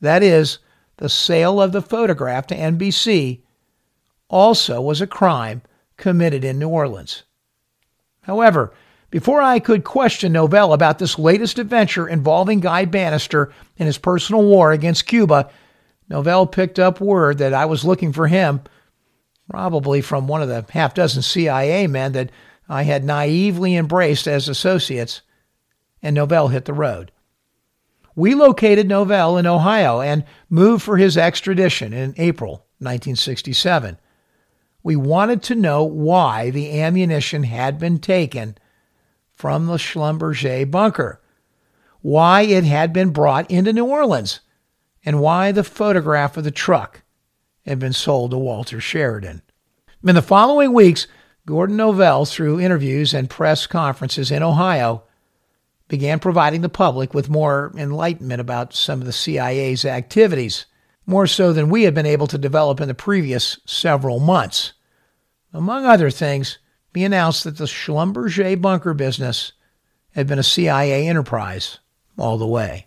that 0.00 0.22
is, 0.22 0.58
the 0.96 1.08
sale 1.08 1.62
of 1.62 1.72
the 1.72 1.80
photograph 1.80 2.48
to 2.48 2.56
NBC, 2.56 3.40
also 4.28 4.80
was 4.80 5.00
a 5.00 5.06
crime 5.06 5.62
committed 5.96 6.44
in 6.44 6.58
New 6.58 6.68
Orleans. 6.68 7.24
However, 8.22 8.72
before 9.10 9.42
I 9.42 9.58
could 9.58 9.84
question 9.84 10.32
Novel 10.32 10.72
about 10.72 10.98
this 10.98 11.18
latest 11.18 11.58
adventure 11.58 12.08
involving 12.08 12.60
Guy 12.60 12.86
Banister 12.86 13.52
and 13.78 13.86
his 13.86 13.98
personal 13.98 14.42
war 14.42 14.72
against 14.72 15.06
Cuba, 15.06 15.50
Novel 16.08 16.46
picked 16.46 16.78
up 16.78 17.00
word 17.00 17.38
that 17.38 17.54
I 17.54 17.66
was 17.66 17.84
looking 17.84 18.12
for 18.12 18.26
him 18.26 18.62
probably 19.52 20.00
from 20.00 20.26
one 20.26 20.40
of 20.40 20.48
the 20.48 20.64
half 20.70 20.94
dozen 20.94 21.20
CIA 21.20 21.86
men 21.86 22.12
that 22.12 22.30
I 22.68 22.84
had 22.84 23.04
naively 23.04 23.76
embraced 23.76 24.26
as 24.26 24.48
associates, 24.48 25.20
and 26.02 26.14
Novel 26.14 26.48
hit 26.48 26.64
the 26.64 26.72
road. 26.72 27.12
We 28.14 28.34
located 28.34 28.88
Novel 28.88 29.36
in 29.36 29.46
Ohio 29.46 30.00
and 30.00 30.24
moved 30.48 30.82
for 30.82 30.96
his 30.96 31.18
extradition 31.18 31.92
in 31.92 32.14
April 32.16 32.66
1967. 32.78 33.98
We 34.82 34.96
wanted 34.96 35.42
to 35.44 35.54
know 35.54 35.84
why 35.84 36.50
the 36.50 36.80
ammunition 36.80 37.44
had 37.44 37.78
been 37.78 37.98
taken 37.98 38.56
from 39.32 39.66
the 39.66 39.76
Schlumberger 39.76 40.70
bunker, 40.70 41.20
why 42.00 42.42
it 42.42 42.64
had 42.64 42.92
been 42.92 43.10
brought 43.10 43.50
into 43.50 43.72
New 43.72 43.86
Orleans, 43.86 44.40
and 45.04 45.20
why 45.20 45.52
the 45.52 45.64
photograph 45.64 46.36
of 46.36 46.44
the 46.44 46.50
truck 46.50 47.02
had 47.64 47.78
been 47.78 47.92
sold 47.92 48.32
to 48.32 48.38
Walter 48.38 48.80
Sheridan. 48.80 49.42
In 50.04 50.14
the 50.14 50.22
following 50.22 50.72
weeks, 50.72 51.06
Gordon 51.46 51.76
Novel, 51.76 52.24
through 52.24 52.60
interviews 52.60 53.14
and 53.14 53.30
press 53.30 53.66
conferences 53.66 54.30
in 54.30 54.42
Ohio, 54.42 55.04
began 55.88 56.18
providing 56.18 56.60
the 56.62 56.68
public 56.68 57.14
with 57.14 57.28
more 57.28 57.72
enlightenment 57.76 58.40
about 58.40 58.74
some 58.74 59.00
of 59.00 59.06
the 59.06 59.12
CIA's 59.12 59.84
activities, 59.84 60.66
more 61.06 61.26
so 61.26 61.52
than 61.52 61.68
we 61.68 61.82
had 61.82 61.94
been 61.94 62.06
able 62.06 62.26
to 62.28 62.38
develop 62.38 62.80
in 62.80 62.88
the 62.88 62.94
previous 62.94 63.58
several 63.66 64.20
months. 64.20 64.72
Among 65.52 65.84
other 65.84 66.10
things, 66.10 66.58
we 66.94 67.04
announced 67.04 67.44
that 67.44 67.56
the 67.56 67.64
Schlumberger 67.64 68.60
bunker 68.60 68.94
business 68.94 69.52
had 70.14 70.26
been 70.26 70.38
a 70.38 70.44
CIA 70.44 71.08
enterprise 71.08 71.78
all 72.18 72.38
the 72.38 72.46
way. 72.46 72.86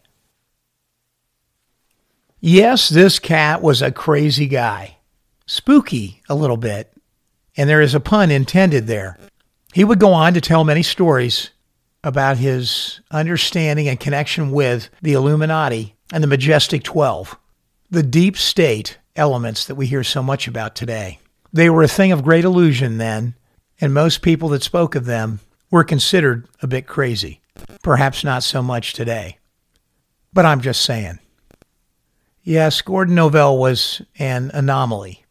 Yes, 2.39 2.89
this 2.89 3.17
cat 3.17 3.61
was 3.61 3.81
a 3.81 3.91
crazy 3.91 4.47
guy. 4.47 4.97
Spooky 5.47 6.21
a 6.29 6.35
little 6.35 6.57
bit, 6.57 6.91
and 7.57 7.69
there 7.69 7.81
is 7.81 7.95
a 7.95 7.99
pun 7.99 8.31
intended 8.31 8.87
there. 8.87 9.17
He 9.73 9.83
would 9.83 9.99
go 9.99 10.13
on 10.13 10.33
to 10.33 10.41
tell 10.41 10.63
many 10.63 10.83
stories 10.83 11.51
about 12.03 12.37
his 12.37 13.01
understanding 13.09 13.87
and 13.87 13.99
connection 13.99 14.51
with 14.51 14.89
the 15.01 15.13
Illuminati 15.13 15.95
and 16.13 16.23
the 16.23 16.27
Majestic 16.27 16.83
12, 16.83 17.37
the 17.95 18.03
deep 18.03 18.35
state 18.35 18.97
elements 19.15 19.65
that 19.65 19.75
we 19.75 19.87
hear 19.87 20.03
so 20.03 20.21
much 20.21 20.49
about 20.49 20.75
today. 20.75 21.17
They 21.53 21.69
were 21.69 21.81
a 21.81 21.87
thing 21.87 22.11
of 22.11 22.25
great 22.25 22.43
illusion 22.43 22.97
then, 22.97 23.35
and 23.79 23.93
most 23.93 24.21
people 24.21 24.49
that 24.49 24.63
spoke 24.63 24.95
of 24.95 25.05
them 25.05 25.39
were 25.71 25.85
considered 25.85 26.45
a 26.61 26.67
bit 26.67 26.87
crazy. 26.87 27.39
Perhaps 27.83 28.25
not 28.25 28.43
so 28.43 28.61
much 28.61 28.91
today. 28.91 29.37
But 30.33 30.45
I'm 30.45 30.59
just 30.59 30.81
saying. 30.81 31.19
Yes, 32.43 32.81
Gordon 32.81 33.15
Novel 33.15 33.57
was 33.57 34.01
an 34.19 34.51
anomaly. 34.53 35.23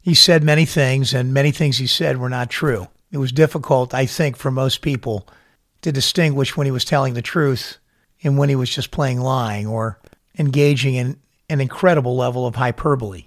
He 0.00 0.14
said 0.14 0.42
many 0.42 0.64
things, 0.64 1.12
and 1.12 1.34
many 1.34 1.50
things 1.50 1.76
he 1.76 1.86
said 1.86 2.16
were 2.16 2.30
not 2.30 2.48
true. 2.48 2.88
It 3.10 3.18
was 3.18 3.32
difficult, 3.32 3.92
I 3.92 4.06
think, 4.06 4.38
for 4.38 4.50
most 4.50 4.80
people 4.80 5.28
to 5.82 5.92
distinguish 5.92 6.56
when 6.56 6.64
he 6.64 6.70
was 6.70 6.86
telling 6.86 7.12
the 7.12 7.20
truth 7.20 7.76
and 8.24 8.38
when 8.38 8.48
he 8.48 8.56
was 8.56 8.70
just 8.70 8.90
playing 8.90 9.20
lying 9.20 9.66
or 9.66 9.98
engaging 10.38 10.94
in 10.94 11.18
an 11.48 11.60
incredible 11.60 12.16
level 12.16 12.46
of 12.46 12.56
hyperbole. 12.56 13.26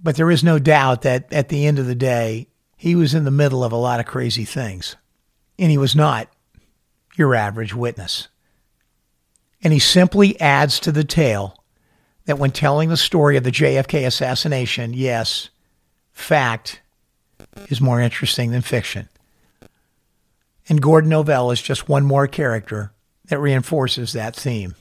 But 0.00 0.16
there 0.16 0.30
is 0.30 0.44
no 0.44 0.58
doubt 0.58 1.02
that 1.02 1.32
at 1.32 1.48
the 1.48 1.66
end 1.66 1.78
of 1.78 1.86
the 1.86 1.94
day, 1.94 2.48
he 2.76 2.94
was 2.94 3.14
in 3.14 3.24
the 3.24 3.30
middle 3.30 3.64
of 3.64 3.72
a 3.72 3.76
lot 3.76 4.00
of 4.00 4.06
crazy 4.06 4.44
things. 4.44 4.96
And 5.58 5.70
he 5.70 5.78
was 5.78 5.96
not 5.96 6.28
your 7.16 7.34
average 7.34 7.74
witness. 7.74 8.28
And 9.62 9.72
he 9.72 9.78
simply 9.78 10.38
adds 10.40 10.78
to 10.80 10.92
the 10.92 11.04
tale 11.04 11.64
that 12.26 12.38
when 12.38 12.50
telling 12.50 12.88
the 12.88 12.96
story 12.96 13.36
of 13.36 13.44
the 13.44 13.50
JFK 13.50 14.06
assassination, 14.06 14.92
yes, 14.92 15.50
fact 16.12 16.80
is 17.68 17.80
more 17.80 18.00
interesting 18.00 18.50
than 18.50 18.62
fiction. 18.62 19.08
And 20.68 20.82
Gordon 20.82 21.10
Novel 21.10 21.50
is 21.50 21.60
just 21.60 21.88
one 21.88 22.04
more 22.04 22.26
character 22.26 22.92
that 23.26 23.38
reinforces 23.38 24.12
that 24.12 24.34
theme. 24.34 24.74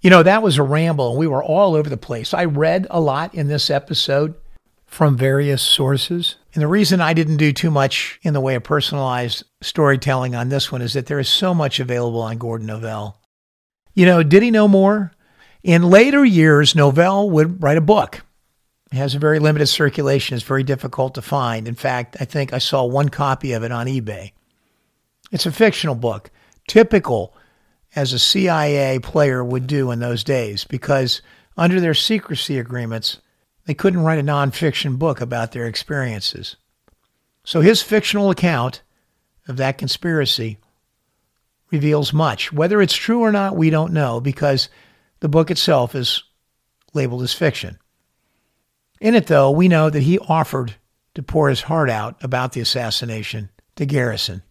You 0.00 0.08
know, 0.08 0.22
that 0.22 0.42
was 0.42 0.56
a 0.56 0.62
ramble, 0.62 1.10
and 1.10 1.18
we 1.18 1.26
were 1.26 1.44
all 1.44 1.74
over 1.74 1.90
the 1.90 1.96
place. 1.96 2.32
I 2.32 2.46
read 2.46 2.86
a 2.90 3.00
lot 3.00 3.34
in 3.34 3.48
this 3.48 3.68
episode 3.68 4.34
from 4.86 5.16
various 5.16 5.62
sources. 5.62 6.36
And 6.54 6.62
the 6.62 6.68
reason 6.68 7.00
I 7.00 7.12
didn't 7.12 7.36
do 7.36 7.52
too 7.52 7.70
much 7.70 8.18
in 8.22 8.32
the 8.34 8.40
way 8.40 8.54
of 8.54 8.64
personalized 8.64 9.44
storytelling 9.60 10.34
on 10.34 10.48
this 10.48 10.72
one 10.72 10.82
is 10.82 10.94
that 10.94 11.06
there 11.06 11.20
is 11.20 11.28
so 11.28 11.54
much 11.54 11.78
available 11.78 12.22
on 12.22 12.38
Gordon 12.38 12.66
Novel. 12.66 13.16
You 13.94 14.06
know, 14.06 14.22
did 14.22 14.42
he 14.42 14.50
know 14.50 14.66
more? 14.66 15.12
In 15.62 15.90
later 15.90 16.24
years, 16.24 16.74
Novel 16.74 17.30
would 17.30 17.62
write 17.62 17.76
a 17.76 17.82
book. 17.82 18.22
It 18.90 18.96
has 18.96 19.14
a 19.14 19.20
very 19.20 19.38
limited 19.38 19.66
circulation. 19.66 20.34
It's 20.34 20.44
very 20.44 20.64
difficult 20.64 21.14
to 21.14 21.22
find. 21.22 21.68
In 21.68 21.74
fact, 21.74 22.16
I 22.18 22.24
think 22.24 22.52
I 22.52 22.58
saw 22.58 22.84
one 22.84 23.10
copy 23.10 23.52
of 23.52 23.62
it 23.62 23.70
on 23.70 23.86
eBay. 23.86 24.32
It's 25.30 25.46
a 25.46 25.52
fictional 25.52 25.94
book, 25.94 26.30
typical 26.66 27.34
as 27.94 28.12
a 28.12 28.18
CIA 28.18 28.98
player 28.98 29.42
would 29.42 29.66
do 29.66 29.90
in 29.90 30.00
those 30.00 30.24
days, 30.24 30.64
because 30.64 31.22
under 31.56 31.80
their 31.80 31.94
secrecy 31.94 32.58
agreements, 32.58 33.20
they 33.66 33.74
couldn't 33.74 34.02
write 34.02 34.18
a 34.18 34.22
nonfiction 34.22 34.98
book 34.98 35.20
about 35.20 35.52
their 35.52 35.66
experiences. 35.66 36.56
So 37.44 37.60
his 37.60 37.82
fictional 37.82 38.30
account 38.30 38.82
of 39.48 39.56
that 39.56 39.78
conspiracy 39.78 40.58
reveals 41.70 42.12
much. 42.12 42.52
Whether 42.52 42.80
it's 42.80 42.94
true 42.94 43.20
or 43.20 43.32
not, 43.32 43.56
we 43.56 43.70
don't 43.70 43.92
know 43.92 44.20
because 44.20 44.68
the 45.20 45.28
book 45.28 45.50
itself 45.50 45.94
is 45.94 46.22
labeled 46.94 47.22
as 47.22 47.32
fiction. 47.32 47.78
In 49.00 49.14
it, 49.14 49.26
though, 49.26 49.50
we 49.50 49.68
know 49.68 49.88
that 49.88 50.02
he 50.02 50.18
offered 50.18 50.74
to 51.14 51.22
pour 51.22 51.48
his 51.48 51.62
heart 51.62 51.90
out 51.90 52.22
about 52.22 52.52
the 52.52 52.60
assassination 52.60 53.50
to 53.76 53.86
Garrison. 53.86 54.42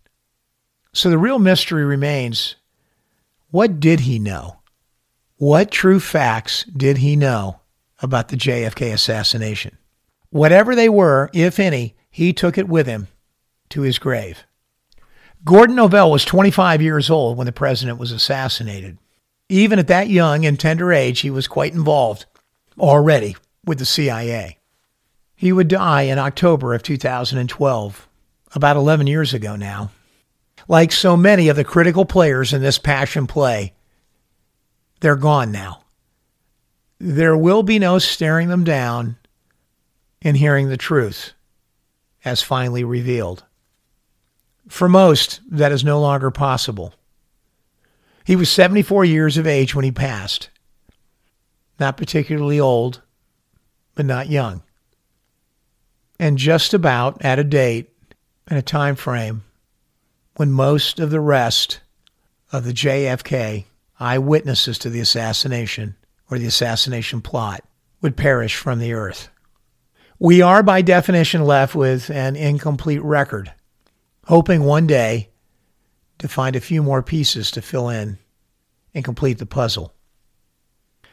So 0.94 1.10
the 1.10 1.18
real 1.18 1.40
mystery 1.40 1.84
remains 1.84 2.56
what 3.52 3.80
did 3.80 4.02
he 4.02 4.20
know? 4.20 4.60
What 5.38 5.72
true 5.72 6.00
facts 6.00 6.66
did 6.66 6.97
he 6.97 7.16
know 7.16 7.62
about 8.02 8.28
the 8.28 8.38
JFK 8.38 8.93
assassination? 8.93 9.78
Whatever 10.30 10.76
they 10.76 10.89
were, 10.89 11.30
if 11.34 11.60
any, 11.60 11.95
he 12.12 12.34
took 12.34 12.58
it 12.58 12.68
with 12.68 12.86
him 12.86 13.08
to 13.70 13.82
his 13.82 14.00
grave. 14.00 14.43
Gordon 15.45 15.78
Novel 15.78 16.12
was 16.12 16.26
25 16.26 16.82
years 16.82 17.10
old 17.10 17.38
when 17.38 17.45
the 17.45 17.52
president 17.52 17.97
was 17.97 18.12
assassinated. 18.12 18.97
Even 19.47 19.80
at 19.80 19.88
that 19.88 20.10
young 20.10 20.45
and 20.45 20.60
tender 20.60 20.91
age, 20.91 21.22
he 21.22 21.32
was 21.32 21.47
quite 21.47 21.74
involved 21.74 22.26
already 22.78 23.36
with 23.66 23.80
the 23.80 23.86
CIA. 23.86 24.58
He 25.36 25.52
would 25.54 25.70
die 25.70 26.04
in 26.04 26.20
October 26.20 26.74
of 26.74 26.84
2012, 26.84 28.08
about 28.54 28.76
11 28.76 29.08
years 29.08 29.34
ago 29.34 29.56
now. 29.56 29.91
Like 30.70 30.91
so 30.91 31.17
many 31.17 31.49
of 31.49 31.55
the 31.55 31.63
critical 31.63 32.05
players 32.05 32.53
in 32.53 32.61
this 32.61 32.78
passion 32.78 33.26
play, 33.26 33.74
they're 34.99 35.15
gone 35.15 35.51
now. 35.51 35.82
There 36.99 37.36
will 37.36 37.63
be 37.63 37.80
no 37.80 37.97
staring 37.97 38.49
them 38.49 38.63
down 38.63 39.17
and 40.22 40.38
hearing 40.38 40.70
the 40.70 40.78
truth 40.78 41.34
as 42.24 42.43
finally 42.43 42.84
revealed. 42.84 43.43
For 44.67 44.88
most, 44.88 45.41
that 45.49 45.72
is 45.72 45.84
no 45.84 45.99
longer 45.99 46.30
possible. 46.30 46.93
He 48.24 48.36
was 48.36 48.51
74 48.51 49.05
years 49.05 49.38
of 49.38 49.47
age 49.47 49.74
when 49.74 49.86
he 49.86 49.91
passed. 49.91 50.51
Not 51.80 51.97
particularly 51.97 52.59
old, 52.59 53.01
but 53.95 54.05
not 54.05 54.30
young. 54.30 54.61
And 56.20 56.38
just 56.38 56.76
about 56.76 57.26
at 57.26 57.39
a 57.39 57.43
date 57.43 57.89
and 58.45 58.59
a 58.59 58.61
time 58.61 58.95
frame 58.95 59.41
when 60.40 60.54
most 60.54 61.02
of 61.02 61.10
the 61.10 61.20
rest 61.20 61.82
of 62.54 62.64
the 62.64 62.72
JFK 62.72 63.66
eyewitnesses 64.00 64.78
to 64.78 64.90
the 64.90 65.02
assassination 65.02 65.98
or 66.32 66.40
the 66.40 66.46
assassination 66.46 67.20
plot 67.20 67.62
would 68.02 68.16
perish 68.16 68.56
from 68.56 68.80
the 68.80 68.94
earth. 68.94 69.28
We 70.18 70.42
are, 70.42 70.64
by 70.64 70.82
definition, 70.82 71.44
left 71.44 71.76
with 71.76 72.10
an 72.10 72.38
incomplete 72.38 73.02
record, 73.02 73.52
hoping 74.28 74.64
one 74.64 74.88
day 74.88 75.28
to 76.20 76.30
find 76.30 76.56
a 76.56 76.62
few 76.62 76.82
more 76.82 77.04
pieces 77.04 77.52
to 77.52 77.62
fill 77.62 77.90
in 77.90 78.18
and 78.94 79.04
complete 79.04 79.40
the 79.40 79.46
puzzle. 79.46 79.94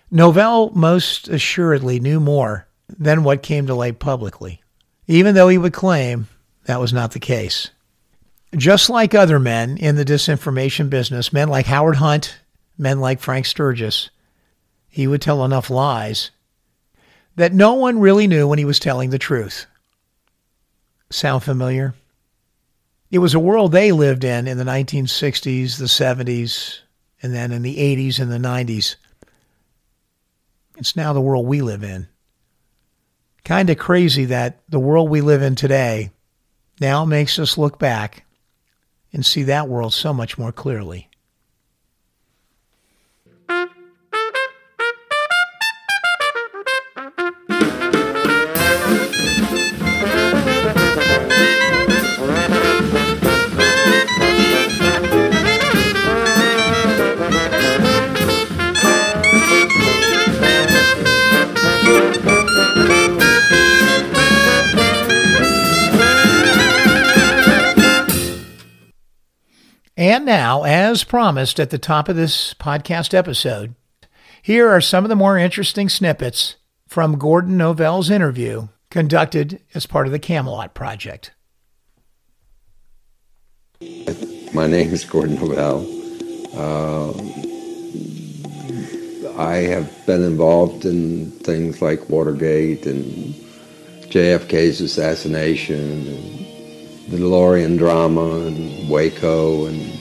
Novel 0.08 0.70
most 0.72 1.26
assuredly 1.26 1.98
knew 1.98 2.20
more 2.20 2.68
than 2.88 3.24
what 3.24 3.42
came 3.42 3.66
to 3.66 3.74
light 3.74 3.98
publicly, 3.98 4.62
even 5.08 5.34
though 5.34 5.48
he 5.48 5.58
would 5.58 5.72
claim 5.72 6.28
that 6.66 6.78
was 6.78 6.92
not 6.92 7.10
the 7.10 7.18
case. 7.18 7.72
Just 8.56 8.88
like 8.88 9.14
other 9.14 9.38
men 9.38 9.76
in 9.76 9.96
the 9.96 10.04
disinformation 10.04 10.88
business, 10.88 11.30
men 11.32 11.48
like 11.48 11.66
Howard 11.66 11.96
Hunt, 11.96 12.38
men 12.78 13.00
like 13.00 13.20
Frank 13.20 13.44
Sturgis, 13.44 14.08
he 14.88 15.06
would 15.06 15.20
tell 15.20 15.44
enough 15.44 15.68
lies 15.68 16.30
that 17.34 17.52
no 17.52 17.74
one 17.74 17.98
really 17.98 18.26
knew 18.26 18.48
when 18.48 18.58
he 18.58 18.64
was 18.64 18.78
telling 18.78 19.10
the 19.10 19.18
truth. 19.18 19.66
Sound 21.10 21.42
familiar? 21.42 21.94
It 23.10 23.18
was 23.18 23.34
a 23.34 23.40
world 23.40 23.72
they 23.72 23.92
lived 23.92 24.24
in 24.24 24.48
in 24.48 24.56
the 24.56 24.64
1960s, 24.64 25.76
the 25.76 25.84
70s, 25.84 26.80
and 27.22 27.34
then 27.34 27.52
in 27.52 27.60
the 27.60 27.76
80s 27.76 28.18
and 28.18 28.32
the 28.32 28.38
90s. 28.38 28.96
It's 30.78 30.96
now 30.96 31.12
the 31.12 31.20
world 31.20 31.46
we 31.46 31.60
live 31.60 31.84
in. 31.84 32.08
Kind 33.44 33.68
of 33.68 33.76
crazy 33.78 34.24
that 34.24 34.60
the 34.68 34.80
world 34.80 35.10
we 35.10 35.20
live 35.20 35.42
in 35.42 35.56
today 35.56 36.10
now 36.80 37.04
makes 37.04 37.38
us 37.38 37.58
look 37.58 37.78
back 37.78 38.25
and 39.12 39.24
see 39.24 39.42
that 39.44 39.68
world 39.68 39.92
so 39.94 40.12
much 40.12 40.38
more 40.38 40.52
clearly. 40.52 41.08
Now, 70.26 70.64
as 70.64 71.04
promised 71.04 71.60
at 71.60 71.70
the 71.70 71.78
top 71.78 72.08
of 72.08 72.16
this 72.16 72.52
podcast 72.54 73.14
episode, 73.14 73.76
here 74.42 74.68
are 74.68 74.80
some 74.80 75.04
of 75.04 75.08
the 75.08 75.14
more 75.14 75.38
interesting 75.38 75.88
snippets 75.88 76.56
from 76.88 77.16
Gordon 77.16 77.56
Novel's 77.56 78.10
interview 78.10 78.66
conducted 78.90 79.60
as 79.72 79.86
part 79.86 80.06
of 80.06 80.12
the 80.12 80.18
Camelot 80.18 80.74
Project. 80.74 81.30
My 84.52 84.66
name 84.66 84.92
is 84.92 85.04
Gordon 85.04 85.36
Novel. 85.36 85.86
Uh, 86.56 87.12
I 89.40 89.58
have 89.58 90.06
been 90.06 90.24
involved 90.24 90.84
in 90.84 91.30
things 91.30 91.80
like 91.80 92.10
Watergate 92.10 92.84
and 92.84 93.32
JFK's 94.10 94.80
assassination 94.80 96.08
and 96.08 97.12
the 97.12 97.18
DeLorean 97.18 97.78
drama 97.78 98.40
and 98.40 98.90
Waco 98.90 99.66
and 99.66 99.95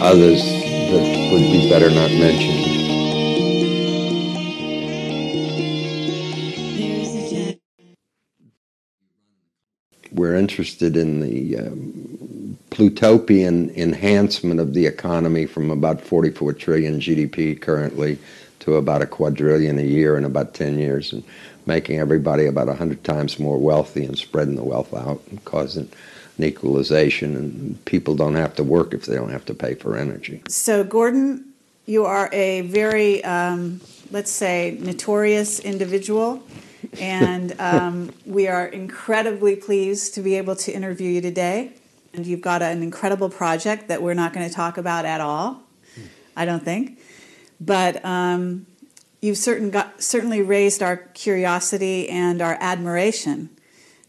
others 0.00 0.42
that 0.42 1.30
would 1.32 1.52
be 1.52 1.68
better 1.68 1.90
not 1.90 2.10
mentioned. 2.10 2.72
We're 10.12 10.36
interested 10.36 10.96
in 10.96 11.20
the 11.20 11.58
um, 11.58 12.58
plutopian 12.70 13.74
enhancement 13.76 14.60
of 14.60 14.74
the 14.74 14.86
economy 14.86 15.46
from 15.46 15.70
about 15.70 16.00
44 16.00 16.52
trillion 16.52 17.00
GDP 17.00 17.60
currently 17.60 18.18
to 18.60 18.76
about 18.76 19.02
a 19.02 19.06
quadrillion 19.06 19.78
a 19.78 19.82
year 19.82 20.16
in 20.16 20.24
about 20.24 20.54
10 20.54 20.78
years. 20.78 21.12
And 21.12 21.24
making 21.66 21.98
everybody 21.98 22.46
about 22.46 22.66
100 22.66 23.04
times 23.04 23.38
more 23.38 23.58
wealthy 23.58 24.04
and 24.04 24.18
spreading 24.18 24.56
the 24.56 24.64
wealth 24.64 24.92
out 24.94 25.20
and 25.30 25.44
causing 25.44 25.90
an 26.38 26.44
equalization. 26.44 27.36
And 27.36 27.84
people 27.84 28.14
don't 28.16 28.34
have 28.34 28.54
to 28.56 28.64
work 28.64 28.94
if 28.94 29.06
they 29.06 29.14
don't 29.14 29.30
have 29.30 29.44
to 29.46 29.54
pay 29.54 29.74
for 29.74 29.96
energy. 29.96 30.42
So, 30.48 30.84
Gordon, 30.84 31.52
you 31.86 32.04
are 32.04 32.28
a 32.32 32.62
very, 32.62 33.22
um, 33.24 33.80
let's 34.10 34.30
say, 34.30 34.76
notorious 34.80 35.60
individual. 35.60 36.42
and 36.98 37.54
um, 37.60 38.12
we 38.24 38.48
are 38.48 38.66
incredibly 38.66 39.56
pleased 39.56 40.14
to 40.14 40.20
be 40.20 40.36
able 40.36 40.56
to 40.56 40.72
interview 40.72 41.10
you 41.10 41.20
today. 41.20 41.72
And 42.12 42.26
you've 42.26 42.40
got 42.40 42.62
an 42.62 42.82
incredible 42.82 43.28
project 43.28 43.88
that 43.88 44.00
we're 44.00 44.14
not 44.14 44.32
going 44.32 44.48
to 44.48 44.54
talk 44.54 44.78
about 44.78 45.04
at 45.04 45.20
all, 45.20 45.62
I 46.36 46.44
don't 46.44 46.64
think. 46.64 47.00
But 47.60 48.04
um, 48.04 48.66
you've 49.20 49.38
certain 49.38 49.70
got, 49.70 50.00
certainly 50.00 50.40
raised 50.40 50.82
our 50.82 50.96
curiosity 50.96 52.08
and 52.08 52.40
our 52.40 52.56
admiration 52.60 53.50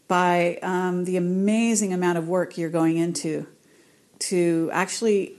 by 0.08 0.58
um, 0.62 1.04
the 1.04 1.16
amazing 1.16 1.92
amount 1.92 2.18
of 2.18 2.28
work 2.28 2.56
you're 2.56 2.70
going 2.70 2.96
into 2.96 3.46
to 4.18 4.70
actually, 4.72 5.36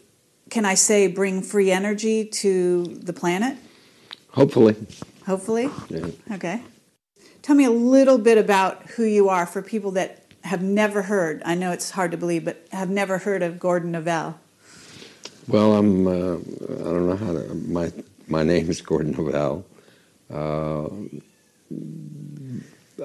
can 0.50 0.66
I 0.66 0.76
say, 0.76 1.08
bring 1.08 1.42
free 1.42 1.72
energy 1.72 2.26
to 2.26 2.86
the 2.86 3.14
planet? 3.14 3.58
Hopefully. 4.32 4.76
Hopefully? 5.26 5.70
Yeah. 5.90 6.08
Okay. 6.34 6.62
Tell 7.42 7.56
me 7.56 7.66
a 7.66 7.72
little 7.72 8.18
bit 8.18 8.38
about 8.38 8.84
who 8.92 9.04
you 9.04 9.30
are 9.30 9.46
for 9.46 9.62
people 9.62 9.92
that 9.92 10.24
have 10.44 10.62
never 10.62 11.02
heard. 11.04 11.42
I 11.46 11.56
know 11.56 11.72
it's 11.72 11.92
hard 11.92 12.12
to 12.12 12.18
believe, 12.18 12.46
but 12.46 12.68
have 12.72 12.90
never 12.90 13.18
heard 13.18 13.42
of 13.42 13.60
Gordon 13.60 13.92
Novel. 13.92 14.40
Well, 15.48 15.76
I'm. 15.76 16.08
Uh, 16.08 16.12
I 16.12 16.92
don't 16.92 17.08
know 17.08 17.16
how 17.16 17.34
to. 17.34 17.54
My 17.68 17.92
my 18.28 18.44
name 18.44 18.70
is 18.70 18.82
Gordon 18.82 19.12
Novel. 19.12 19.66
Uh, 20.30 20.90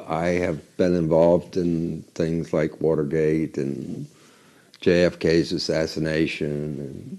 I 0.09 0.27
have 0.29 0.77
been 0.77 0.95
involved 0.95 1.57
in 1.57 2.03
things 2.15 2.53
like 2.53 2.81
Watergate 2.81 3.59
and 3.59 4.07
JFK's 4.81 5.53
assassination 5.53 6.49
and 6.51 7.19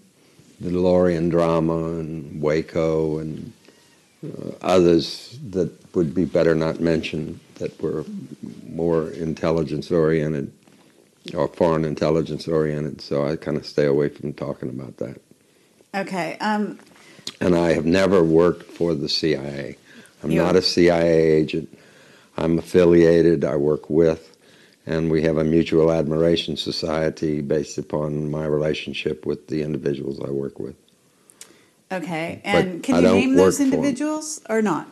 the 0.59 0.69
DeLorean 0.69 1.30
drama 1.30 1.99
and 1.99 2.41
Waco 2.41 3.19
and 3.19 3.51
uh, 4.24 4.51
others 4.61 5.38
that 5.49 5.71
would 5.95 6.15
be 6.15 6.26
better 6.26 6.55
not 6.55 6.80
mentioned 6.80 7.39
that 7.55 7.80
were 7.82 8.05
more 8.69 9.09
intelligence 9.11 9.91
oriented 9.91 10.51
or 11.34 11.47
foreign 11.49 11.86
intelligence 11.86 12.47
oriented. 12.47 13.01
So 13.01 13.26
I 13.26 13.36
kind 13.36 13.57
of 13.57 13.65
stay 13.65 13.86
away 13.86 14.09
from 14.09 14.34
talking 14.34 14.69
about 14.69 14.97
that. 14.97 15.21
Okay. 15.95 16.38
Um, 16.39 16.80
And 17.39 17.55
I 17.55 17.74
have 17.74 17.86
never 17.86 18.24
worked 18.24 18.63
for 18.63 18.93
the 18.93 19.09
CIA. 19.09 19.78
I'm 20.24 20.34
not 20.36 20.55
a 20.55 20.61
CIA 20.61 21.32
agent. 21.32 21.78
I'm 22.38 22.58
affiliated, 22.58 23.44
I 23.46 23.56
work 23.56 23.90
with, 23.90 24.36
and 24.86 25.12
we 25.12 25.22
have 25.24 25.38
a 25.38 25.44
mutual 25.44 25.92
admiration 25.92 26.58
society 26.58 27.42
based 27.42 27.78
upon 27.78 28.30
my 28.32 28.46
relationship 28.46 29.26
with 29.26 29.48
the 29.48 29.62
individuals 29.62 30.20
I 30.26 30.32
work 30.32 30.60
with. 30.60 30.76
okay. 31.92 32.42
But 32.44 32.50
And 32.66 32.84
can 32.84 32.96
I 32.96 33.00
you 33.00 33.08
name 33.16 33.36
those 33.36 33.60
work 33.60 33.68
for 33.70 33.74
'em. 33.74 33.74
individuals 33.74 34.42
or 34.50 34.62
not? 34.62 34.88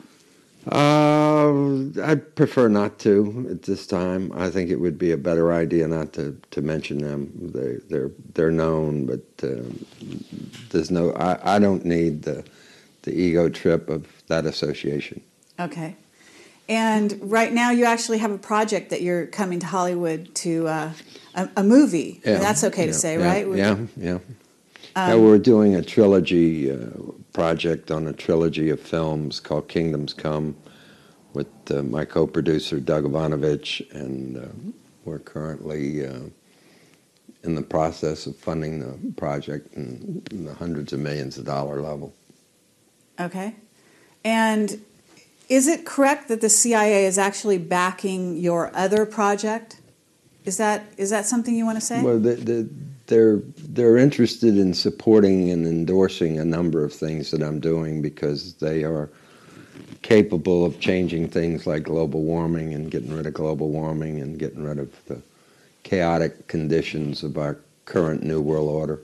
Uh, 0.72 1.90
I'd 2.04 2.36
prefer 2.36 2.68
not 2.70 3.00
to 3.00 3.48
at 3.50 3.64
this 3.64 3.88
time. 3.88 4.32
I 4.36 4.52
think 4.52 4.70
it 4.70 4.80
would 4.80 4.98
be 5.00 5.12
a 5.12 5.18
better 5.18 5.52
idea 5.52 5.88
not 5.88 6.14
to, 6.14 6.38
to 6.52 6.62
mention 6.62 7.00
them. 7.00 7.32
They, 7.56 7.78
they're 7.90 8.12
they're 8.36 8.52
known, 8.52 9.08
but 9.08 9.24
um, 9.42 9.84
there's 10.70 10.92
no. 10.92 11.14
I, 11.14 11.56
I 11.56 11.60
don't 11.60 11.84
need 11.84 12.22
the 12.22 12.44
the 13.02 13.12
ego 13.12 13.50
trip 13.50 13.90
of 13.90 14.06
that 14.28 14.46
association. 14.46 15.22
Okay. 15.60 15.96
And 16.70 17.20
right 17.22 17.52
now, 17.52 17.72
you 17.72 17.86
actually 17.86 18.20
have 18.20 18.32
a 18.32 18.38
project 18.38 18.92
that 18.92 19.02
you're 19.02 19.26
coming 19.28 19.60
to 19.60 19.66
Hollywood 19.66 20.34
to 20.36 20.68
uh, 20.68 20.92
a, 21.36 21.50
a 21.58 21.64
movie. 21.64 22.22
That's 22.24 22.64
okay 22.64 22.86
to 22.86 22.94
say, 22.94 23.18
yeah, 23.18 23.26
right? 23.26 23.46
Um, 23.46 23.58
Yeah, 23.58 23.78
yeah. 23.98 24.20
yeah, 24.96 25.16
we're 25.16 25.38
doing 25.38 25.76
a 25.76 25.82
trilogy 25.82 26.72
uh, 26.72 26.78
project 27.34 27.92
on 27.92 28.08
a 28.08 28.14
trilogy 28.14 28.70
of 28.70 28.80
films 28.80 29.40
called 29.40 29.68
Kingdoms 29.68 30.14
Come 30.14 30.56
with 31.34 31.48
uh, 31.72 31.84
my 31.84 32.06
co-producer 32.06 32.80
Doug 32.80 33.06
Ivanovich, 33.06 33.82
and 33.92 34.38
uh, 34.38 34.48
we're 35.06 35.20
currently 35.20 36.06
uh, 36.06 36.20
in 37.44 37.56
the 37.56 37.62
process 37.62 38.26
of 38.28 38.36
funding 38.36 38.80
the 38.80 39.14
project 39.14 39.74
in, 39.74 40.22
in 40.32 40.46
the 40.46 40.54
hundreds 40.54 40.94
of 40.94 41.00
millions 41.00 41.38
of 41.38 41.46
dollar 41.46 41.82
level. 41.82 42.14
Okay. 43.20 43.56
And 44.24 44.84
is 45.52 45.68
it 45.68 45.86
correct 45.86 46.30
that 46.30 46.40
the 46.40 46.48
CIA 46.48 47.06
is 47.06 47.18
actually 47.18 47.58
backing 47.58 48.38
your 48.38 48.74
other 48.74 49.06
project? 49.06 49.82
Is 50.46 50.56
that 50.56 50.86
is 50.96 51.10
that 51.10 51.26
something 51.26 51.54
you 51.54 51.66
want 51.66 51.78
to 51.78 51.86
say? 51.86 52.02
Well, 52.02 52.20
the, 52.20 52.36
the, 52.36 52.70
they're 53.08 53.42
they're 53.58 53.98
interested 53.98 54.58
in 54.58 54.74
supporting 54.74 55.52
and 55.52 55.68
endorsing 55.68 56.40
a 56.40 56.46
number 56.46 56.86
of 56.86 56.94
things 56.94 57.32
that 57.32 57.44
I'm 57.44 57.60
doing 57.60 58.02
because 58.02 58.54
they 58.56 58.86
are 58.86 59.10
capable 60.04 60.66
of 60.66 60.80
changing 60.80 61.28
things 61.28 61.68
like 61.68 61.84
global 61.84 62.22
warming 62.22 62.74
and 62.74 62.90
getting 62.90 63.14
rid 63.14 63.26
of 63.26 63.34
global 63.34 63.70
warming 63.72 64.22
and 64.22 64.40
getting 64.40 64.64
rid 64.64 64.80
of 64.80 64.90
the 65.08 65.22
chaotic 65.84 66.48
conditions 66.48 67.24
of 67.24 67.38
our 67.38 67.58
current 67.84 68.24
new 68.24 68.40
world 68.40 68.70
order 68.70 69.02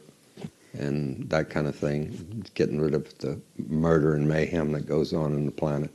and 0.80 1.30
that 1.30 1.50
kind 1.50 1.68
of 1.68 1.76
thing, 1.76 2.46
getting 2.54 2.80
rid 2.80 2.94
of 2.94 3.18
the 3.18 3.38
murder 3.68 4.16
and 4.16 4.28
mayhem 4.28 4.72
that 4.72 4.86
goes 4.86 5.14
on 5.14 5.34
in 5.34 5.46
the 5.46 5.52
planet. 5.52 5.92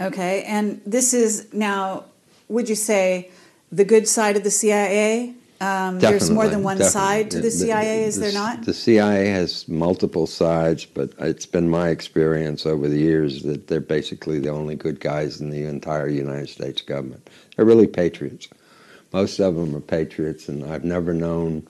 Okay. 0.00 0.42
And 0.44 0.80
this 0.86 1.14
is 1.14 1.52
now, 1.52 2.04
would 2.48 2.68
you 2.68 2.74
say, 2.74 3.30
the 3.72 3.84
good 3.84 4.06
side 4.06 4.36
of 4.36 4.44
the 4.44 4.50
CIA? 4.50 5.34
Um, 5.58 5.98
there's 6.00 6.30
more 6.30 6.48
than 6.48 6.62
one 6.62 6.76
definitely. 6.76 7.00
side 7.00 7.30
to 7.30 7.40
the 7.40 7.50
CIA, 7.50 8.04
is 8.04 8.16
the- 8.16 8.22
there 8.22 8.32
not? 8.32 8.64
The 8.66 8.74
CIA 8.74 9.28
has 9.28 9.66
multiple 9.66 10.26
sides, 10.26 10.84
but 10.84 11.12
it's 11.18 11.46
been 11.46 11.70
my 11.70 11.88
experience 11.88 12.66
over 12.66 12.88
the 12.88 12.98
years 12.98 13.42
that 13.44 13.66
they're 13.66 13.80
basically 13.80 14.38
the 14.38 14.50
only 14.50 14.74
good 14.74 15.00
guys 15.00 15.40
in 15.40 15.48
the 15.48 15.64
entire 15.64 16.08
United 16.08 16.50
States 16.50 16.82
government. 16.82 17.30
They're 17.56 17.64
really 17.64 17.86
patriots. 17.86 18.48
Most 19.14 19.40
of 19.40 19.56
them 19.56 19.74
are 19.74 19.80
patriots, 19.80 20.46
and 20.48 20.62
I've 20.62 20.84
never 20.84 21.14
known. 21.14 21.66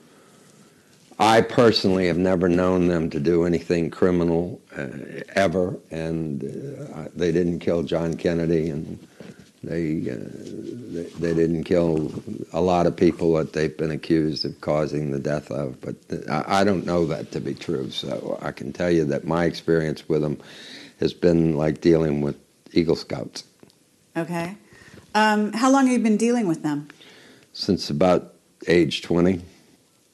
I 1.19 1.41
personally 1.41 2.07
have 2.07 2.17
never 2.17 2.47
known 2.47 2.87
them 2.87 3.09
to 3.09 3.19
do 3.19 3.45
anything 3.45 3.89
criminal 3.89 4.61
uh, 4.77 4.87
ever, 5.35 5.75
and 5.89 6.43
uh, 6.93 7.09
they 7.15 7.31
didn't 7.31 7.59
kill 7.59 7.83
John 7.83 8.13
Kennedy, 8.15 8.69
and 8.69 8.99
they, 9.63 10.09
uh, 10.11 10.15
they 10.93 11.03
they 11.19 11.33
didn't 11.33 11.63
kill 11.63 12.11
a 12.53 12.61
lot 12.61 12.85
of 12.85 12.95
people 12.95 13.33
that 13.33 13.53
they've 13.53 13.75
been 13.75 13.91
accused 13.91 14.45
of 14.45 14.61
causing 14.61 15.11
the 15.11 15.19
death 15.19 15.49
of. 15.49 15.81
But 15.81 15.95
I, 16.29 16.61
I 16.61 16.63
don't 16.63 16.85
know 16.85 17.05
that 17.07 17.31
to 17.31 17.39
be 17.39 17.55
true. 17.55 17.89
So 17.89 18.37
I 18.41 18.51
can 18.51 18.71
tell 18.71 18.91
you 18.91 19.03
that 19.05 19.25
my 19.25 19.45
experience 19.45 20.07
with 20.07 20.21
them 20.21 20.39
has 20.99 21.13
been 21.13 21.57
like 21.57 21.81
dealing 21.81 22.21
with 22.21 22.37
Eagle 22.73 22.95
Scouts 22.95 23.43
Okay. 24.17 24.57
Um, 25.13 25.53
how 25.53 25.71
long 25.71 25.85
have 25.85 25.93
you 25.95 26.03
been 26.03 26.17
dealing 26.17 26.47
with 26.47 26.63
them? 26.63 26.87
since 27.53 27.89
about 27.89 28.33
age 28.67 29.01
twenty. 29.01 29.41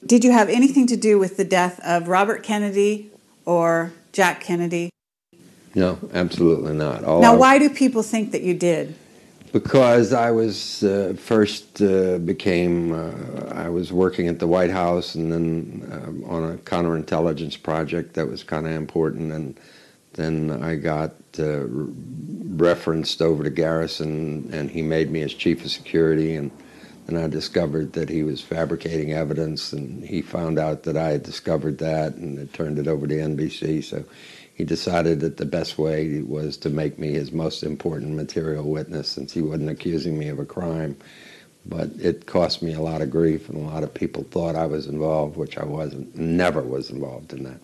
Did 0.06 0.22
you 0.24 0.32
have 0.32 0.48
anything 0.48 0.86
to 0.88 0.96
do 0.96 1.18
with 1.18 1.36
the 1.36 1.44
death 1.44 1.80
of 1.80 2.08
Robert 2.08 2.42
Kennedy 2.42 3.10
or 3.44 3.92
Jack 4.12 4.40
Kennedy? 4.42 4.90
No, 5.74 5.98
absolutely 6.12 6.74
not. 6.74 7.04
All 7.04 7.20
now, 7.20 7.34
I- 7.34 7.36
why 7.36 7.58
do 7.58 7.70
people 7.70 8.02
think 8.02 8.32
that 8.32 8.42
you 8.42 8.54
did? 8.54 8.94
Because 9.52 10.12
I 10.12 10.32
was 10.32 10.82
uh, 10.82 11.14
first 11.16 11.80
uh, 11.80 12.18
became 12.18 12.92
uh, 12.92 13.52
I 13.54 13.68
was 13.68 13.92
working 13.92 14.26
at 14.26 14.40
the 14.40 14.48
White 14.48 14.70
House 14.72 15.14
and 15.14 15.30
then 15.32 15.88
um, 15.92 16.24
on 16.28 16.52
a 16.52 16.56
counterintelligence 16.56 17.62
project 17.62 18.14
that 18.14 18.26
was 18.28 18.42
kind 18.42 18.66
of 18.66 18.72
important 18.72 19.32
and 19.32 19.56
then 20.14 20.60
I 20.60 20.74
got 20.74 21.12
uh, 21.38 21.66
re- 21.66 21.92
referenced 22.56 23.22
over 23.22 23.44
to 23.44 23.50
Garrison 23.50 24.50
and 24.52 24.72
he 24.72 24.82
made 24.82 25.12
me 25.12 25.20
his 25.20 25.34
chief 25.34 25.64
of 25.64 25.70
security 25.70 26.34
and 26.34 26.50
then 27.06 27.22
I 27.22 27.28
discovered 27.28 27.92
that 27.94 28.08
he 28.08 28.22
was 28.22 28.40
fabricating 28.40 29.12
evidence 29.12 29.72
and 29.72 30.04
he 30.04 30.22
found 30.22 30.58
out 30.58 30.84
that 30.84 30.96
I 30.96 31.10
had 31.10 31.22
discovered 31.22 31.78
that 31.78 32.14
and 32.14 32.38
it 32.38 32.52
turned 32.52 32.78
it 32.78 32.88
over 32.88 33.06
to 33.06 33.14
NBC 33.14 33.84
so 33.84 34.04
he 34.54 34.64
decided 34.64 35.20
that 35.20 35.36
the 35.36 35.44
best 35.44 35.78
way 35.78 36.22
was 36.22 36.56
to 36.58 36.70
make 36.70 36.98
me 36.98 37.12
his 37.12 37.32
most 37.32 37.62
important 37.64 38.14
material 38.14 38.64
witness 38.64 39.08
since 39.08 39.32
he 39.32 39.42
wasn't 39.42 39.68
accusing 39.68 40.16
me 40.16 40.28
of 40.28 40.38
a 40.38 40.44
crime. 40.44 40.96
But 41.66 41.90
it 41.98 42.26
cost 42.26 42.62
me 42.62 42.74
a 42.74 42.80
lot 42.80 43.00
of 43.00 43.10
grief, 43.10 43.48
and 43.48 43.56
a 43.56 43.66
lot 43.66 43.82
of 43.82 43.92
people 43.92 44.22
thought 44.24 44.54
I 44.54 44.66
was 44.66 44.86
involved, 44.86 45.36
which 45.36 45.56
I 45.56 45.64
wasn't. 45.64 46.14
Never 46.14 46.60
was 46.60 46.90
involved 46.90 47.32
in 47.32 47.42
that. 47.44 47.60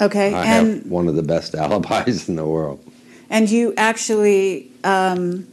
Okay, 0.00 0.32
I 0.34 0.44
and 0.44 0.82
have 0.82 0.90
one 0.90 1.06
of 1.06 1.16
the 1.16 1.22
best 1.22 1.54
alibis 1.54 2.28
in 2.28 2.36
the 2.36 2.46
world. 2.46 2.82
and 3.30 3.50
you 3.50 3.74
actually 3.76 4.72
um, 4.84 5.46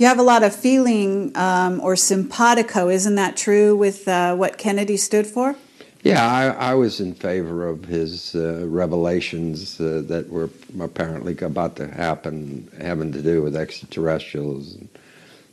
you 0.00 0.06
have 0.06 0.18
a 0.18 0.22
lot 0.22 0.42
of 0.42 0.54
feeling 0.56 1.30
um, 1.36 1.78
or 1.80 1.94
simpatico, 1.94 2.88
isn't 2.88 3.16
that 3.16 3.36
true 3.36 3.76
with 3.76 4.08
uh, 4.08 4.34
what 4.34 4.56
Kennedy 4.56 4.96
stood 4.96 5.26
for? 5.26 5.54
Yeah, 6.02 6.26
I, 6.26 6.70
I 6.70 6.74
was 6.74 7.00
in 7.00 7.12
favor 7.12 7.68
of 7.68 7.84
his 7.84 8.34
uh, 8.34 8.66
revelations 8.66 9.78
uh, 9.78 10.02
that 10.06 10.30
were 10.30 10.48
apparently 10.80 11.36
about 11.42 11.76
to 11.76 11.86
happen, 11.88 12.70
having 12.80 13.12
to 13.12 13.20
do 13.20 13.42
with 13.42 13.54
extraterrestrials 13.54 14.74
and 14.76 14.88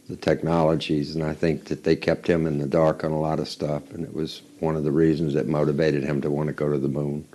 the 0.07 0.15
technologies, 0.15 1.13
and 1.13 1.25
I 1.25 1.33
think 1.33 1.65
that 1.65 1.83
they 1.83 1.97
kept 1.97 2.25
him 2.29 2.47
in 2.47 2.59
the 2.59 2.67
dark 2.67 3.03
on 3.03 3.11
a 3.11 3.19
lot 3.19 3.41
of 3.41 3.49
stuff, 3.49 3.91
and 3.91 4.05
it 4.05 4.13
was 4.13 4.41
one 4.61 4.77
of 4.77 4.85
the 4.85 4.91
reasons 4.93 5.33
that 5.33 5.47
motivated 5.49 6.03
him 6.03 6.21
to 6.21 6.31
want 6.31 6.47
to 6.47 6.53
go 6.53 6.71
to 6.71 6.77
the 6.77 6.87
moon. 6.87 7.27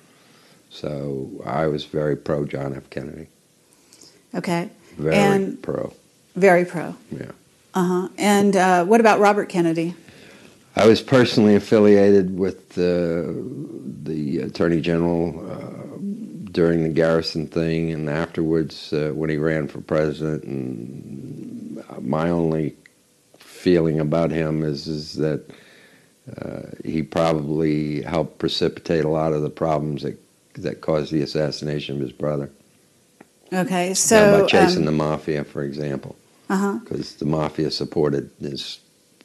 So 0.71 1.29
I 1.45 1.67
was 1.67 1.85
very 1.85 2.17
pro 2.17 2.47
John 2.47 2.75
F. 2.75 2.89
Kennedy, 2.89 3.27
Okay, 4.35 4.71
very 4.97 5.15
And- 5.15 5.63
pro. 5.63 5.93
Very 6.35 6.65
pro. 6.65 6.95
Yeah. 7.11 7.33
Uh 7.75 7.85
huh. 7.85 8.09
And 8.19 8.57
uh, 8.57 8.85
what 8.85 9.01
about 9.01 9.21
Robert 9.21 9.49
Kennedy? 9.49 9.95
I 10.75 10.87
was 10.87 11.03
personally 11.03 11.55
affiliated 11.55 12.39
with 12.39 12.79
uh, 12.79 13.33
the 14.05 14.41
Attorney 14.43 14.81
General 14.81 15.51
uh, 15.51 15.99
during 16.51 16.83
the 16.83 16.89
Garrison 16.89 17.47
thing 17.47 17.93
and 17.93 18.09
afterwards 18.09 18.93
uh, 18.93 19.11
when 19.15 19.29
he 19.29 19.37
ran 19.37 19.69
for 19.69 19.81
president. 19.81 20.45
And 20.45 21.85
my 22.01 22.31
only 22.31 22.75
feeling 23.39 24.01
about 24.01 24.31
him 24.31 24.63
is, 24.63 24.87
is 24.87 25.15
that 25.15 25.45
uh, 26.41 26.63
he 26.85 27.03
probably 27.03 28.03
helped 28.03 28.39
precipitate 28.39 29.05
a 29.05 29.09
lot 29.09 29.35
of 29.35 29.43
the 29.43 29.51
problems 29.51 30.03
that, 30.03 30.19
that 30.55 30.81
caused 30.81 31.13
the 31.13 31.21
assassination 31.23 31.97
of 31.97 32.03
his 32.03 32.13
brother. 32.13 32.51
Okay, 33.53 33.93
so. 33.93 34.17
Now, 34.17 34.41
by 34.41 34.47
chasing 34.47 34.81
um, 34.81 34.87
the 34.87 34.93
mafia, 34.93 35.45
for 35.45 35.63
example. 35.63 36.17
Uh-huh. 36.53 36.79
Because 36.85 37.15
the 37.15 37.25
mafia 37.25 37.71
supported 37.71 38.31
his 38.41 38.79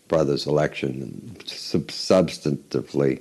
brother's 0.07 0.47
election 0.47 1.35
sub- 1.45 1.87
substantively, 1.87 3.19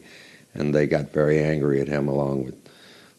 and 0.54 0.72
they 0.74 0.86
got 0.86 1.10
very 1.12 1.42
angry 1.42 1.80
at 1.80 1.88
him, 1.88 2.06
along 2.06 2.44
with 2.44 2.54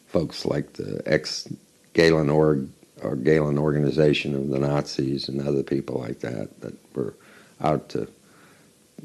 folks 0.08 0.46
like 0.46 0.74
the 0.74 1.02
ex 1.06 1.48
Gehlen 1.94 2.30
org 2.30 2.70
or 3.04 3.16
Gehlen 3.18 3.58
organization 3.58 4.34
of 4.34 4.48
the 4.48 4.60
Nazis 4.60 5.28
and 5.28 5.42
other 5.46 5.62
people 5.62 6.00
like 6.00 6.20
that 6.22 6.62
that 6.62 6.74
were 6.96 7.14
out 7.60 7.90
to, 7.90 8.08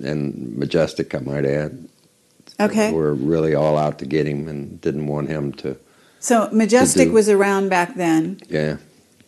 and 0.00 0.56
Majestic, 0.56 1.14
I 1.16 1.18
might 1.18 1.44
add, 1.44 1.88
Okay. 2.60 2.92
were 2.92 3.12
really 3.14 3.54
all 3.56 3.76
out 3.76 3.98
to 3.98 4.06
get 4.06 4.26
him 4.26 4.46
and 4.46 4.80
didn't 4.80 5.08
want 5.08 5.28
him 5.28 5.52
to. 5.54 5.76
So 6.20 6.48
Majestic 6.52 7.08
do- 7.08 7.12
was 7.14 7.28
around 7.28 7.70
back 7.70 7.96
then. 7.96 8.38
Yeah, 8.48 8.76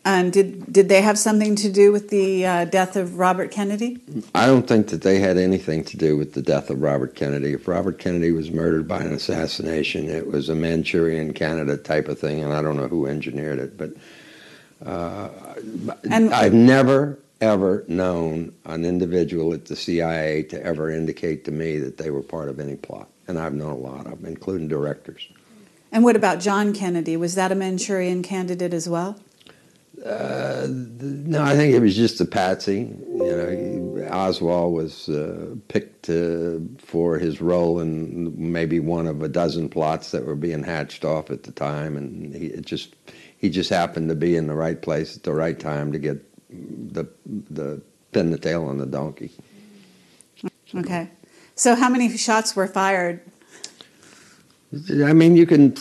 And 0.06 0.32
did, 0.32 0.70
did 0.70 0.90
they 0.90 1.00
have 1.00 1.18
something 1.18 1.56
to 1.56 1.72
do 1.72 1.90
with 1.90 2.10
the 2.10 2.44
uh, 2.44 2.64
death 2.66 2.94
of 2.94 3.18
Robert 3.18 3.50
Kennedy? 3.50 4.00
I 4.34 4.46
don't 4.46 4.68
think 4.68 4.88
that 4.88 5.00
they 5.00 5.18
had 5.18 5.38
anything 5.38 5.82
to 5.84 5.96
do 5.96 6.18
with 6.18 6.34
the 6.34 6.42
death 6.42 6.68
of 6.68 6.82
Robert 6.82 7.14
Kennedy. 7.14 7.54
If 7.54 7.66
Robert 7.66 7.98
Kennedy 7.98 8.30
was 8.30 8.50
murdered 8.50 8.86
by 8.86 9.00
an 9.00 9.14
assassination, 9.14 10.10
it 10.10 10.26
was 10.30 10.50
a 10.50 10.54
Manchurian 10.54 11.32
candidate 11.32 11.84
type 11.84 12.08
of 12.08 12.18
thing, 12.18 12.42
and 12.44 12.52
I 12.52 12.60
don't 12.60 12.76
know 12.76 12.88
who 12.88 13.06
engineered 13.06 13.58
it. 13.58 13.78
But 13.78 13.94
uh, 14.84 15.30
And- 16.10 16.34
I've 16.34 16.52
never, 16.52 17.18
ever 17.40 17.84
known 17.88 18.52
an 18.66 18.84
individual 18.84 19.54
at 19.54 19.64
the 19.66 19.76
CIA 19.76 20.42
to 20.44 20.62
ever 20.62 20.90
indicate 20.90 21.46
to 21.46 21.50
me 21.50 21.78
that 21.78 21.96
they 21.96 22.10
were 22.10 22.22
part 22.22 22.50
of 22.50 22.60
any 22.60 22.76
plot. 22.76 23.08
And 23.26 23.38
I've 23.38 23.54
known 23.54 23.72
a 23.72 23.76
lot 23.76 24.06
of 24.06 24.20
them, 24.20 24.26
including 24.26 24.68
directors. 24.68 25.26
And 25.90 26.04
what 26.04 26.14
about 26.14 26.40
John 26.40 26.74
Kennedy? 26.74 27.16
Was 27.16 27.36
that 27.36 27.50
a 27.50 27.54
Manchurian 27.54 28.22
candidate 28.22 28.74
as 28.74 28.86
well? 28.86 29.16
Uh, 30.04 30.66
no, 30.68 31.42
I 31.42 31.56
think 31.56 31.74
it 31.74 31.80
was 31.80 31.96
just 31.96 32.20
a 32.20 32.26
patsy. 32.26 32.94
You 33.14 33.96
know, 33.96 34.08
Oswald 34.12 34.74
was 34.74 35.08
uh, 35.08 35.54
picked 35.68 36.10
uh, 36.10 36.58
for 36.76 37.18
his 37.18 37.40
role 37.40 37.80
in 37.80 38.34
maybe 38.36 38.80
one 38.80 39.06
of 39.06 39.22
a 39.22 39.28
dozen 39.28 39.70
plots 39.70 40.10
that 40.10 40.26
were 40.26 40.34
being 40.34 40.62
hatched 40.62 41.06
off 41.06 41.30
at 41.30 41.44
the 41.44 41.52
time, 41.52 41.96
and 41.96 42.34
he 42.34 42.48
it 42.48 42.66
just 42.66 42.94
he 43.38 43.48
just 43.48 43.70
happened 43.70 44.10
to 44.10 44.14
be 44.14 44.36
in 44.36 44.46
the 44.46 44.54
right 44.54 44.82
place 44.82 45.16
at 45.16 45.22
the 45.22 45.32
right 45.32 45.58
time 45.58 45.90
to 45.92 45.98
get 45.98 46.22
the 46.50 47.06
the 47.50 47.80
pin 48.12 48.30
the 48.30 48.38
tail 48.38 48.66
on 48.66 48.76
the 48.76 48.86
donkey. 48.86 49.30
Okay. 50.74 51.08
So 51.54 51.74
how 51.74 51.88
many 51.88 52.14
shots 52.16 52.54
were 52.54 52.66
fired? 52.66 53.20
I 55.04 55.12
mean, 55.12 55.36
you 55.36 55.46
can, 55.46 55.74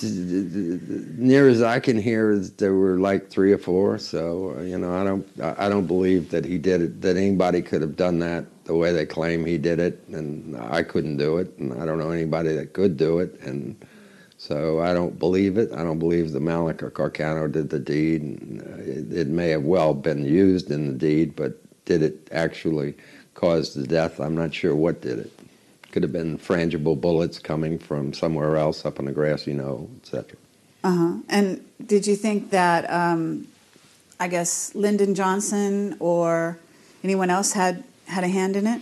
near 1.18 1.48
as 1.48 1.62
I 1.62 1.80
can 1.80 1.98
hear, 1.98 2.38
there 2.38 2.74
were 2.74 3.00
like 3.00 3.30
three 3.30 3.52
or 3.52 3.58
four. 3.58 3.98
So 3.98 4.60
you 4.62 4.78
know, 4.78 4.96
I 4.96 5.04
don't, 5.04 5.28
I 5.60 5.70
don't 5.70 5.88
believe 5.88 6.32
that 6.32 6.46
he 6.46 6.58
did 6.58 6.82
it. 6.82 7.02
That 7.02 7.18
anybody 7.18 7.62
could 7.62 7.82
have 7.82 7.96
done 7.96 8.20
that 8.20 8.46
the 8.66 8.76
way 8.76 8.94
they 8.94 9.06
claim 9.06 9.46
he 9.46 9.58
did 9.58 9.80
it, 9.80 10.04
and 10.10 10.56
I 10.58 10.84
couldn't 10.84 11.18
do 11.18 11.38
it, 11.38 11.58
and 11.58 11.74
I 11.82 11.86
don't 11.86 12.00
know 12.00 12.12
anybody 12.12 12.56
that 12.56 12.74
could 12.74 12.98
do 12.98 13.20
it, 13.20 13.40
and 13.42 13.76
so 14.38 14.82
I 14.82 14.94
don't 14.94 15.18
believe 15.20 15.58
it. 15.58 15.72
I 15.74 15.84
don't 15.84 16.00
believe 16.00 16.32
that 16.32 16.42
Mannlicher-Carcano 16.42 17.52
did 17.52 17.70
the 17.70 17.80
deed. 17.80 18.62
Uh, 18.66 18.78
it, 18.82 19.14
it 19.14 19.28
may 19.28 19.50
have 19.50 19.64
well 19.64 19.94
been 19.94 20.26
used 20.26 20.72
in 20.72 20.88
the 20.88 20.94
deed, 20.94 21.36
but 21.36 21.58
did 21.86 22.02
it 22.02 22.28
actually 22.32 22.96
cause 23.34 23.74
the 23.74 23.88
death? 23.88 24.20
I'm 24.20 24.36
not 24.36 24.54
sure 24.54 24.76
what 24.76 25.02
did 25.02 25.20
it. 25.20 25.32
Could 25.94 26.02
have 26.02 26.12
been 26.12 26.40
frangible 26.40 27.00
bullets 27.00 27.38
coming 27.38 27.78
from 27.78 28.14
somewhere 28.14 28.58
else 28.58 28.84
up 28.84 28.98
on 28.98 29.06
the 29.06 29.12
grass, 29.12 29.44
grassy 29.46 29.54
knoll, 29.54 29.92
etc. 30.02 30.36
Uh 30.84 30.92
huh. 30.92 31.18
And 31.30 31.64
did 31.86 32.08
you 32.08 32.16
think 32.16 32.50
that, 32.50 32.90
um, 32.90 33.48
I 34.20 34.28
guess, 34.28 34.74
Lyndon 34.74 35.14
Johnson 35.14 35.96
or 36.00 36.58
anyone 37.04 37.30
else 37.30 37.54
had, 37.54 37.84
had 38.08 38.24
a 38.24 38.28
hand 38.28 38.56
in 38.56 38.66
it? 38.66 38.82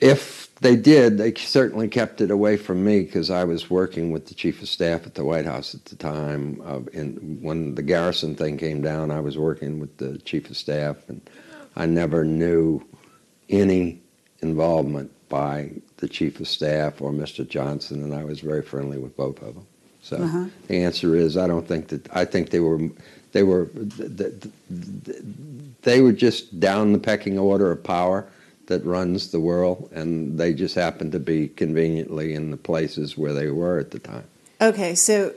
If 0.00 0.54
they 0.56 0.76
did, 0.76 1.16
they 1.16 1.32
certainly 1.32 1.88
kept 1.88 2.20
it 2.20 2.30
away 2.30 2.58
from 2.58 2.84
me 2.84 3.04
because 3.04 3.30
I 3.30 3.44
was 3.44 3.70
working 3.70 4.10
with 4.10 4.26
the 4.26 4.34
chief 4.34 4.60
of 4.60 4.68
staff 4.68 5.06
at 5.06 5.14
the 5.14 5.24
White 5.24 5.46
House 5.46 5.74
at 5.74 5.86
the 5.86 5.96
time. 5.96 6.60
Of, 6.60 6.90
and 6.92 7.42
when 7.42 7.74
the 7.74 7.82
Garrison 7.82 8.34
thing 8.34 8.58
came 8.58 8.82
down, 8.82 9.10
I 9.10 9.20
was 9.20 9.38
working 9.38 9.78
with 9.78 9.96
the 9.96 10.18
chief 10.18 10.50
of 10.50 10.58
staff, 10.58 11.08
and 11.08 11.22
I 11.74 11.86
never 11.86 12.22
knew 12.22 12.84
any 13.48 14.02
involvement 14.42 15.10
by 15.34 15.68
the 15.96 16.06
chief 16.06 16.38
of 16.38 16.46
staff 16.46 17.02
or 17.02 17.10
Mr. 17.10 17.46
Johnson, 17.48 18.04
and 18.04 18.14
I 18.14 18.22
was 18.22 18.38
very 18.38 18.62
friendly 18.62 18.98
with 18.98 19.16
both 19.16 19.42
of 19.42 19.54
them. 19.56 19.66
So 20.00 20.16
Uh-huh. 20.18 20.44
the 20.68 20.76
answer 20.76 21.16
is, 21.16 21.36
I 21.36 21.48
don't 21.48 21.66
think 21.66 21.88
that. 21.88 22.02
I 22.14 22.24
think 22.24 22.50
they 22.50 22.60
were, 22.60 22.80
they 23.32 23.42
were, 23.42 23.68
they 25.82 26.00
were 26.02 26.12
just 26.12 26.60
down 26.60 26.92
the 26.92 27.00
pecking 27.00 27.36
order 27.36 27.72
of 27.72 27.82
power 27.82 28.26
that 28.66 28.84
runs 28.84 29.32
the 29.32 29.40
world, 29.40 29.90
and 29.92 30.38
they 30.38 30.54
just 30.54 30.76
happened 30.76 31.10
to 31.12 31.18
be 31.18 31.48
conveniently 31.48 32.32
in 32.32 32.52
the 32.52 32.56
places 32.56 33.18
where 33.18 33.32
they 33.32 33.48
were 33.48 33.80
at 33.80 33.90
the 33.90 33.98
time. 33.98 34.26
Okay, 34.60 34.94
so, 34.94 35.34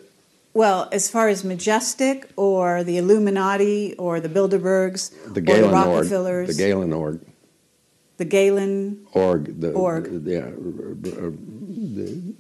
well, 0.54 0.90
as 0.92 1.10
far 1.10 1.28
as 1.28 1.44
Majestic 1.44 2.30
or 2.36 2.84
the 2.84 2.98
Illuminati 3.00 3.96
or 3.96 4.20
the 4.20 4.30
Bilderbergs 4.30 5.10
The 5.10 5.30
or 5.30 5.34
the 5.34 5.42
Gehlen 5.42 5.88
org, 5.88 6.08
the 6.48 6.54
Gehlen 6.54 6.94
org, 6.94 7.20
the 8.18 8.26
Gehlen, 8.26 9.06
org, 9.14 9.60
the 9.62 9.72
Org. 9.72 10.26
yeah, 10.26 10.40
uh, 10.40 11.32
the, 11.32 12.34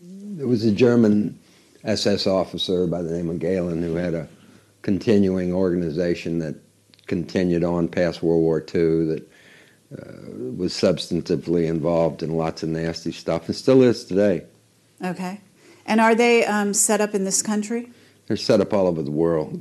there 0.00 0.46
was 0.46 0.64
a 0.64 0.72
German 0.72 1.38
SS 1.84 2.26
officer 2.26 2.86
by 2.86 3.02
the 3.02 3.10
name 3.10 3.30
of 3.30 3.38
Gehlen 3.38 3.82
who 3.82 3.94
had 3.94 4.14
a 4.14 4.28
continuing 4.82 5.52
organization 5.52 6.38
that 6.40 6.56
continued 7.06 7.64
on 7.64 7.88
past 7.88 8.22
World 8.22 8.42
War 8.42 8.58
II 8.60 9.06
that 9.06 9.28
uh, 9.92 10.52
was 10.56 10.72
substantively 10.72 11.66
involved 11.66 12.22
in 12.22 12.36
lots 12.36 12.62
of 12.62 12.68
nasty 12.68 13.12
stuff 13.12 13.46
and 13.46 13.56
still 13.56 13.82
is 13.82 14.04
today. 14.04 14.44
okay. 15.02 15.40
And 15.86 16.00
are 16.00 16.16
they 16.16 16.44
um, 16.44 16.74
set 16.74 17.00
up 17.00 17.14
in 17.14 17.24
this 17.24 17.42
country? 17.42 17.90
They're 18.26 18.36
set 18.36 18.60
up 18.60 18.74
all 18.74 18.88
over 18.88 19.02
the 19.02 19.12
world, 19.12 19.60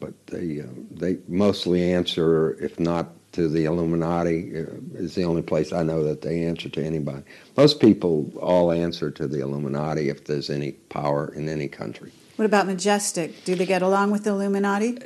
but 0.00 0.14
they 0.26 0.60
uh, 0.60 0.66
they 0.90 1.18
mostly 1.28 1.92
answer, 1.92 2.58
if 2.60 2.80
not 2.80 3.14
to 3.32 3.48
the 3.48 3.64
Illuminati, 3.64 4.60
uh, 4.60 4.64
is 4.94 5.14
the 5.14 5.24
only 5.24 5.42
place 5.42 5.72
I 5.72 5.82
know 5.82 6.04
that 6.04 6.22
they 6.22 6.44
answer 6.44 6.68
to 6.68 6.84
anybody. 6.84 7.22
Most 7.56 7.80
people 7.80 8.32
all 8.40 8.70
answer 8.72 9.10
to 9.10 9.26
the 9.26 9.40
Illuminati 9.40 10.08
if 10.08 10.24
there's 10.24 10.50
any 10.50 10.72
power 10.72 11.32
in 11.34 11.48
any 11.48 11.68
country. 11.68 12.12
What 12.36 12.46
about 12.46 12.66
Majestic? 12.66 13.44
Do 13.44 13.54
they 13.54 13.66
get 13.66 13.82
along 13.82 14.10
with 14.10 14.24
the 14.24 14.30
Illuminati? 14.30 14.98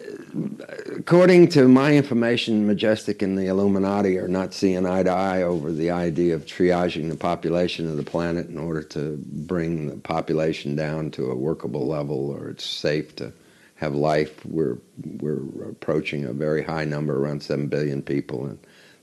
According 0.97 1.49
to 1.49 1.67
my 1.67 1.93
information, 1.93 2.67
Majestic 2.67 3.21
and 3.21 3.37
the 3.37 3.47
Illuminati 3.47 4.17
are 4.19 4.29
not 4.29 4.55
seeing 4.55 4.87
eye 4.87 5.03
to 5.03 5.11
eye 5.11 5.43
over 5.43 5.73
the 5.73 5.91
idea 5.91 6.35
of 6.37 6.47
triaging 6.47 7.11
the 7.11 7.17
population 7.17 7.89
of 7.89 7.97
the 7.97 8.05
planet 8.05 8.49
in 8.49 8.59
order 8.59 8.83
to 8.85 9.19
bring 9.21 9.89
the 9.89 9.97
population 9.97 10.77
down 10.77 11.11
to 11.13 11.31
a 11.31 11.35
workable 11.35 11.87
level 11.87 12.31
or 12.31 12.49
it's 12.49 12.65
safe 12.65 13.17
to 13.17 13.33
have 13.77 13.95
life. 13.95 14.45
We're, 14.45 14.79
we're 15.21 15.71
approaching 15.71 16.25
a 16.25 16.33
very 16.33 16.63
high 16.63 16.85
number, 16.85 17.19
around 17.19 17.43
7 17.43 17.69
billion 17.69 18.03
people, 18.03 18.47
and 18.47 18.59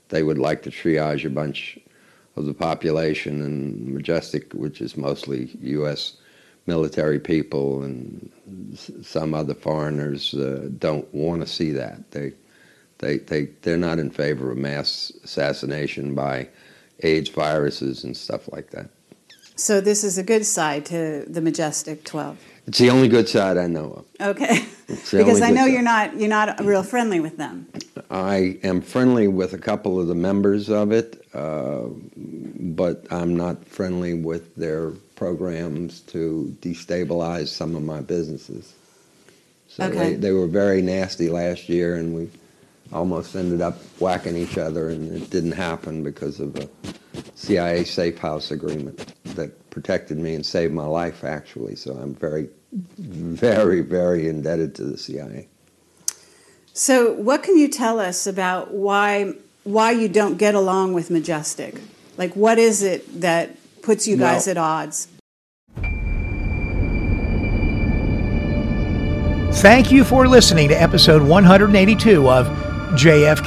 they 0.08 0.22
would 0.22 0.38
like 0.38 0.62
to 0.62 0.70
triage 0.70 1.24
a 1.24 1.30
bunch 1.30 1.78
of 2.36 2.46
the 2.46 2.54
population. 2.54 3.40
And 3.42 3.88
Majestic, 3.88 4.52
which 4.52 4.80
is 4.80 4.96
mostly 4.96 5.50
U.S. 5.60 6.16
military 6.66 7.20
people 7.20 7.82
and 7.82 8.30
some 9.02 9.32
other 9.32 9.54
foreigners, 9.54 10.34
uh, 10.34 10.68
don't 10.78 11.12
want 11.14 11.40
to 11.40 11.46
see 11.46 11.70
that. 11.72 12.10
They, 12.10 12.32
they, 12.98 13.18
they, 13.18 13.44
they're 13.62 13.76
not 13.76 13.98
in 13.98 14.10
favor 14.10 14.50
of 14.50 14.58
mass 14.58 15.12
assassination 15.22 16.14
by 16.14 16.48
AIDS 17.00 17.28
viruses 17.28 18.04
and 18.04 18.16
stuff 18.16 18.50
like 18.52 18.70
that. 18.70 18.88
So 19.56 19.80
this 19.80 20.02
is 20.04 20.18
a 20.18 20.22
good 20.22 20.44
side 20.44 20.84
to 20.86 21.24
the 21.28 21.40
Majestic 21.40 22.04
12. 22.04 22.38
It's 22.66 22.78
the 22.78 22.90
only 22.90 23.08
good 23.08 23.28
side 23.28 23.56
I 23.56 23.66
know 23.66 24.04
of. 24.20 24.28
Okay. 24.28 24.64
Because 24.86 25.40
I 25.40 25.48
know 25.50 25.62
side. 25.64 25.72
you're 25.72 25.80
not 25.82 26.20
you're 26.20 26.28
not 26.28 26.62
real 26.62 26.82
friendly 26.82 27.18
with 27.18 27.38
them. 27.38 27.66
I 28.10 28.58
am 28.62 28.82
friendly 28.82 29.28
with 29.28 29.54
a 29.54 29.58
couple 29.58 29.98
of 29.98 30.08
the 30.08 30.14
members 30.14 30.68
of 30.68 30.92
it, 30.92 31.24
uh, 31.32 31.84
but 32.16 33.06
I'm 33.10 33.34
not 33.34 33.64
friendly 33.66 34.12
with 34.12 34.54
their 34.56 34.90
programs 35.16 36.00
to 36.12 36.54
destabilize 36.60 37.48
some 37.48 37.74
of 37.74 37.82
my 37.82 38.02
businesses. 38.02 38.74
So 39.68 39.84
Okay. 39.84 39.96
they, 40.10 40.14
they 40.16 40.32
were 40.32 40.48
very 40.48 40.82
nasty 40.82 41.30
last 41.30 41.70
year, 41.70 41.96
and 41.96 42.14
we 42.14 42.28
almost 42.92 43.34
ended 43.34 43.62
up 43.62 43.78
whacking 44.00 44.36
each 44.36 44.58
other, 44.58 44.90
and 44.90 45.16
it 45.16 45.30
didn't 45.30 45.52
happen 45.52 46.02
because 46.02 46.40
of 46.40 46.56
a 46.56 46.68
CIA 47.34 47.84
safe 47.84 48.18
house 48.18 48.50
agreement 48.50 49.14
that 49.36 49.70
protected 49.70 50.18
me 50.18 50.34
and 50.34 50.44
saved 50.44 50.72
my 50.72 50.86
life, 50.86 51.24
actually. 51.24 51.76
So 51.76 51.92
I'm 51.94 52.14
very, 52.14 52.48
very, 52.72 53.80
very 53.80 54.28
indebted 54.28 54.74
to 54.76 54.84
the 54.84 54.98
CIA. 54.98 55.48
So, 56.72 57.12
what 57.12 57.44
can 57.44 57.56
you 57.56 57.68
tell 57.68 58.00
us 58.00 58.26
about 58.26 58.74
why 58.74 59.34
why 59.62 59.92
you 59.92 60.08
don't 60.08 60.36
get 60.38 60.54
along 60.54 60.92
with 60.92 61.10
Majestic? 61.10 61.80
Like, 62.16 62.34
what 62.34 62.58
is 62.58 62.82
it 62.82 63.20
that 63.20 63.56
puts 63.82 64.06
you 64.06 64.16
guys 64.16 64.46
at 64.48 64.56
odds? 64.56 65.08
Thank 69.60 69.90
you 69.90 70.04
for 70.04 70.26
listening 70.26 70.68
to 70.68 70.74
episode 70.74 71.22
182 71.22 72.28
of 72.28 72.46
JFK 72.96 73.46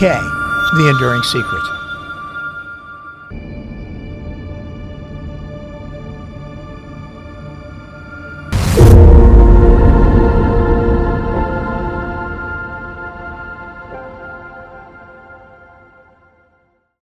The 0.77 0.89
Enduring 0.89 1.21
Secret. 1.23 1.76